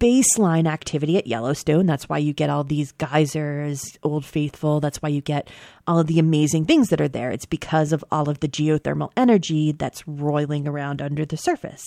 baseline 0.00 0.66
activity 0.66 1.18
at 1.18 1.26
Yellowstone. 1.26 1.86
That's 1.86 2.08
why 2.08 2.18
you 2.18 2.32
get 2.32 2.50
all 2.50 2.64
these 2.64 2.92
geysers, 2.92 3.84
Old 4.02 4.24
Faithful. 4.24 4.80
That's 4.80 5.00
why 5.00 5.10
you 5.10 5.20
get 5.20 5.48
all 5.86 6.00
of 6.00 6.06
the 6.06 6.18
amazing 6.18 6.64
things 6.64 6.88
that 6.88 7.00
are 7.00 7.08
there. 7.08 7.30
It's 7.30 7.46
because 7.46 7.92
of 7.92 8.04
all 8.10 8.28
of 8.28 8.40
the 8.40 8.48
geothermal 8.48 9.12
energy 9.16 9.72
that's 9.72 10.08
roiling 10.08 10.66
around 10.66 11.00
under 11.00 11.24
the 11.24 11.36
surface. 11.36 11.84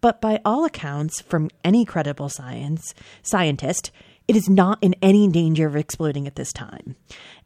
But 0.00 0.20
by 0.20 0.40
all 0.44 0.64
accounts, 0.64 1.20
from 1.22 1.50
any 1.64 1.84
credible 1.84 2.28
science 2.28 2.94
scientist, 3.22 3.90
it 4.26 4.36
is 4.36 4.48
not 4.48 4.78
in 4.82 4.94
any 5.00 5.28
danger 5.28 5.66
of 5.66 5.76
exploding 5.76 6.26
at 6.26 6.36
this 6.36 6.52
time. 6.52 6.96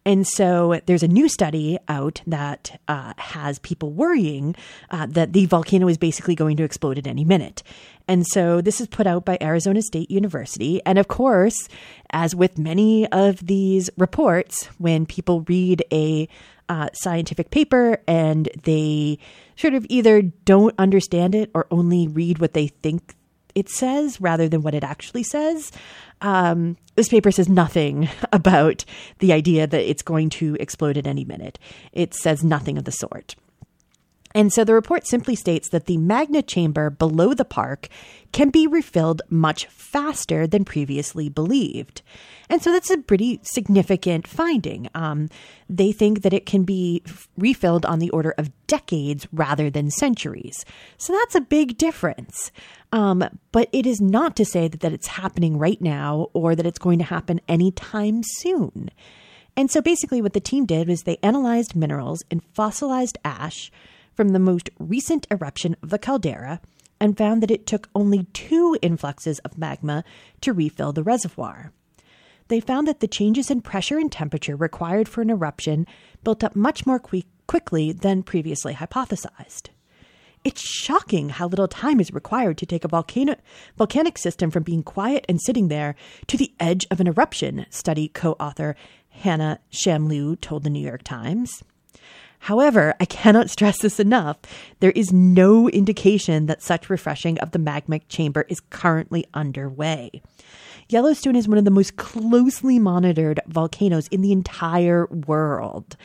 And 0.04 0.26
so 0.26 0.80
there's 0.86 1.02
a 1.02 1.08
new 1.08 1.28
study 1.28 1.78
out 1.88 2.22
that 2.26 2.80
uh, 2.88 3.14
has 3.18 3.58
people 3.60 3.92
worrying 3.92 4.56
uh, 4.90 5.06
that 5.10 5.32
the 5.32 5.46
volcano 5.46 5.88
is 5.88 5.98
basically 5.98 6.34
going 6.34 6.56
to 6.56 6.64
explode 6.64 6.98
at 6.98 7.06
any 7.06 7.24
minute. 7.24 7.62
And 8.08 8.26
so 8.26 8.60
this 8.60 8.80
is 8.80 8.88
put 8.88 9.06
out 9.06 9.24
by 9.24 9.38
Arizona 9.40 9.80
State 9.80 10.10
University. 10.10 10.80
And 10.84 10.98
of 10.98 11.08
course, 11.08 11.68
as 12.10 12.34
with 12.34 12.58
many 12.58 13.06
of 13.12 13.46
these 13.46 13.90
reports, 13.96 14.66
when 14.78 15.06
people 15.06 15.42
read 15.42 15.84
a 15.92 16.28
uh, 16.68 16.88
scientific 16.94 17.50
paper 17.50 17.98
and 18.08 18.48
they 18.64 19.18
sort 19.56 19.74
of 19.74 19.86
either 19.88 20.22
don't 20.22 20.74
understand 20.78 21.34
it 21.34 21.50
or 21.54 21.66
only 21.70 22.08
read 22.08 22.38
what 22.38 22.54
they 22.54 22.68
think 22.68 23.14
it 23.54 23.68
says 23.68 24.20
rather 24.20 24.48
than 24.48 24.62
what 24.62 24.74
it 24.74 24.84
actually 24.84 25.22
says, 25.22 25.72
um, 26.20 26.76
this 26.94 27.08
paper 27.08 27.30
says 27.30 27.48
nothing 27.48 28.08
about 28.32 28.84
the 29.18 29.32
idea 29.32 29.66
that 29.66 29.88
it's 29.88 30.02
going 30.02 30.30
to 30.30 30.56
explode 30.60 30.96
at 30.96 31.06
any 31.06 31.24
minute. 31.24 31.58
It 31.92 32.14
says 32.14 32.44
nothing 32.44 32.78
of 32.78 32.84
the 32.84 32.92
sort. 32.92 33.34
And 34.34 34.52
so 34.52 34.64
the 34.64 34.74
report 34.74 35.06
simply 35.06 35.34
states 35.36 35.68
that 35.70 35.86
the 35.86 35.98
magma 35.98 36.42
chamber 36.42 36.90
below 36.90 37.34
the 37.34 37.44
park 37.44 37.88
can 38.32 38.50
be 38.50 38.66
refilled 38.66 39.22
much 39.28 39.66
faster 39.66 40.46
than 40.46 40.64
previously 40.64 41.28
believed. 41.28 42.02
And 42.48 42.62
so 42.62 42.72
that's 42.72 42.90
a 42.90 42.98
pretty 42.98 43.40
significant 43.42 44.26
finding. 44.26 44.88
Um, 44.94 45.28
they 45.68 45.92
think 45.92 46.22
that 46.22 46.32
it 46.32 46.46
can 46.46 46.64
be 46.64 47.02
refilled 47.36 47.84
on 47.84 47.98
the 47.98 48.10
order 48.10 48.34
of 48.38 48.50
decades 48.66 49.26
rather 49.32 49.70
than 49.70 49.90
centuries. 49.90 50.64
So 50.96 51.12
that's 51.12 51.34
a 51.34 51.40
big 51.40 51.76
difference. 51.76 52.50
Um, 52.92 53.24
but 53.52 53.68
it 53.72 53.86
is 53.86 54.00
not 54.00 54.36
to 54.36 54.44
say 54.44 54.68
that, 54.68 54.80
that 54.80 54.92
it's 54.92 55.06
happening 55.08 55.58
right 55.58 55.80
now 55.80 56.28
or 56.32 56.54
that 56.54 56.66
it's 56.66 56.78
going 56.78 56.98
to 56.98 57.04
happen 57.04 57.40
anytime 57.48 58.22
soon. 58.22 58.90
And 59.56 59.70
so 59.70 59.82
basically, 59.82 60.22
what 60.22 60.32
the 60.32 60.40
team 60.40 60.64
did 60.64 60.88
was 60.88 61.02
they 61.02 61.18
analyzed 61.22 61.76
minerals 61.76 62.22
in 62.30 62.40
fossilized 62.40 63.18
ash 63.24 63.70
from 64.14 64.30
the 64.30 64.38
most 64.38 64.70
recent 64.78 65.26
eruption 65.30 65.76
of 65.82 65.90
the 65.90 65.98
caldera 65.98 66.60
and 67.00 67.18
found 67.18 67.42
that 67.42 67.50
it 67.50 67.66
took 67.66 67.88
only 67.94 68.24
two 68.32 68.78
influxes 68.80 69.38
of 69.40 69.58
magma 69.58 70.04
to 70.40 70.52
refill 70.52 70.92
the 70.92 71.02
reservoir. 71.02 71.72
They 72.48 72.60
found 72.60 72.86
that 72.86 73.00
the 73.00 73.08
changes 73.08 73.50
in 73.50 73.62
pressure 73.62 73.98
and 73.98 74.10
temperature 74.10 74.56
required 74.56 75.08
for 75.08 75.22
an 75.22 75.30
eruption 75.30 75.86
built 76.22 76.44
up 76.44 76.54
much 76.54 76.86
more 76.86 76.98
qui- 76.98 77.26
quickly 77.46 77.92
than 77.92 78.22
previously 78.22 78.74
hypothesized. 78.74 79.70
It's 80.44 80.60
shocking 80.60 81.28
how 81.28 81.46
little 81.46 81.68
time 81.68 82.00
is 82.00 82.12
required 82.12 82.58
to 82.58 82.66
take 82.66 82.84
a 82.84 82.88
volcano, 82.88 83.36
volcanic 83.76 84.18
system 84.18 84.50
from 84.50 84.64
being 84.64 84.82
quiet 84.82 85.24
and 85.28 85.40
sitting 85.40 85.68
there 85.68 85.94
to 86.26 86.36
the 86.36 86.52
edge 86.58 86.84
of 86.90 87.00
an 87.00 87.06
eruption, 87.06 87.66
study 87.70 88.08
co 88.08 88.32
author 88.32 88.74
Hannah 89.08 89.60
Shamloo 89.70 90.40
told 90.40 90.64
the 90.64 90.70
New 90.70 90.84
York 90.84 91.04
Times. 91.04 91.62
However, 92.42 92.92
I 92.98 93.04
cannot 93.04 93.50
stress 93.50 93.80
this 93.80 94.00
enough. 94.00 94.36
There 94.80 94.90
is 94.90 95.12
no 95.12 95.68
indication 95.68 96.46
that 96.46 96.60
such 96.60 96.90
refreshing 96.90 97.38
of 97.38 97.52
the 97.52 97.60
magma 97.60 98.00
chamber 98.00 98.46
is 98.48 98.58
currently 98.58 99.26
underway. 99.32 100.22
Yellowstone 100.88 101.36
is 101.36 101.46
one 101.46 101.58
of 101.58 101.64
the 101.64 101.70
most 101.70 101.94
closely 101.94 102.80
monitored 102.80 103.38
volcanoes 103.46 104.08
in 104.08 104.22
the 104.22 104.32
entire 104.32 105.06
world. 105.06 105.96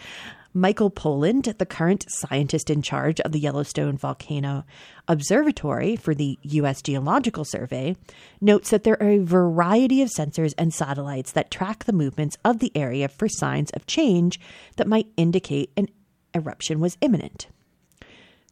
Michael 0.54 0.92
Poland, 0.92 1.56
the 1.58 1.66
current 1.66 2.06
scientist 2.08 2.70
in 2.70 2.84
charge 2.84 3.20
of 3.22 3.32
the 3.32 3.40
Yellowstone 3.40 3.98
Volcano 3.98 4.64
Observatory 5.08 5.96
for 5.96 6.14
the 6.14 6.38
U.S. 6.42 6.82
Geological 6.82 7.46
Survey, 7.46 7.96
notes 8.42 8.70
that 8.70 8.84
there 8.84 9.02
are 9.02 9.10
a 9.10 9.20
variety 9.20 10.02
of 10.02 10.10
sensors 10.10 10.54
and 10.58 10.74
satellites 10.74 11.32
that 11.32 11.52
track 11.52 11.86
the 11.86 11.94
movements 11.94 12.38
of 12.46 12.60
the 12.60 12.72
area 12.76 13.08
for 13.08 13.28
signs 13.28 13.72
of 13.72 13.88
change 13.88 14.40
that 14.78 14.88
might 14.88 15.08
indicate 15.16 15.72
an 15.78 15.88
eruption 16.36 16.80
was 16.80 16.98
imminent. 17.02 17.48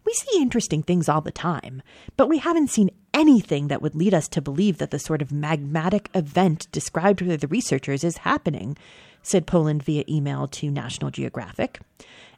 We 0.05 0.13
see 0.13 0.39
interesting 0.39 0.83
things 0.83 1.09
all 1.09 1.21
the 1.21 1.31
time, 1.31 1.81
but 2.15 2.29
we 2.29 2.37
haven't 2.37 2.69
seen 2.69 2.91
anything 3.13 3.69
that 3.69 3.81
would 3.81 3.95
lead 3.95 4.13
us 4.13 4.27
to 4.29 4.41
believe 4.41 4.77
that 4.77 4.91
the 4.91 4.99
sort 4.99 5.21
of 5.21 5.29
magmatic 5.29 6.07
event 6.13 6.67
described 6.71 7.27
by 7.27 7.35
the 7.37 7.47
researchers 7.47 8.03
is 8.03 8.17
happening, 8.17 8.77
said 9.23 9.47
Poland 9.47 9.81
via 9.81 10.03
email 10.07 10.47
to 10.47 10.69
National 10.69 11.09
Geographic, 11.09 11.79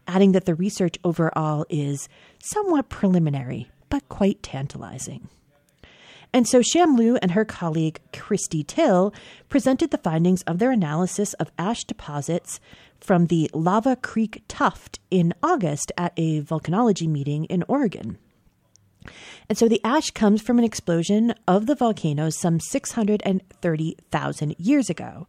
adding 0.08 0.32
that 0.32 0.46
the 0.46 0.56
research 0.56 0.98
overall 1.04 1.66
is 1.70 2.08
somewhat 2.40 2.88
preliminary, 2.88 3.70
but 3.90 4.08
quite 4.08 4.42
tantalizing. 4.42 5.28
And 6.34 6.48
so 6.48 6.62
Shamloo 6.62 7.18
and 7.22 7.32
her 7.32 7.46
colleague 7.46 8.00
Christy 8.14 8.64
Till 8.64 9.14
presented 9.50 9.92
the 9.92 9.98
findings 9.98 10.42
of 10.44 10.60
their 10.60 10.72
analysis 10.72 11.34
of 11.36 11.52
ash 11.58 11.84
deposits 11.84 12.60
from 13.00 13.28
the 13.28 13.50
Lava 13.54 13.96
Creek 13.96 14.44
Tuff 14.48 14.90
in 15.10 15.34
August 15.42 15.92
at 15.98 16.14
a 16.18 16.42
volcanology 16.42 17.08
meeting 17.08 17.46
in 17.46 17.64
Oregon. 17.68 18.18
And 19.50 19.58
so 19.58 19.68
the 19.68 19.82
ash 19.84 20.12
comes 20.12 20.42
from 20.42 20.60
an 20.60 20.66
explosion 20.66 21.34
of 21.48 21.66
the 21.66 21.76
volcano 21.76 22.30
some 22.30 22.60
630,000 22.60 24.56
years 24.58 24.90
ago. 24.90 25.28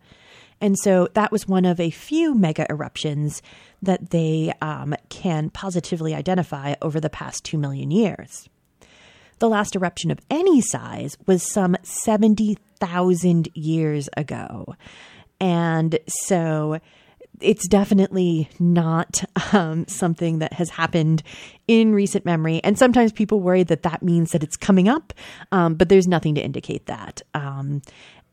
And 0.61 0.77
so 0.83 1.09
that 1.15 1.31
was 1.31 1.47
one 1.47 1.65
of 1.65 1.79
a 1.79 1.91
few 1.91 2.35
mega 2.35 2.67
eruptions 2.69 3.43
that 3.81 4.11
they 4.11 4.53
um, 4.61 4.97
can 5.09 5.51
positively 5.51 6.15
identify 6.15 6.75
over 6.83 6.99
the 6.99 7.11
past 7.11 7.45
2 7.45 7.59
million 7.59 7.93
years. 7.93 8.49
The 9.39 9.49
last 9.49 9.77
eruption 9.77 10.11
of 10.11 10.19
any 10.31 10.61
size 10.61 11.17
was 11.27 11.43
some 11.43 11.77
70,000 11.83 13.49
years 13.55 14.09
ago. 14.17 14.75
And 15.41 15.99
so 16.09 16.81
it's 17.41 17.69
definitely 17.69 18.49
not 18.59 19.23
um, 19.53 19.87
something 19.87 20.41
that 20.41 20.53
has 20.55 20.71
happened 20.71 21.23
in 21.67 21.95
recent 21.95 22.25
memory. 22.25 22.61
And 22.65 22.79
sometimes 22.79 23.13
people 23.13 23.41
worry 23.41 23.63
that 23.65 23.83
that 23.83 24.03
means 24.03 24.33
that 24.33 24.43
it's 24.43 24.57
coming 24.57 24.89
up, 24.89 25.13
um, 25.53 25.75
but 25.75 25.89
there's 25.89 26.09
nothing 26.09 26.35
to 26.35 26.41
indicate 26.41 26.87
that. 26.87 27.23
Um, 27.35 27.83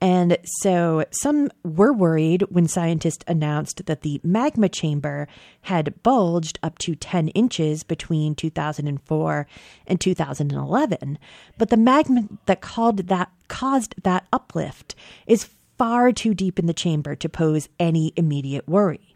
and 0.01 0.37
so 0.61 1.05
some 1.11 1.49
were 1.63 1.93
worried 1.93 2.43
when 2.49 2.67
scientists 2.67 3.23
announced 3.27 3.85
that 3.85 4.01
the 4.01 4.19
magma 4.23 4.69
chamber 4.69 5.27
had 5.61 6.01
bulged 6.03 6.59
up 6.61 6.77
to 6.79 6.95
10 6.95 7.29
inches 7.29 7.83
between 7.83 8.35
2004 8.35 9.47
and 9.87 10.01
2011. 10.01 11.17
But 11.57 11.69
the 11.69 11.77
magma 11.77 12.27
that 12.45 12.61
that 12.61 13.31
caused 13.47 13.95
that 14.03 14.27
uplift 14.33 14.95
is 15.27 15.49
far 15.77 16.11
too 16.11 16.33
deep 16.33 16.59
in 16.59 16.65
the 16.65 16.73
chamber 16.73 17.15
to 17.15 17.29
pose 17.29 17.69
any 17.79 18.13
immediate 18.15 18.67
worry. 18.67 19.14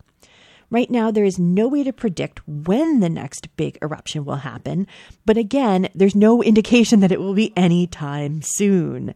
Right 0.71 0.89
now, 0.91 1.09
there 1.09 1.25
is 1.25 1.39
no 1.39 1.67
way 1.67 1.83
to 1.83 1.91
predict 1.91 2.47
when 2.47 2.99
the 2.99 3.09
next 3.09 3.55
big 3.57 3.77
eruption 3.81 4.23
will 4.23 4.35
happen, 4.35 4.85
but 5.25 5.37
again, 5.37 5.89
there's 5.95 6.15
no 6.15 6.43
indication 6.43 6.99
that 6.99 7.11
it 7.11 7.19
will 7.19 7.33
be 7.33 7.51
anytime 7.57 8.41
soon. 8.43 9.15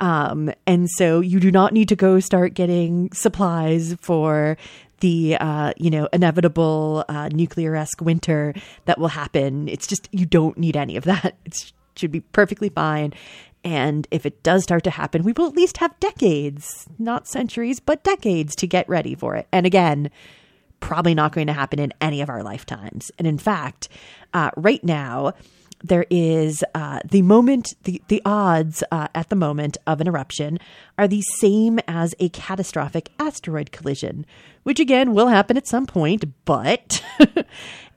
Um, 0.00 0.50
and 0.66 0.88
so 0.90 1.20
you 1.20 1.38
do 1.40 1.50
not 1.50 1.72
need 1.72 1.88
to 1.88 1.96
go 1.96 2.18
start 2.20 2.54
getting 2.54 3.12
supplies 3.12 3.94
for 4.00 4.56
the 5.00 5.36
uh, 5.38 5.72
you 5.76 5.90
know 5.90 6.08
inevitable 6.12 7.04
uh, 7.08 7.28
nuclear 7.28 7.76
esque 7.76 8.00
winter 8.00 8.54
that 8.86 8.98
will 8.98 9.08
happen. 9.08 9.68
It's 9.68 9.86
just 9.86 10.08
you 10.12 10.26
don't 10.26 10.58
need 10.58 10.76
any 10.76 10.96
of 10.96 11.04
that. 11.04 11.36
It 11.98 12.00
should 12.00 12.12
be 12.12 12.20
perfectly 12.20 12.68
fine. 12.68 13.12
And 13.64 14.06
if 14.12 14.24
it 14.24 14.44
does 14.44 14.62
start 14.62 14.84
to 14.84 14.90
happen, 14.90 15.24
we 15.24 15.32
will 15.32 15.48
at 15.48 15.56
least 15.56 15.78
have 15.78 15.98
decades, 15.98 16.86
not 16.96 17.26
centuries, 17.26 17.80
but 17.80 18.04
decades 18.04 18.54
to 18.54 18.68
get 18.68 18.88
ready 18.88 19.16
for 19.16 19.34
it. 19.34 19.48
And 19.50 19.66
again, 19.66 20.10
probably 20.80 21.14
not 21.14 21.32
going 21.32 21.46
to 21.46 21.52
happen 21.52 21.78
in 21.78 21.92
any 22.00 22.20
of 22.20 22.28
our 22.28 22.42
lifetimes. 22.42 23.10
And 23.18 23.26
in 23.26 23.38
fact, 23.38 23.88
uh, 24.32 24.50
right 24.56 24.82
now, 24.82 25.34
there 25.82 26.06
is 26.10 26.62
uh, 26.74 27.00
the 27.08 27.22
moment, 27.22 27.74
the, 27.84 28.02
the 28.08 28.20
odds 28.24 28.82
uh, 28.90 29.06
at 29.14 29.28
the 29.28 29.36
moment 29.36 29.76
of 29.86 30.00
an 30.00 30.08
eruption 30.08 30.58
are 30.96 31.06
the 31.06 31.22
same 31.38 31.78
as 31.86 32.16
a 32.18 32.30
catastrophic 32.30 33.10
asteroid 33.18 33.70
collision, 33.70 34.26
which 34.64 34.80
again 34.80 35.14
will 35.14 35.28
happen 35.28 35.56
at 35.56 35.68
some 35.68 35.86
point, 35.86 36.24
but. 36.44 37.00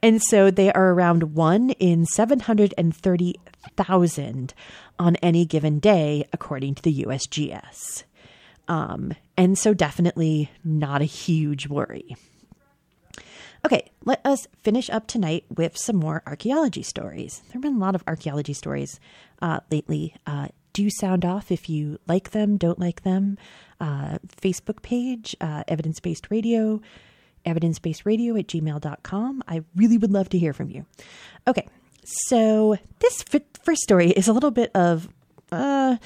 and 0.04 0.22
so 0.22 0.52
they 0.52 0.72
are 0.72 0.92
around 0.92 1.36
one 1.36 1.72
in 1.72 2.06
730,000 2.06 4.54
on 5.00 5.16
any 5.18 5.46
given 5.46 5.80
day, 5.80 6.26
according 6.32 6.76
to 6.76 6.84
the 6.84 7.04
USGS. 7.04 8.04
Um, 8.68 9.16
and 9.36 9.58
so 9.58 9.74
definitely 9.74 10.52
not 10.64 11.02
a 11.02 11.06
huge 11.06 11.68
worry. 11.68 12.16
Okay, 13.66 13.92
let 14.06 14.26
us 14.26 14.48
finish 14.58 14.90
up 14.90 15.08
tonight 15.08 15.46
with 15.56 15.78
some 15.78 15.98
more 15.98 16.24
archaeology 16.26 16.82
stories. 16.82 17.42
There 17.46 17.54
have 17.54 17.62
been 17.62 17.76
a 17.76 17.80
lot 17.80 17.96
of 17.96 18.04
archaeology 18.08 18.54
stories 18.54 19.00
uh, 19.42 19.60
lately. 19.70 20.16
Uh, 20.26 20.48
do 20.74 20.90
sound 20.90 21.26
off 21.26 21.52
if 21.52 21.70
you 21.70 22.00
like 22.08 22.32
them, 22.32 22.58
don't 22.58 22.80
like 22.80 23.04
them. 23.04 23.38
Uh, 23.80 24.18
Facebook 24.42 24.82
page, 24.82 25.36
uh, 25.42 25.64
Evidence 25.68 26.00
Based 26.00 26.32
Radio, 26.32 26.82
evidence 27.46 27.80
based 27.80 28.06
radio 28.06 28.36
at 28.36 28.48
gmail.com. 28.48 29.44
I 29.48 29.64
really 29.76 29.98
would 29.98 30.12
love 30.12 30.30
to 30.30 30.40
hear 30.40 30.54
from 30.54 30.70
you. 30.70 30.86
Okay, 31.48 31.68
so 32.04 32.78
this 33.00 33.24
first 33.64 33.82
story 33.82 34.12
is 34.12 34.28
a 34.28 34.34
little 34.34 34.52
bit 34.52 34.72
of. 34.76 35.10
Uh, 35.52 35.98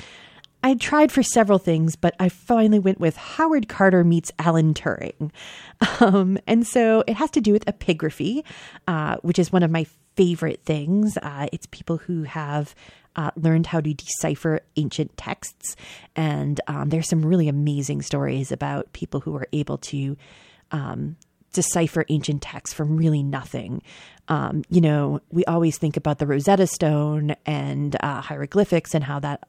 I 0.66 0.74
tried 0.74 1.12
for 1.12 1.22
several 1.22 1.60
things, 1.60 1.96
but 1.96 2.16
I 2.20 2.28
finally 2.28 2.80
went 2.80 3.00
with 3.00 3.16
Howard 3.18 3.68
Carter 3.70 4.04
meets 4.04 4.32
Alan 4.40 4.74
Turing. 4.74 5.30
Um, 6.00 6.40
and 6.48 6.66
so 6.66 7.04
it 7.06 7.18
has 7.18 7.30
to 7.32 7.42
do 7.42 7.52
with 7.52 7.66
epigraphy, 7.66 8.44
uh, 8.88 9.18
which 9.18 9.38
is 9.38 9.52
one 9.52 9.62
of 9.62 9.70
my 9.70 9.86
favorite 10.16 10.64
things. 10.64 11.18
Uh, 11.18 11.48
it's 11.52 11.68
people 11.68 11.98
who 11.98 12.24
have 12.24 12.74
uh, 13.16 13.30
learned 13.36 13.68
how 13.68 13.80
to 13.80 13.94
decipher 13.94 14.62
ancient 14.76 15.16
texts. 15.18 15.76
And 16.16 16.60
um, 16.68 16.90
there's 16.90 17.10
some 17.10 17.24
really 17.24 17.48
amazing 17.48 18.02
stories 18.02 18.52
about 18.52 18.92
people 18.94 19.20
who 19.20 19.36
are 19.36 19.48
able 19.54 19.78
to 19.80 20.18
um, 20.72 21.16
decipher 21.54 22.06
ancient 22.10 22.42
texts 22.42 22.74
from 22.74 22.98
really 22.98 23.22
nothing. 23.22 23.84
Um, 24.28 24.64
you 24.70 24.82
know, 24.82 25.22
we 25.30 25.46
always 25.46 25.78
think 25.78 25.98
about 25.98 26.18
the 26.18 26.26
Rosetta 26.26 26.66
Stone 26.68 27.36
and 27.46 27.96
uh, 28.02 28.22
hieroglyphics 28.22 28.96
and 28.96 29.04
how 29.04 29.20
that 29.20 29.48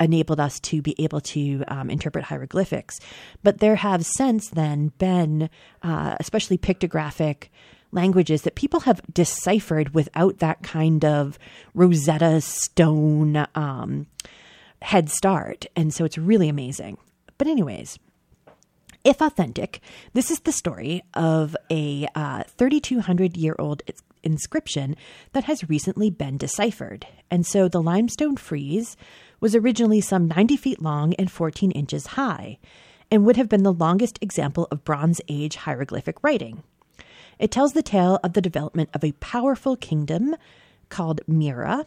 enabled 0.00 0.40
us 0.40 0.58
to 0.60 0.82
be 0.82 0.94
able 0.98 1.20
to 1.20 1.64
um, 1.68 1.90
interpret 1.90 2.24
hieroglyphics. 2.24 2.98
But 3.42 3.58
there 3.60 3.76
have 3.76 4.04
since 4.04 4.48
then 4.48 4.92
been, 4.98 5.50
uh, 5.82 6.16
especially 6.20 6.58
pictographic 6.58 7.48
languages, 7.92 8.42
that 8.42 8.54
people 8.56 8.80
have 8.80 9.00
deciphered 9.12 9.94
without 9.94 10.38
that 10.38 10.62
kind 10.62 11.04
of 11.04 11.38
Rosetta 11.74 12.40
Stone 12.40 13.46
um, 13.54 14.06
head 14.82 15.08
start. 15.08 15.66
And 15.76 15.94
so 15.94 16.04
it's 16.04 16.18
really 16.18 16.48
amazing. 16.48 16.98
But, 17.38 17.46
anyways, 17.46 17.98
if 19.04 19.20
authentic, 19.20 19.80
this 20.12 20.30
is 20.30 20.40
the 20.40 20.52
story 20.52 21.02
of 21.14 21.56
a 21.70 22.08
uh, 22.14 22.44
3,200 22.44 23.36
year 23.36 23.54
old 23.58 23.82
inscription 24.24 24.96
that 25.32 25.44
has 25.44 25.68
recently 25.68 26.10
been 26.10 26.36
deciphered. 26.36 27.06
And 27.30 27.46
so 27.46 27.68
the 27.68 27.82
limestone 27.82 28.36
frieze 28.36 28.96
was 29.40 29.54
originally 29.54 30.00
some 30.00 30.28
90 30.28 30.56
feet 30.56 30.82
long 30.82 31.14
and 31.14 31.30
14 31.30 31.70
inches 31.72 32.08
high, 32.08 32.58
and 33.10 33.24
would 33.24 33.36
have 33.36 33.48
been 33.48 33.62
the 33.62 33.72
longest 33.72 34.18
example 34.20 34.66
of 34.70 34.84
Bronze 34.84 35.20
Age 35.28 35.56
hieroglyphic 35.56 36.22
writing. 36.22 36.62
It 37.38 37.50
tells 37.50 37.72
the 37.72 37.82
tale 37.82 38.18
of 38.24 38.32
the 38.32 38.40
development 38.40 38.90
of 38.94 39.04
a 39.04 39.12
powerful 39.12 39.76
kingdom 39.76 40.36
called 40.88 41.20
Mira, 41.26 41.86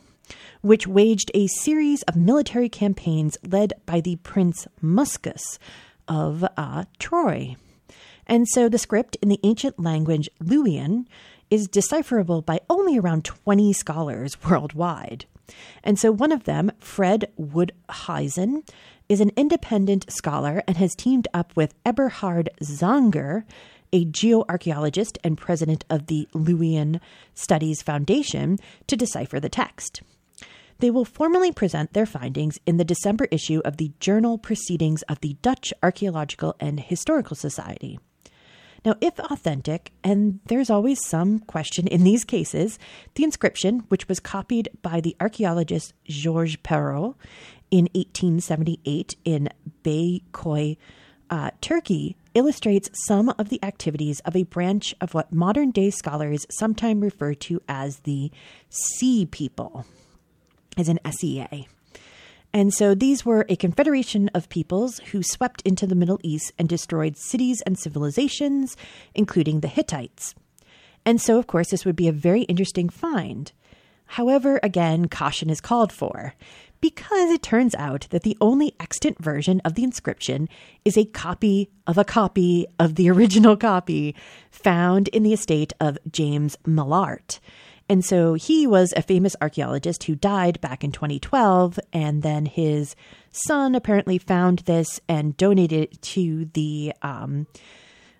which 0.62 0.88
waged 0.88 1.32
a 1.34 1.48
series 1.48 2.04
of 2.04 2.16
military 2.16 2.70
campaigns 2.70 3.38
led 3.48 3.74
by 3.86 4.02
the 4.02 4.18
Prince 4.18 4.68
Muscus 4.82 5.58
of 6.08 6.46
uh, 6.58 6.86
Troy. 7.00 7.56
And 8.26 8.48
so 8.50 8.68
the 8.68 8.78
script 8.78 9.16
in 9.22 9.30
the 9.30 9.40
ancient 9.44 9.80
language 9.80 10.30
Luwian 10.44 11.06
is 11.50 11.68
decipherable 11.68 12.42
by 12.42 12.60
only 12.70 12.98
around 12.98 13.26
20 13.26 13.74
scholars 13.74 14.38
worldwide. 14.50 15.26
And 15.84 15.98
so 15.98 16.12
one 16.12 16.32
of 16.32 16.44
them, 16.44 16.72
Fred 16.80 17.32
Woudhuizen, 17.40 18.68
is 19.08 19.22
an 19.22 19.32
independent 19.38 20.12
scholar 20.12 20.62
and 20.68 20.78
has 20.78 20.96
teamed 20.96 21.28
up 21.34 21.56
with 21.56 21.74
Eberhard 21.86 22.50
Zangger, 22.62 23.44
a 23.94 24.06
geoarchaeologist 24.06 25.18
and 25.24 25.38
president 25.38 25.86
of 25.90 26.08
the 26.08 26.28
Luwian 26.34 27.00
Studies 27.34 27.82
Foundation, 27.82 28.58
to 28.88 28.98
decipher 28.98 29.40
the 29.40 29.50
text. 29.50 30.02
They 30.80 30.92
will 30.92 31.06
formally 31.06 31.52
present 31.52 31.94
their 31.94 32.06
findings 32.06 32.60
in 32.66 32.78
the 32.78 32.86
December 32.86 33.28
issue 33.32 33.62
of 33.66 33.78
the 33.78 33.94
Journal 34.00 34.38
Proceedings 34.38 35.02
of 35.04 35.22
the 35.22 35.38
Dutch 35.42 35.74
Archaeological 35.82 36.56
and 36.60 36.80
Historical 36.80 37.36
Society. 37.36 37.98
Now, 38.86 38.96
if 39.02 39.20
authentic, 39.20 39.92
and 40.04 40.40
there's 40.46 40.70
always 40.70 41.06
some 41.06 41.40
question 41.40 41.88
in 41.88 42.04
these 42.04 42.24
cases, 42.24 42.80
the 43.16 43.24
inscription, 43.24 43.80
which 43.90 44.08
was 44.08 44.20
copied 44.20 44.70
by 44.82 45.02
the 45.02 45.16
archaeologist 45.20 45.94
Georges 46.06 46.58
Perrot 46.58 47.16
in 47.72 47.86
1878 47.94 49.16
in 49.26 49.50
Bay 49.84 50.22
uh, 51.30 51.52
Turkey 51.60 52.16
illustrates 52.34 52.90
some 53.08 53.34
of 53.38 53.50
the 53.50 53.62
activities 53.64 54.20
of 54.22 54.36
a 54.36 54.44
branch 54.44 54.94
of 55.02 55.14
what 55.14 55.34
modern 55.34 55.72
day 55.72 55.90
scholars 55.90 56.46
sometimes 56.50 57.02
refer 57.02 57.34
to 57.34 57.62
as 57.68 58.00
the 58.00 58.32
Sea 58.70 59.26
People, 59.26 59.86
as 60.78 60.88
an 60.88 61.00
SEA. 61.10 61.68
And 62.58 62.74
so 62.74 62.96
these 62.96 63.24
were 63.24 63.46
a 63.50 63.56
confederation 63.56 64.32
of 64.34 64.50
peoples 64.50 64.98
who 65.12 65.22
swept 65.22 65.62
into 65.62 65.86
the 65.86 65.94
Middle 65.94 66.20
East 66.24 66.54
and 66.58 66.68
destroyed 66.68 67.16
cities 67.16 67.62
and 67.68 67.78
civilizations, 67.78 68.76
including 69.14 69.60
the 69.60 69.68
Hittites. 69.68 70.34
And 71.06 71.22
so, 71.22 71.38
of 71.38 71.46
course, 71.46 71.70
this 71.70 71.86
would 71.86 71.96
be 71.96 72.08
a 72.08 72.12
very 72.12 72.42
interesting 72.46 72.90
find. 72.90 73.52
However, 74.08 74.60
again, 74.64 75.08
caution 75.08 75.52
is 75.52 75.62
called 75.62 75.94
for 75.94 76.34
because 76.82 77.30
it 77.30 77.44
turns 77.44 77.76
out 77.76 78.08
that 78.10 78.24
the 78.24 78.38
only 78.42 78.74
extant 78.80 79.24
version 79.24 79.62
of 79.64 79.76
the 79.76 79.84
inscription 79.84 80.50
is 80.84 80.98
a 80.98 81.06
copy 81.06 81.70
of 81.86 82.00
a 82.00 82.04
copy 82.04 82.66
of 82.80 82.96
the 82.96 83.08
original 83.12 83.56
copy 83.56 84.16
found 84.50 85.10
in 85.10 85.22
the 85.22 85.34
estate 85.34 85.74
of 85.80 86.00
James 86.12 86.58
Mellaart. 86.66 87.38
And 87.90 88.04
so 88.04 88.34
he 88.34 88.68
was 88.68 88.94
a 88.96 89.02
famous 89.02 89.36
archaeologist 89.42 90.04
who 90.04 90.16
died 90.16 90.60
back 90.60 90.84
in 90.84 90.92
2012, 90.92 91.80
and 91.94 92.22
then 92.22 92.46
his 92.46 92.96
son 93.32 93.76
apparently 93.76 94.18
found 94.18 94.60
this 94.60 95.00
and 95.08 95.38
donated 95.38 95.84
it 95.84 96.02
to 96.02 96.46
the 96.54 96.94
um, 97.02 97.48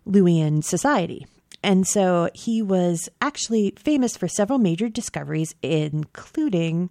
Luwian 0.08 0.64
Society. 0.64 1.26
And 1.64 1.86
so 1.86 2.30
he 2.34 2.62
was 2.62 3.10
actually 3.20 3.74
famous 3.78 4.16
for 4.16 4.28
several 4.28 4.60
major 4.60 4.88
discoveries, 4.88 5.54
including 5.62 6.90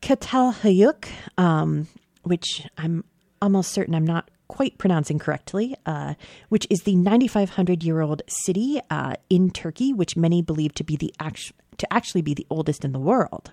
Çatalhöyük, 0.00 1.08
um, 1.36 1.86
which 2.22 2.66
I'm 2.78 3.04
almost 3.42 3.72
certain 3.72 3.94
I'm 3.94 4.06
not 4.06 4.30
quite 4.52 4.76
pronouncing 4.76 5.18
correctly, 5.18 5.74
uh, 5.86 6.12
which 6.50 6.66
is 6.68 6.82
the 6.82 6.94
9,500 6.94 7.82
year 7.82 8.02
old 8.02 8.20
city 8.28 8.78
uh, 8.90 9.14
in 9.30 9.50
Turkey, 9.50 9.94
which 9.94 10.14
many 10.14 10.42
believe 10.42 10.74
to 10.74 10.84
be 10.84 10.94
the 10.94 11.12
act- 11.18 11.54
to 11.78 11.90
actually 11.90 12.20
be 12.20 12.34
the 12.34 12.46
oldest 12.50 12.84
in 12.84 12.92
the 12.92 12.98
world. 12.98 13.52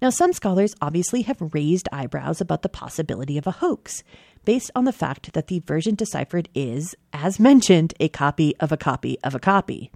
Now, 0.00 0.08
some 0.08 0.32
scholars 0.32 0.74
obviously 0.80 1.22
have 1.22 1.52
raised 1.52 1.90
eyebrows 1.92 2.40
about 2.40 2.62
the 2.62 2.70
possibility 2.70 3.36
of 3.36 3.46
a 3.46 3.50
hoax, 3.50 4.02
based 4.46 4.70
on 4.74 4.86
the 4.86 4.94
fact 4.94 5.34
that 5.34 5.48
the 5.48 5.58
version 5.60 5.94
deciphered 5.94 6.48
is, 6.54 6.94
as 7.12 7.38
mentioned, 7.38 7.92
a 8.00 8.08
copy 8.08 8.56
of 8.60 8.72
a 8.72 8.78
copy 8.78 9.18
of 9.22 9.34
a 9.34 9.38
copy. 9.38 9.90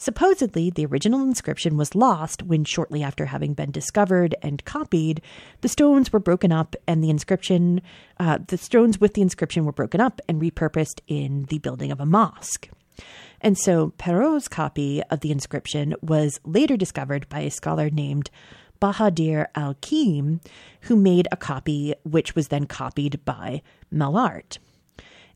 Supposedly, 0.00 0.70
the 0.70 0.86
original 0.86 1.20
inscription 1.20 1.76
was 1.76 1.94
lost 1.94 2.42
when, 2.42 2.64
shortly 2.64 3.02
after 3.02 3.26
having 3.26 3.52
been 3.52 3.70
discovered 3.70 4.34
and 4.40 4.64
copied, 4.64 5.20
the 5.60 5.68
stones 5.68 6.10
were 6.10 6.18
broken 6.18 6.50
up 6.50 6.74
and 6.88 7.04
the 7.04 7.10
inscription, 7.10 7.82
uh, 8.18 8.38
the 8.48 8.56
stones 8.56 8.98
with 8.98 9.12
the 9.12 9.20
inscription 9.20 9.66
were 9.66 9.72
broken 9.72 10.00
up 10.00 10.18
and 10.26 10.40
repurposed 10.40 11.00
in 11.06 11.44
the 11.50 11.58
building 11.58 11.92
of 11.92 12.00
a 12.00 12.06
mosque. 12.06 12.70
And 13.42 13.58
so 13.58 13.90
Perrot's 13.98 14.48
copy 14.48 15.02
of 15.10 15.20
the 15.20 15.30
inscription 15.30 15.94
was 16.00 16.40
later 16.46 16.78
discovered 16.78 17.28
by 17.28 17.40
a 17.40 17.50
scholar 17.50 17.90
named 17.90 18.30
Bahadir 18.80 19.48
Alkim, 19.54 20.40
who 20.82 20.96
made 20.96 21.28
a 21.30 21.36
copy 21.36 21.92
which 22.04 22.34
was 22.34 22.48
then 22.48 22.64
copied 22.64 23.22
by 23.26 23.60
Mellaart. 23.92 24.56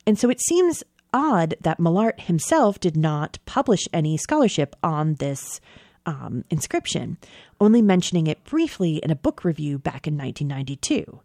And 0.07 0.19
so 0.19 0.31
it 0.31 0.41
seems 0.41 0.83
odd 1.15 1.55
that 1.61 1.79
Mellaart 1.79 2.21
himself 2.21 2.79
did 2.79 2.97
not 2.97 3.39
publish 3.47 3.89
any 3.93 4.19
scholarship 4.19 4.77
on 4.83 5.15
this 5.15 5.61
um, 6.05 6.45
inscription, 6.51 7.17
only 7.61 7.81
mentioning 7.81 8.27
it 8.27 8.45
briefly 8.45 8.97
in 8.97 9.11
a 9.11 9.17
book 9.17 9.45
review 9.45 9.79
back 9.79 10.07
in 10.07 10.19
1992. 10.19 11.21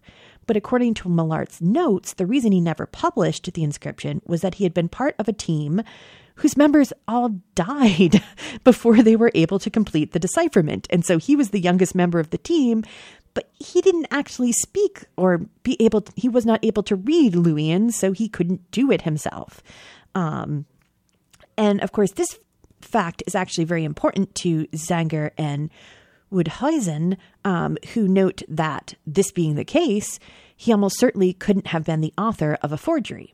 But 0.46 0.56
according 0.56 0.94
to 0.96 1.10
Mellaart's 1.10 1.62
notes, 1.62 2.14
the 2.14 2.26
reason 2.26 2.52
he 2.52 2.62
never 2.62 2.86
published 2.86 3.52
the 3.54 3.64
inscription 3.64 4.22
was 4.26 4.42
that 4.42 4.56
he 4.56 4.64
had 4.64 4.74
been 4.74 4.90
part 4.90 5.16
of 5.20 5.28
a 5.28 5.34
team 5.34 5.82
whose 6.36 6.58
members 6.58 6.94
all 7.08 7.30
died 7.56 8.24
before 8.64 9.04
they 9.04 9.16
were 9.16 9.32
able 9.36 9.60
to 9.60 9.70
complete 9.70 10.12
the 10.12 10.20
decipherment. 10.20 10.88
And 10.90 11.06
so 11.06 11.18
he 11.18 11.36
was 11.36 11.50
the 11.50 11.60
youngest 11.60 11.94
member 11.94 12.20
of 12.20 12.30
the 12.30 12.38
team, 12.38 12.84
but 13.40 13.50
he 13.58 13.80
didn't 13.80 14.08
actually 14.12 14.52
speak 14.52 15.06
or 15.16 15.38
be 15.64 15.78
able 15.80 16.02
to, 16.02 16.12
he 16.18 16.28
was 16.28 16.46
not 16.46 16.60
able 16.62 16.84
to 16.84 16.98
read 16.98 17.32
Luwian, 17.36 17.90
so 17.90 18.12
he 18.12 18.28
couldn't 18.28 18.70
do 18.70 18.92
it 18.92 19.04
himself. 19.04 19.64
Um, 20.14 20.66
and 21.58 21.80
of 21.80 21.94
course, 21.94 22.12
this 22.12 22.38
fact 22.82 23.24
is 23.28 23.36
actually 23.36 23.64
very 23.64 23.86
important 23.86 24.36
to 24.36 24.68
Zangger 24.74 25.32
and 25.38 25.70
Woudhuizen, 26.34 27.16
um, 27.46 27.78
who 27.94 28.10
note 28.10 28.42
that 28.50 28.96
this 29.08 29.32
being 29.32 29.56
the 29.56 29.64
case, 29.64 30.20
he 30.58 30.74
almost 30.74 31.00
certainly 31.00 31.32
couldn't 31.32 31.68
have 31.68 31.86
been 31.86 32.02
the 32.02 32.14
author 32.18 32.58
of 32.62 32.74
a 32.74 32.78
forgery. 32.78 33.34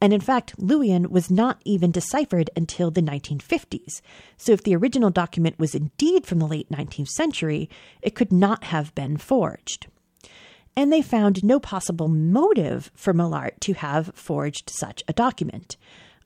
And 0.00 0.12
in 0.12 0.20
fact, 0.20 0.56
Luwian 0.58 1.08
was 1.08 1.30
not 1.30 1.60
even 1.64 1.90
deciphered 1.90 2.50
until 2.54 2.90
the 2.90 3.02
1950s. 3.02 4.00
So 4.36 4.52
if 4.52 4.62
the 4.62 4.76
original 4.76 5.10
document 5.10 5.58
was 5.58 5.74
indeed 5.74 6.24
from 6.24 6.38
the 6.38 6.46
late 6.46 6.70
19th 6.70 7.08
century, 7.08 7.68
it 8.00 8.14
could 8.14 8.32
not 8.32 8.64
have 8.64 8.94
been 8.94 9.16
forged. 9.16 9.88
And 10.76 10.92
they 10.92 11.02
found 11.02 11.42
no 11.42 11.58
possible 11.58 12.06
motive 12.06 12.92
for 12.94 13.12
Mellaart 13.12 13.58
to 13.60 13.72
have 13.74 14.12
forged 14.14 14.70
such 14.70 15.02
a 15.08 15.12
document. 15.12 15.76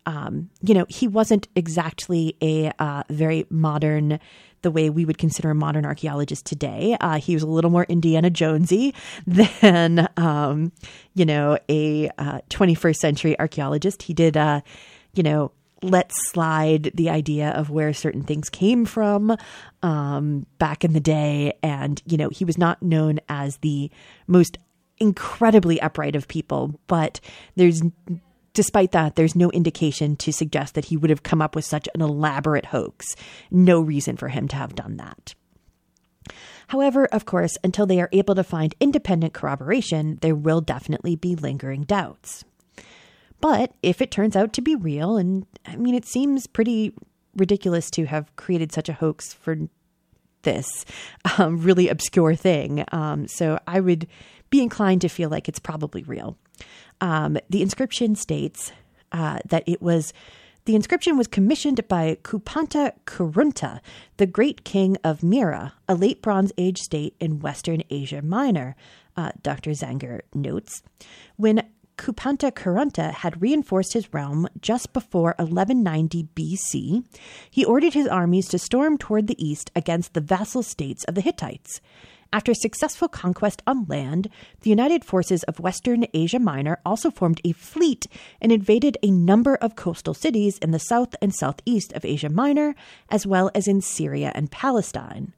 Um, 0.05 0.51
you 0.61 0.74
know, 0.74 0.85
he 0.91 1.09
wasn't 1.09 1.49
exactly 1.57 2.37
a 2.43 2.70
uh, 2.78 3.05
very 3.09 3.47
modern 3.49 4.20
the 4.62 4.70
way 4.70 4.90
we 4.90 5.04
would 5.04 5.18
consider 5.18 5.50
a 5.50 5.54
modern 5.54 5.84
archaeologist 5.84 6.46
today. 6.46 6.96
Uh, 7.00 7.18
he 7.18 7.34
was 7.34 7.42
a 7.42 7.46
little 7.46 7.70
more 7.70 7.84
Indiana 7.84 8.30
Jonesy 8.30 8.94
than, 9.26 10.08
um, 10.16 10.72
you 11.14 11.24
know, 11.24 11.58
a 11.68 12.08
uh, 12.18 12.40
21st 12.50 12.96
century 12.96 13.38
archaeologist. 13.38 14.02
He 14.02 14.14
did, 14.14 14.36
uh, 14.36 14.60
you 15.14 15.22
know, 15.22 15.52
let 15.82 16.12
slide 16.12 16.92
the 16.94 17.10
idea 17.10 17.50
of 17.50 17.70
where 17.70 17.92
certain 17.92 18.22
things 18.22 18.48
came 18.48 18.84
from 18.84 19.36
um, 19.82 20.46
back 20.58 20.84
in 20.84 20.92
the 20.92 21.00
day. 21.00 21.54
And, 21.62 22.00
you 22.06 22.16
know, 22.16 22.28
he 22.28 22.44
was 22.44 22.56
not 22.56 22.80
known 22.82 23.18
as 23.28 23.58
the 23.58 23.90
most 24.26 24.58
incredibly 24.98 25.80
upright 25.80 26.14
of 26.14 26.28
people, 26.28 26.78
but 26.86 27.20
there's 27.56 27.82
Despite 28.55 28.92
that, 28.92 29.16
there's 29.16 29.34
no 29.34 29.50
indication 29.50 30.16
to 30.16 30.32
suggest 30.32 30.74
that 30.74 30.86
he 30.86 30.96
would 30.96 31.11
have 31.11 31.22
come 31.22 31.40
up 31.40 31.55
with 31.55 31.64
such 31.64 31.88
an 31.94 32.03
elaborate 32.03 32.66
hoax. 32.66 33.07
No 33.50 33.80
reason 33.80 34.16
for 34.16 34.28
him 34.28 34.48
to 34.48 34.57
have 34.57 34.74
done 34.74 34.98
that. 34.98 35.34
However, 36.68 37.07
of 37.07 37.24
course, 37.24 37.57
until 37.64 37.86
they 37.86 38.00
are 38.00 38.09
able 38.12 38.34
to 38.34 38.44
find 38.44 38.74
independent 38.80 39.34
corroboration, 39.34 40.18
there 40.20 40.34
will 40.34 40.61
definitely 40.61 41.16
be 41.16 41.34
lingering 41.34 41.82
doubts. 41.82 42.44
But 43.40 43.74
if 43.82 44.00
it 44.00 44.11
turns 44.11 44.36
out 44.36 44.53
to 44.55 44.62
be 44.62 44.76
real, 44.76 45.16
and 45.16 45.46
I 45.66 45.76
mean, 45.76 45.94
it 45.94 46.07
seems 46.07 46.46
pretty 46.46 46.94
ridiculous 47.36 47.90
to 47.90 48.05
have 48.07 48.34
created 48.36 48.72
such 48.72 48.88
a 48.88 48.94
hoax 48.94 49.32
for 49.34 49.57
this 50.42 50.84
um, 51.38 51.59
really 51.59 51.88
obscure 51.88 52.34
thing. 52.34 52.84
Um, 52.92 53.26
so 53.26 53.59
I 53.66 53.80
would 53.80 54.07
be 54.50 54.62
inclined 54.62 55.00
to 55.00 55.09
feel 55.09 55.28
like 55.28 55.48
it's 55.48 55.59
probably 55.59 56.03
real. 56.05 56.36
Um, 57.03 57.36
the 57.50 57.62
inscription 57.62 58.14
states 58.14 58.72
uh, 59.11 59.40
that 59.44 59.64
it 59.66 59.82
was 59.82 60.14
the 60.64 60.76
inscription 60.76 61.18
was 61.18 61.26
commissioned 61.26 61.86
by 61.88 62.16
Kupanta 62.22 62.92
Kurunta, 63.05 63.80
the 64.18 64.26
great 64.26 64.62
king 64.62 64.96
of 65.03 65.24
Mira, 65.24 65.74
a 65.88 65.96
late 65.96 66.22
Bronze 66.22 66.53
Age 66.57 66.78
state 66.78 67.16
in 67.18 67.40
Western 67.40 67.82
Asia 67.90 68.22
Minor, 68.22 68.76
uh, 69.16 69.32
Dr. 69.42 69.72
Zangger 69.72 70.20
notes. 70.32 70.84
When 71.34 71.66
Kupanta 71.98 72.53
Kurunta 72.53 73.12
had 73.12 73.42
reinforced 73.42 73.94
his 73.94 74.14
realm 74.14 74.48
just 74.61 74.92
before 74.92 75.34
1190 75.38 76.28
BC, 76.36 77.05
he 77.50 77.64
ordered 77.64 77.94
his 77.94 78.07
armies 78.07 78.46
to 78.48 78.59
storm 78.59 78.96
toward 78.96 79.26
the 79.26 79.44
east 79.44 79.72
against 79.74 80.14
the 80.14 80.20
vassal 80.20 80.62
states 80.62 81.03
of 81.05 81.16
the 81.16 81.20
Hittites. 81.20 81.80
After 82.35 82.55
successful 82.55 83.09
conquest 83.09 83.61
on 83.66 83.85
land, 83.85 84.30
the 84.62 84.70
United 84.70 85.05
Forces 85.05 85.43
of 85.43 85.61
Western 85.61 86.07
Asia 86.14 86.39
Minor 86.39 86.78
also 86.85 87.11
formed 87.11 87.43
a 87.45 87.53
fleet 87.53 88.07
and 88.41 88.51
invaded 88.51 88.97
a 89.03 89.11
number 89.11 89.57
of 89.57 89.76
coastal 89.76 90.14
cities 90.14 90.57
in 90.59 90.70
the 90.70 90.78
south 90.78 91.14
and 91.20 91.35
southeast 91.35 91.93
of 91.93 92.07
Asia 92.07 92.30
Minor, 92.30 92.74
as 93.11 93.26
well 93.26 93.51
as 93.55 93.68
in 93.68 93.83
Syria 93.83 94.33
and 94.35 94.51
Palestine. 94.51 95.35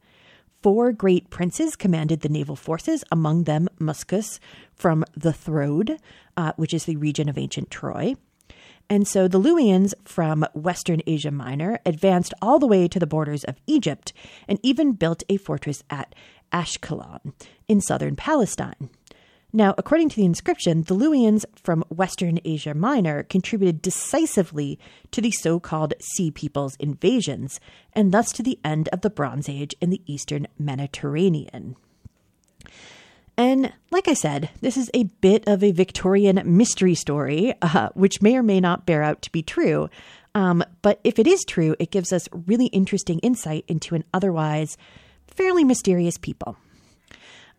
Four 0.62 0.92
great 0.92 1.30
princes 1.30 1.74
commanded 1.74 2.20
the 2.20 2.28
naval 2.28 2.56
forces, 2.56 3.02
among 3.10 3.42
them 3.42 3.68
Muscus 3.80 4.38
from 4.72 5.04
the 5.16 5.32
Troad, 5.32 5.98
uh, 6.36 6.52
which 6.56 6.72
is 6.72 6.84
the 6.84 6.96
region 6.96 7.28
of 7.28 7.36
ancient 7.36 7.72
Troy. 7.72 8.14
And 8.88 9.08
so 9.08 9.28
the 9.28 9.40
Luwians 9.40 9.94
from 10.04 10.46
Western 10.52 11.00
Asia 11.06 11.30
Minor 11.30 11.80
advanced 11.86 12.34
all 12.40 12.58
the 12.58 12.66
way 12.66 12.86
to 12.86 12.98
the 12.98 13.06
borders 13.06 13.42
of 13.44 13.60
Egypt 13.66 14.12
and 14.46 14.60
even 14.62 14.92
built 14.92 15.22
a 15.28 15.38
fortress 15.38 15.82
at 15.90 16.14
Ashkelon 16.54 17.34
in 17.68 17.80
southern 17.80 18.16
Palestine. 18.16 18.88
Now, 19.52 19.74
according 19.78 20.08
to 20.08 20.16
the 20.16 20.24
inscription, 20.24 20.82
the 20.82 20.96
Luwians 20.96 21.44
from 21.62 21.84
Western 21.88 22.40
Asia 22.44 22.74
Minor 22.74 23.22
contributed 23.22 23.82
decisively 23.82 24.80
to 25.12 25.20
the 25.20 25.30
so 25.30 25.60
called 25.60 25.94
Sea 26.00 26.32
Peoples' 26.32 26.76
invasions, 26.80 27.60
and 27.92 28.10
thus 28.10 28.32
to 28.32 28.42
the 28.42 28.58
end 28.64 28.88
of 28.88 29.02
the 29.02 29.10
Bronze 29.10 29.48
Age 29.48 29.74
in 29.80 29.90
the 29.90 30.02
eastern 30.06 30.48
Mediterranean. 30.58 31.76
And 33.36 33.72
like 33.90 34.08
I 34.08 34.14
said, 34.14 34.50
this 34.60 34.76
is 34.76 34.90
a 34.92 35.04
bit 35.04 35.46
of 35.46 35.62
a 35.62 35.72
Victorian 35.72 36.40
mystery 36.44 36.94
story, 36.96 37.54
uh, 37.62 37.90
which 37.94 38.22
may 38.22 38.36
or 38.36 38.42
may 38.42 38.60
not 38.60 38.86
bear 38.86 39.02
out 39.02 39.22
to 39.22 39.30
be 39.30 39.42
true. 39.42 39.88
Um, 40.34 40.64
but 40.82 41.00
if 41.04 41.20
it 41.20 41.28
is 41.28 41.44
true, 41.44 41.76
it 41.78 41.92
gives 41.92 42.12
us 42.12 42.28
really 42.32 42.66
interesting 42.66 43.20
insight 43.20 43.64
into 43.68 43.94
an 43.94 44.04
otherwise 44.12 44.76
fairly 45.34 45.64
mysterious 45.64 46.18
people. 46.18 46.56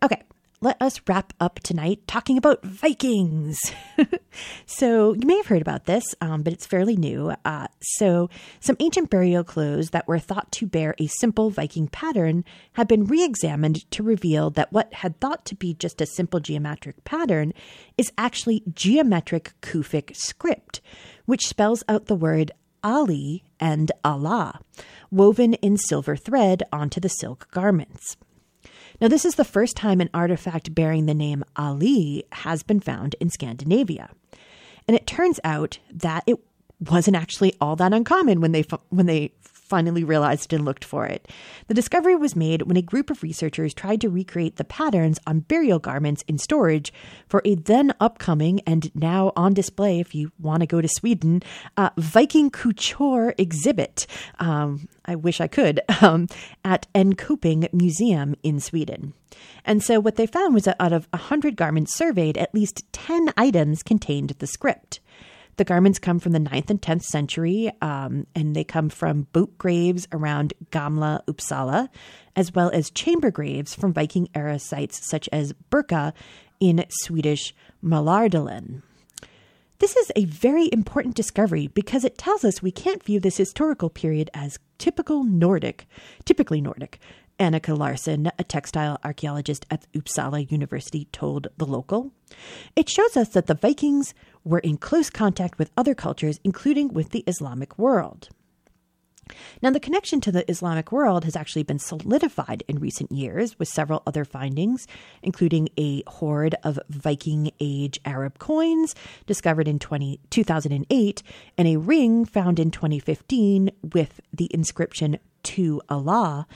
Okay, 0.02 0.22
let 0.60 0.80
us 0.80 1.00
wrap 1.06 1.32
up 1.38 1.60
tonight 1.60 2.00
talking 2.06 2.38
about 2.38 2.64
Vikings. 2.64 3.58
so, 4.66 5.12
you 5.12 5.26
may 5.26 5.36
have 5.36 5.46
heard 5.46 5.60
about 5.60 5.84
this, 5.84 6.14
um, 6.20 6.42
but 6.42 6.52
it's 6.52 6.66
fairly 6.66 6.96
new. 6.96 7.32
Uh, 7.44 7.66
so, 7.82 8.30
some 8.60 8.76
ancient 8.80 9.10
burial 9.10 9.44
clothes 9.44 9.90
that 9.90 10.08
were 10.08 10.18
thought 10.18 10.50
to 10.52 10.66
bear 10.66 10.94
a 10.98 11.06
simple 11.06 11.50
Viking 11.50 11.88
pattern 11.88 12.44
have 12.72 12.88
been 12.88 13.04
re 13.04 13.22
examined 13.22 13.90
to 13.90 14.02
reveal 14.02 14.50
that 14.50 14.72
what 14.72 14.92
had 14.94 15.20
thought 15.20 15.44
to 15.44 15.54
be 15.54 15.74
just 15.74 16.00
a 16.00 16.06
simple 16.06 16.40
geometric 16.40 17.04
pattern 17.04 17.52
is 17.98 18.12
actually 18.16 18.62
geometric 18.72 19.52
Kufic 19.60 20.16
script, 20.16 20.80
which 21.26 21.46
spells 21.46 21.84
out 21.88 22.06
the 22.06 22.14
word 22.14 22.50
Ali 22.86 23.42
and 23.58 23.90
Allah, 24.04 24.60
woven 25.10 25.54
in 25.54 25.76
silver 25.76 26.14
thread 26.14 26.62
onto 26.72 27.00
the 27.00 27.08
silk 27.08 27.48
garments. 27.50 28.16
Now, 29.00 29.08
this 29.08 29.24
is 29.24 29.34
the 29.34 29.44
first 29.44 29.76
time 29.76 30.00
an 30.00 30.08
artifact 30.14 30.72
bearing 30.72 31.06
the 31.06 31.12
name 31.12 31.42
Ali 31.56 32.22
has 32.30 32.62
been 32.62 32.78
found 32.78 33.16
in 33.18 33.28
Scandinavia. 33.28 34.10
And 34.86 34.96
it 34.96 35.04
turns 35.04 35.40
out 35.42 35.80
that 35.92 36.22
it 36.28 36.38
wasn't 36.78 37.16
actually 37.16 37.54
all 37.60 37.74
that 37.74 37.92
uncommon 37.92 38.40
when 38.40 38.52
they 38.52 38.62
when 38.90 39.06
they 39.06 39.32
finally 39.68 40.04
realized 40.04 40.52
and 40.52 40.64
looked 40.64 40.84
for 40.84 41.06
it. 41.06 41.28
The 41.68 41.74
discovery 41.74 42.16
was 42.16 42.36
made 42.36 42.62
when 42.62 42.76
a 42.76 42.82
group 42.82 43.10
of 43.10 43.22
researchers 43.22 43.74
tried 43.74 44.00
to 44.00 44.08
recreate 44.08 44.56
the 44.56 44.64
patterns 44.64 45.18
on 45.26 45.40
burial 45.40 45.78
garments 45.78 46.24
in 46.28 46.38
storage 46.38 46.92
for 47.28 47.42
a 47.44 47.54
then 47.54 47.92
upcoming 48.00 48.60
and 48.66 48.94
now 48.94 49.32
on 49.36 49.54
display, 49.54 50.00
if 50.00 50.14
you 50.14 50.32
want 50.38 50.60
to 50.60 50.66
go 50.66 50.80
to 50.80 50.88
Sweden, 50.88 51.42
uh, 51.76 51.90
Viking 51.96 52.50
couture 52.50 53.34
exhibit. 53.38 54.06
Um, 54.38 54.88
I 55.04 55.14
wish 55.14 55.40
I 55.40 55.48
could, 55.48 55.80
um, 56.02 56.28
at 56.64 56.86
Enköping 56.94 57.72
Museum 57.72 58.34
in 58.42 58.60
Sweden. 58.60 59.14
And 59.64 59.82
so 59.82 60.00
what 60.00 60.16
they 60.16 60.26
found 60.26 60.54
was 60.54 60.64
that 60.64 60.76
out 60.80 60.92
of 60.92 61.08
100 61.10 61.56
garments 61.56 61.94
surveyed, 61.94 62.38
at 62.38 62.54
least 62.54 62.84
10 62.92 63.32
items 63.36 63.82
contained 63.82 64.30
the 64.38 64.46
script. 64.46 65.00
The 65.56 65.64
garments 65.64 65.98
come 65.98 66.18
from 66.18 66.32
the 66.32 66.38
9th 66.38 66.68
and 66.68 66.82
10th 66.82 67.04
century, 67.04 67.70
um, 67.80 68.26
and 68.34 68.54
they 68.54 68.64
come 68.64 68.90
from 68.90 69.26
boat 69.32 69.56
graves 69.56 70.06
around 70.12 70.52
Gamla 70.70 71.24
Uppsala, 71.24 71.88
as 72.34 72.52
well 72.52 72.70
as 72.74 72.90
chamber 72.90 73.30
graves 73.30 73.74
from 73.74 73.94
Viking 73.94 74.28
era 74.34 74.58
sites 74.58 75.08
such 75.08 75.30
as 75.32 75.54
Birka 75.70 76.12
in 76.60 76.84
Swedish 76.90 77.54
Mälardalen. 77.82 78.82
This 79.78 79.96
is 79.96 80.12
a 80.14 80.26
very 80.26 80.70
important 80.72 81.14
discovery 81.14 81.68
because 81.68 82.04
it 82.04 82.18
tells 82.18 82.44
us 82.44 82.62
we 82.62 82.70
can't 82.70 83.02
view 83.02 83.20
this 83.20 83.36
historical 83.36 83.88
period 83.88 84.30
as 84.34 84.58
typical 84.78 85.24
Nordic, 85.24 85.86
typically 86.24 86.60
Nordic, 86.60 86.98
Annika 87.38 87.76
Larsson, 87.76 88.30
a 88.38 88.44
textile 88.44 88.98
archaeologist 89.04 89.66
at 89.70 89.86
Uppsala 89.92 90.50
University, 90.50 91.06
told 91.12 91.48
The 91.58 91.66
Local. 91.66 92.12
It 92.74 92.88
shows 92.88 93.16
us 93.16 93.28
that 93.30 93.46
the 93.46 93.54
Vikings 93.54 94.14
were 94.44 94.60
in 94.60 94.78
close 94.78 95.10
contact 95.10 95.58
with 95.58 95.70
other 95.76 95.94
cultures, 95.94 96.40
including 96.44 96.94
with 96.94 97.10
the 97.10 97.24
Islamic 97.26 97.78
world. 97.78 98.30
Now, 99.60 99.70
the 99.70 99.80
connection 99.80 100.20
to 100.20 100.32
the 100.32 100.48
Islamic 100.50 100.92
world 100.92 101.24
has 101.24 101.34
actually 101.34 101.64
been 101.64 101.80
solidified 101.80 102.62
in 102.68 102.78
recent 102.78 103.10
years 103.10 103.58
with 103.58 103.68
several 103.68 104.02
other 104.06 104.24
findings, 104.24 104.86
including 105.22 105.68
a 105.76 106.02
hoard 106.06 106.54
of 106.62 106.78
Viking 106.88 107.50
age 107.58 107.98
Arab 108.04 108.38
coins 108.38 108.94
discovered 109.26 109.66
in 109.66 109.78
20, 109.78 110.20
2008 110.30 111.22
and 111.58 111.68
a 111.68 111.76
ring 111.76 112.24
found 112.24 112.60
in 112.60 112.70
2015 112.70 113.70
with 113.92 114.20
the 114.32 114.48
inscription 114.54 115.18
to 115.42 115.80
Allah 115.88 116.46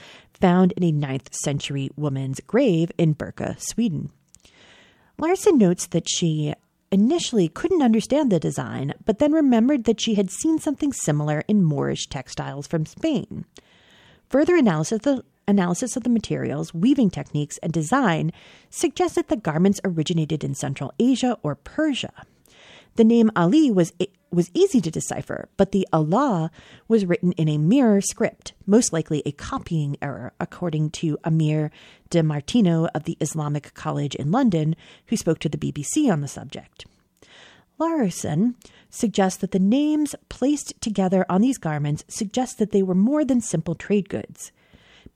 found 0.40 0.72
in 0.72 0.82
a 0.82 0.92
9th 0.92 1.34
century 1.34 1.90
woman's 1.96 2.40
grave 2.40 2.90
in 2.98 3.14
Birka, 3.14 3.60
Sweden. 3.60 4.10
Larsson 5.18 5.58
notes 5.58 5.86
that 5.88 6.08
she 6.08 6.54
initially 6.90 7.48
couldn't 7.48 7.82
understand 7.82 8.30
the 8.30 8.40
design, 8.40 8.94
but 9.04 9.18
then 9.18 9.32
remembered 9.32 9.84
that 9.84 10.00
she 10.00 10.14
had 10.14 10.30
seen 10.30 10.58
something 10.58 10.92
similar 10.92 11.44
in 11.46 11.62
Moorish 11.62 12.06
textiles 12.06 12.66
from 12.66 12.86
Spain. 12.86 13.44
Further 14.28 14.56
analysis 14.56 14.92
of 14.96 15.02
the, 15.02 15.24
analysis 15.46 15.96
of 15.96 16.04
the 16.04 16.10
materials, 16.10 16.72
weaving 16.72 17.10
techniques, 17.10 17.58
and 17.58 17.72
design 17.72 18.32
suggests 18.70 19.16
that 19.16 19.28
the 19.28 19.36
garments 19.36 19.80
originated 19.84 20.42
in 20.42 20.54
Central 20.54 20.92
Asia 20.98 21.36
or 21.42 21.54
Persia. 21.54 22.12
The 22.96 23.04
name 23.04 23.30
Ali 23.36 23.70
was 23.70 23.92
was 24.32 24.50
easy 24.54 24.80
to 24.80 24.90
decipher, 24.90 25.48
but 25.56 25.72
the 25.72 25.86
Allah 25.92 26.50
was 26.86 27.04
written 27.04 27.32
in 27.32 27.48
a 27.48 27.58
mirror 27.58 28.00
script, 28.00 28.52
most 28.64 28.92
likely 28.92 29.22
a 29.26 29.32
copying 29.32 29.96
error, 30.00 30.32
according 30.38 30.90
to 30.90 31.18
Amir 31.24 31.70
de 32.10 32.22
Martino 32.22 32.86
of 32.94 33.04
the 33.04 33.16
Islamic 33.20 33.74
College 33.74 34.14
in 34.14 34.30
London, 34.30 34.76
who 35.06 35.16
spoke 35.16 35.40
to 35.40 35.48
the 35.48 35.58
BBC 35.58 36.12
on 36.12 36.20
the 36.20 36.28
subject. 36.28 36.86
Larsson 37.78 38.54
suggests 38.90 39.40
that 39.40 39.52
the 39.52 39.58
names 39.58 40.14
placed 40.28 40.80
together 40.80 41.24
on 41.28 41.40
these 41.40 41.58
garments 41.58 42.04
suggest 42.08 42.58
that 42.58 42.70
they 42.70 42.82
were 42.82 42.94
more 42.94 43.24
than 43.24 43.40
simple 43.40 43.74
trade 43.74 44.08
goods. 44.08 44.52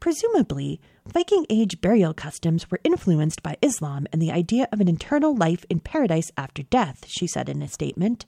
Presumably, 0.01 0.81
Viking 1.07 1.45
age 1.51 1.83
burial 1.83 2.15
customs 2.15 2.71
were 2.71 2.81
influenced 2.83 3.43
by 3.43 3.59
Islam 3.61 4.07
and 4.11 4.23
the 4.23 4.33
idea 4.33 4.67
of 4.73 4.81
an 4.81 4.89
eternal 4.89 5.37
life 5.37 5.67
in 5.69 5.79
paradise 5.81 6.31
after 6.35 6.63
death, 6.63 7.05
she 7.07 7.27
said 7.27 7.51
in 7.51 7.61
a 7.61 7.69
statement. 7.69 8.25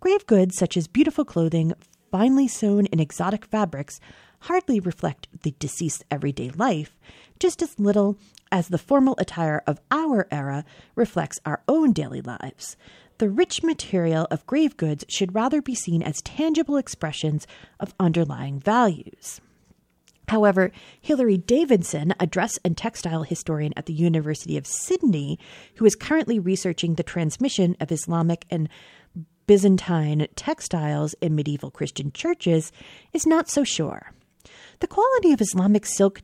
Grave 0.00 0.26
goods 0.26 0.56
such 0.56 0.76
as 0.76 0.88
beautiful 0.88 1.24
clothing, 1.24 1.72
finely 2.10 2.48
sewn 2.48 2.86
in 2.86 2.98
exotic 2.98 3.44
fabrics, 3.44 4.00
hardly 4.40 4.80
reflect 4.80 5.28
the 5.42 5.54
deceased's 5.60 6.04
everyday 6.10 6.50
life, 6.50 6.98
just 7.38 7.62
as 7.62 7.78
little 7.78 8.18
as 8.50 8.66
the 8.66 8.78
formal 8.78 9.14
attire 9.18 9.62
of 9.64 9.80
our 9.92 10.26
era 10.32 10.64
reflects 10.96 11.38
our 11.46 11.62
own 11.68 11.92
daily 11.92 12.20
lives. 12.20 12.76
The 13.18 13.30
rich 13.30 13.62
material 13.62 14.26
of 14.28 14.46
grave 14.46 14.76
goods 14.76 15.04
should 15.08 15.36
rather 15.36 15.62
be 15.62 15.76
seen 15.76 16.02
as 16.02 16.20
tangible 16.22 16.78
expressions 16.78 17.46
of 17.78 17.94
underlying 18.00 18.58
values. 18.58 19.40
However, 20.28 20.70
Hilary 21.00 21.38
Davidson, 21.38 22.14
a 22.20 22.26
dress 22.26 22.58
and 22.64 22.76
textile 22.76 23.22
historian 23.22 23.72
at 23.76 23.86
the 23.86 23.94
University 23.94 24.56
of 24.56 24.66
Sydney, 24.66 25.38
who 25.76 25.84
is 25.84 25.96
currently 25.96 26.38
researching 26.38 26.94
the 26.94 27.02
transmission 27.02 27.76
of 27.80 27.90
Islamic 27.90 28.44
and 28.50 28.68
Byzantine 29.46 30.26
textiles 30.36 31.14
in 31.22 31.34
medieval 31.34 31.70
Christian 31.70 32.12
churches, 32.12 32.70
is 33.14 33.26
not 33.26 33.48
so 33.48 33.64
sure. 33.64 34.12
The 34.80 34.86
quality 34.86 35.32
of 35.32 35.40
Islamic 35.40 35.86
silk 35.86 36.22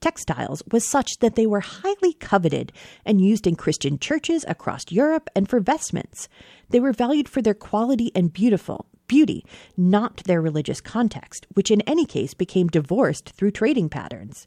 textiles 0.00 0.62
was 0.70 0.86
such 0.86 1.18
that 1.20 1.34
they 1.34 1.46
were 1.46 1.60
highly 1.60 2.12
coveted 2.20 2.72
and 3.04 3.20
used 3.20 3.46
in 3.46 3.56
Christian 3.56 3.98
churches 3.98 4.44
across 4.46 4.90
Europe 4.90 5.28
and 5.34 5.48
for 5.48 5.58
vestments. 5.58 6.28
They 6.70 6.80
were 6.80 6.92
valued 6.92 7.28
for 7.28 7.42
their 7.42 7.54
quality 7.54 8.12
and 8.14 8.32
beautiful 8.32 8.86
beauty, 9.08 9.44
not 9.76 10.18
their 10.24 10.40
religious 10.40 10.80
context, 10.80 11.46
which 11.54 11.70
in 11.70 11.80
any 11.82 12.04
case 12.04 12.34
became 12.34 12.68
divorced 12.68 13.30
through 13.30 13.50
trading 13.50 13.88
patterns. 13.88 14.46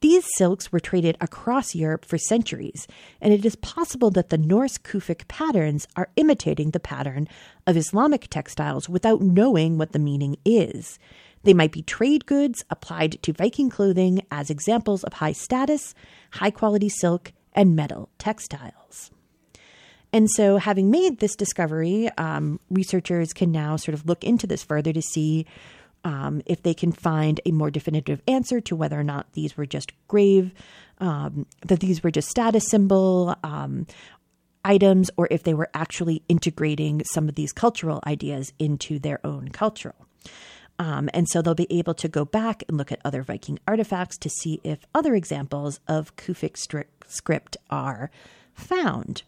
These 0.00 0.26
silks 0.36 0.70
were 0.70 0.80
traded 0.80 1.16
across 1.20 1.74
Europe 1.74 2.04
for 2.04 2.18
centuries, 2.18 2.86
and 3.20 3.32
it 3.32 3.44
is 3.44 3.56
possible 3.56 4.10
that 4.12 4.30
the 4.30 4.38
Norse 4.38 4.78
Kufic 4.78 5.26
patterns 5.28 5.88
are 5.96 6.10
imitating 6.16 6.70
the 6.70 6.80
pattern 6.80 7.28
of 7.66 7.76
Islamic 7.76 8.28
textiles 8.28 8.88
without 8.88 9.20
knowing 9.20 9.76
what 9.76 9.92
the 9.92 9.98
meaning 9.98 10.36
is. 10.44 10.98
They 11.42 11.54
might 11.54 11.72
be 11.72 11.82
trade 11.82 12.26
goods 12.26 12.64
applied 12.70 13.20
to 13.22 13.32
Viking 13.32 13.70
clothing 13.70 14.22
as 14.30 14.50
examples 14.50 15.02
of 15.04 15.14
high 15.14 15.32
status, 15.32 15.94
high 16.32 16.50
quality 16.50 16.88
silk, 16.88 17.32
and 17.52 17.74
metal 17.74 18.08
textiles. 18.18 19.10
And 20.12 20.30
so, 20.30 20.56
having 20.56 20.90
made 20.90 21.18
this 21.18 21.36
discovery, 21.36 22.08
um, 22.16 22.60
researchers 22.70 23.32
can 23.32 23.52
now 23.52 23.76
sort 23.76 23.94
of 23.94 24.06
look 24.06 24.24
into 24.24 24.46
this 24.46 24.62
further 24.62 24.92
to 24.92 25.02
see 25.02 25.46
um, 26.04 26.40
if 26.46 26.62
they 26.62 26.74
can 26.74 26.92
find 26.92 27.40
a 27.44 27.50
more 27.50 27.70
definitive 27.70 28.22
answer 28.26 28.60
to 28.62 28.76
whether 28.76 28.98
or 28.98 29.04
not 29.04 29.32
these 29.32 29.56
were 29.56 29.66
just 29.66 29.92
grave, 30.06 30.52
um, 30.98 31.46
that 31.66 31.80
these 31.80 32.02
were 32.02 32.10
just 32.10 32.28
status 32.28 32.68
symbol 32.68 33.36
um, 33.42 33.86
items, 34.64 35.10
or 35.16 35.28
if 35.30 35.42
they 35.42 35.54
were 35.54 35.70
actually 35.74 36.22
integrating 36.28 37.02
some 37.04 37.28
of 37.28 37.34
these 37.34 37.52
cultural 37.52 38.00
ideas 38.06 38.52
into 38.58 38.98
their 38.98 39.24
own 39.24 39.48
cultural. 39.48 39.94
Um, 40.78 41.10
and 41.12 41.28
so 41.28 41.42
they'll 41.42 41.54
be 41.54 41.66
able 41.70 41.94
to 41.94 42.08
go 42.08 42.24
back 42.24 42.62
and 42.68 42.78
look 42.78 42.92
at 42.92 43.00
other 43.04 43.22
Viking 43.22 43.58
artifacts 43.66 44.16
to 44.18 44.30
see 44.30 44.60
if 44.62 44.78
other 44.94 45.14
examples 45.14 45.80
of 45.88 46.14
Kufic 46.16 46.56
script 46.56 47.56
are 47.68 48.10
found. 48.54 49.22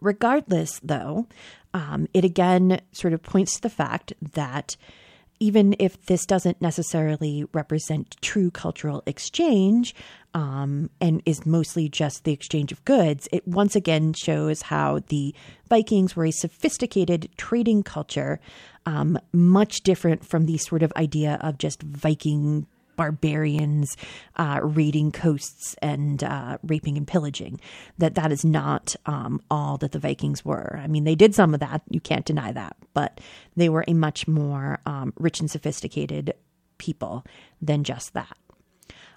Regardless, 0.00 0.80
though, 0.82 1.26
um, 1.74 2.08
it 2.14 2.24
again 2.24 2.80
sort 2.92 3.12
of 3.12 3.22
points 3.22 3.56
to 3.56 3.62
the 3.62 3.70
fact 3.70 4.12
that 4.34 4.76
even 5.40 5.76
if 5.78 6.06
this 6.06 6.26
doesn't 6.26 6.60
necessarily 6.60 7.44
represent 7.52 8.16
true 8.20 8.50
cultural 8.50 9.02
exchange 9.06 9.94
um, 10.34 10.90
and 11.00 11.22
is 11.26 11.46
mostly 11.46 11.88
just 11.88 12.24
the 12.24 12.32
exchange 12.32 12.72
of 12.72 12.84
goods, 12.84 13.28
it 13.32 13.46
once 13.46 13.76
again 13.76 14.12
shows 14.12 14.62
how 14.62 15.00
the 15.08 15.34
Vikings 15.68 16.16
were 16.16 16.24
a 16.24 16.32
sophisticated 16.32 17.28
trading 17.36 17.82
culture, 17.82 18.40
um, 18.86 19.18
much 19.32 19.82
different 19.82 20.24
from 20.24 20.46
the 20.46 20.58
sort 20.58 20.82
of 20.82 20.92
idea 20.96 21.38
of 21.40 21.58
just 21.58 21.82
Viking 21.82 22.66
barbarians 22.98 23.96
uh, 24.36 24.60
raiding 24.62 25.10
coasts 25.12 25.74
and 25.80 26.22
uh, 26.22 26.58
raping 26.62 26.98
and 26.98 27.06
pillaging. 27.06 27.58
That 27.96 28.16
that 28.16 28.30
is 28.30 28.44
not 28.44 28.94
um, 29.06 29.40
all 29.50 29.78
that 29.78 29.92
the 29.92 29.98
Vikings 29.98 30.44
were. 30.44 30.78
I 30.82 30.86
mean, 30.86 31.04
they 31.04 31.14
did 31.14 31.34
some 31.34 31.54
of 31.54 31.60
that. 31.60 31.80
You 31.88 32.00
can't 32.00 32.26
deny 32.26 32.52
that, 32.52 32.76
but 32.92 33.22
they 33.56 33.70
were 33.70 33.84
a 33.88 33.94
much 33.94 34.28
more 34.28 34.80
um, 34.84 35.14
rich 35.16 35.40
and 35.40 35.50
sophisticated 35.50 36.34
people 36.76 37.24
than 37.62 37.84
just 37.84 38.12
that. 38.12 38.36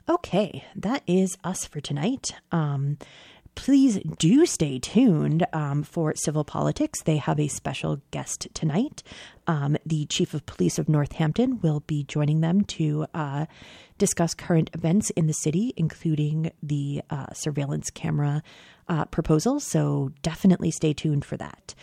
Okay, 0.09 0.63
that 0.75 1.03
is 1.07 1.37
us 1.43 1.65
for 1.65 1.79
tonight. 1.79 2.33
Um, 2.51 2.97
please 3.55 3.99
do 4.17 4.45
stay 4.45 4.79
tuned 4.79 5.45
um, 5.53 5.83
for 5.83 6.13
civil 6.15 6.43
politics. 6.43 7.01
They 7.03 7.17
have 7.17 7.39
a 7.39 7.47
special 7.47 8.01
guest 8.11 8.47
tonight. 8.53 9.03
Um, 9.47 9.77
the 9.85 10.05
chief 10.05 10.33
of 10.33 10.45
police 10.45 10.79
of 10.79 10.89
Northampton 10.89 11.59
will 11.61 11.81
be 11.81 12.03
joining 12.03 12.41
them 12.41 12.63
to 12.65 13.05
uh, 13.13 13.45
discuss 13.97 14.33
current 14.33 14.69
events 14.73 15.09
in 15.11 15.27
the 15.27 15.33
city, 15.33 15.73
including 15.77 16.51
the 16.63 17.01
uh, 17.09 17.33
surveillance 17.33 17.89
camera 17.89 18.41
uh, 18.87 19.05
proposal. 19.05 19.59
So 19.59 20.11
definitely 20.21 20.71
stay 20.71 20.93
tuned 20.93 21.25
for 21.25 21.37
that. 21.37 21.75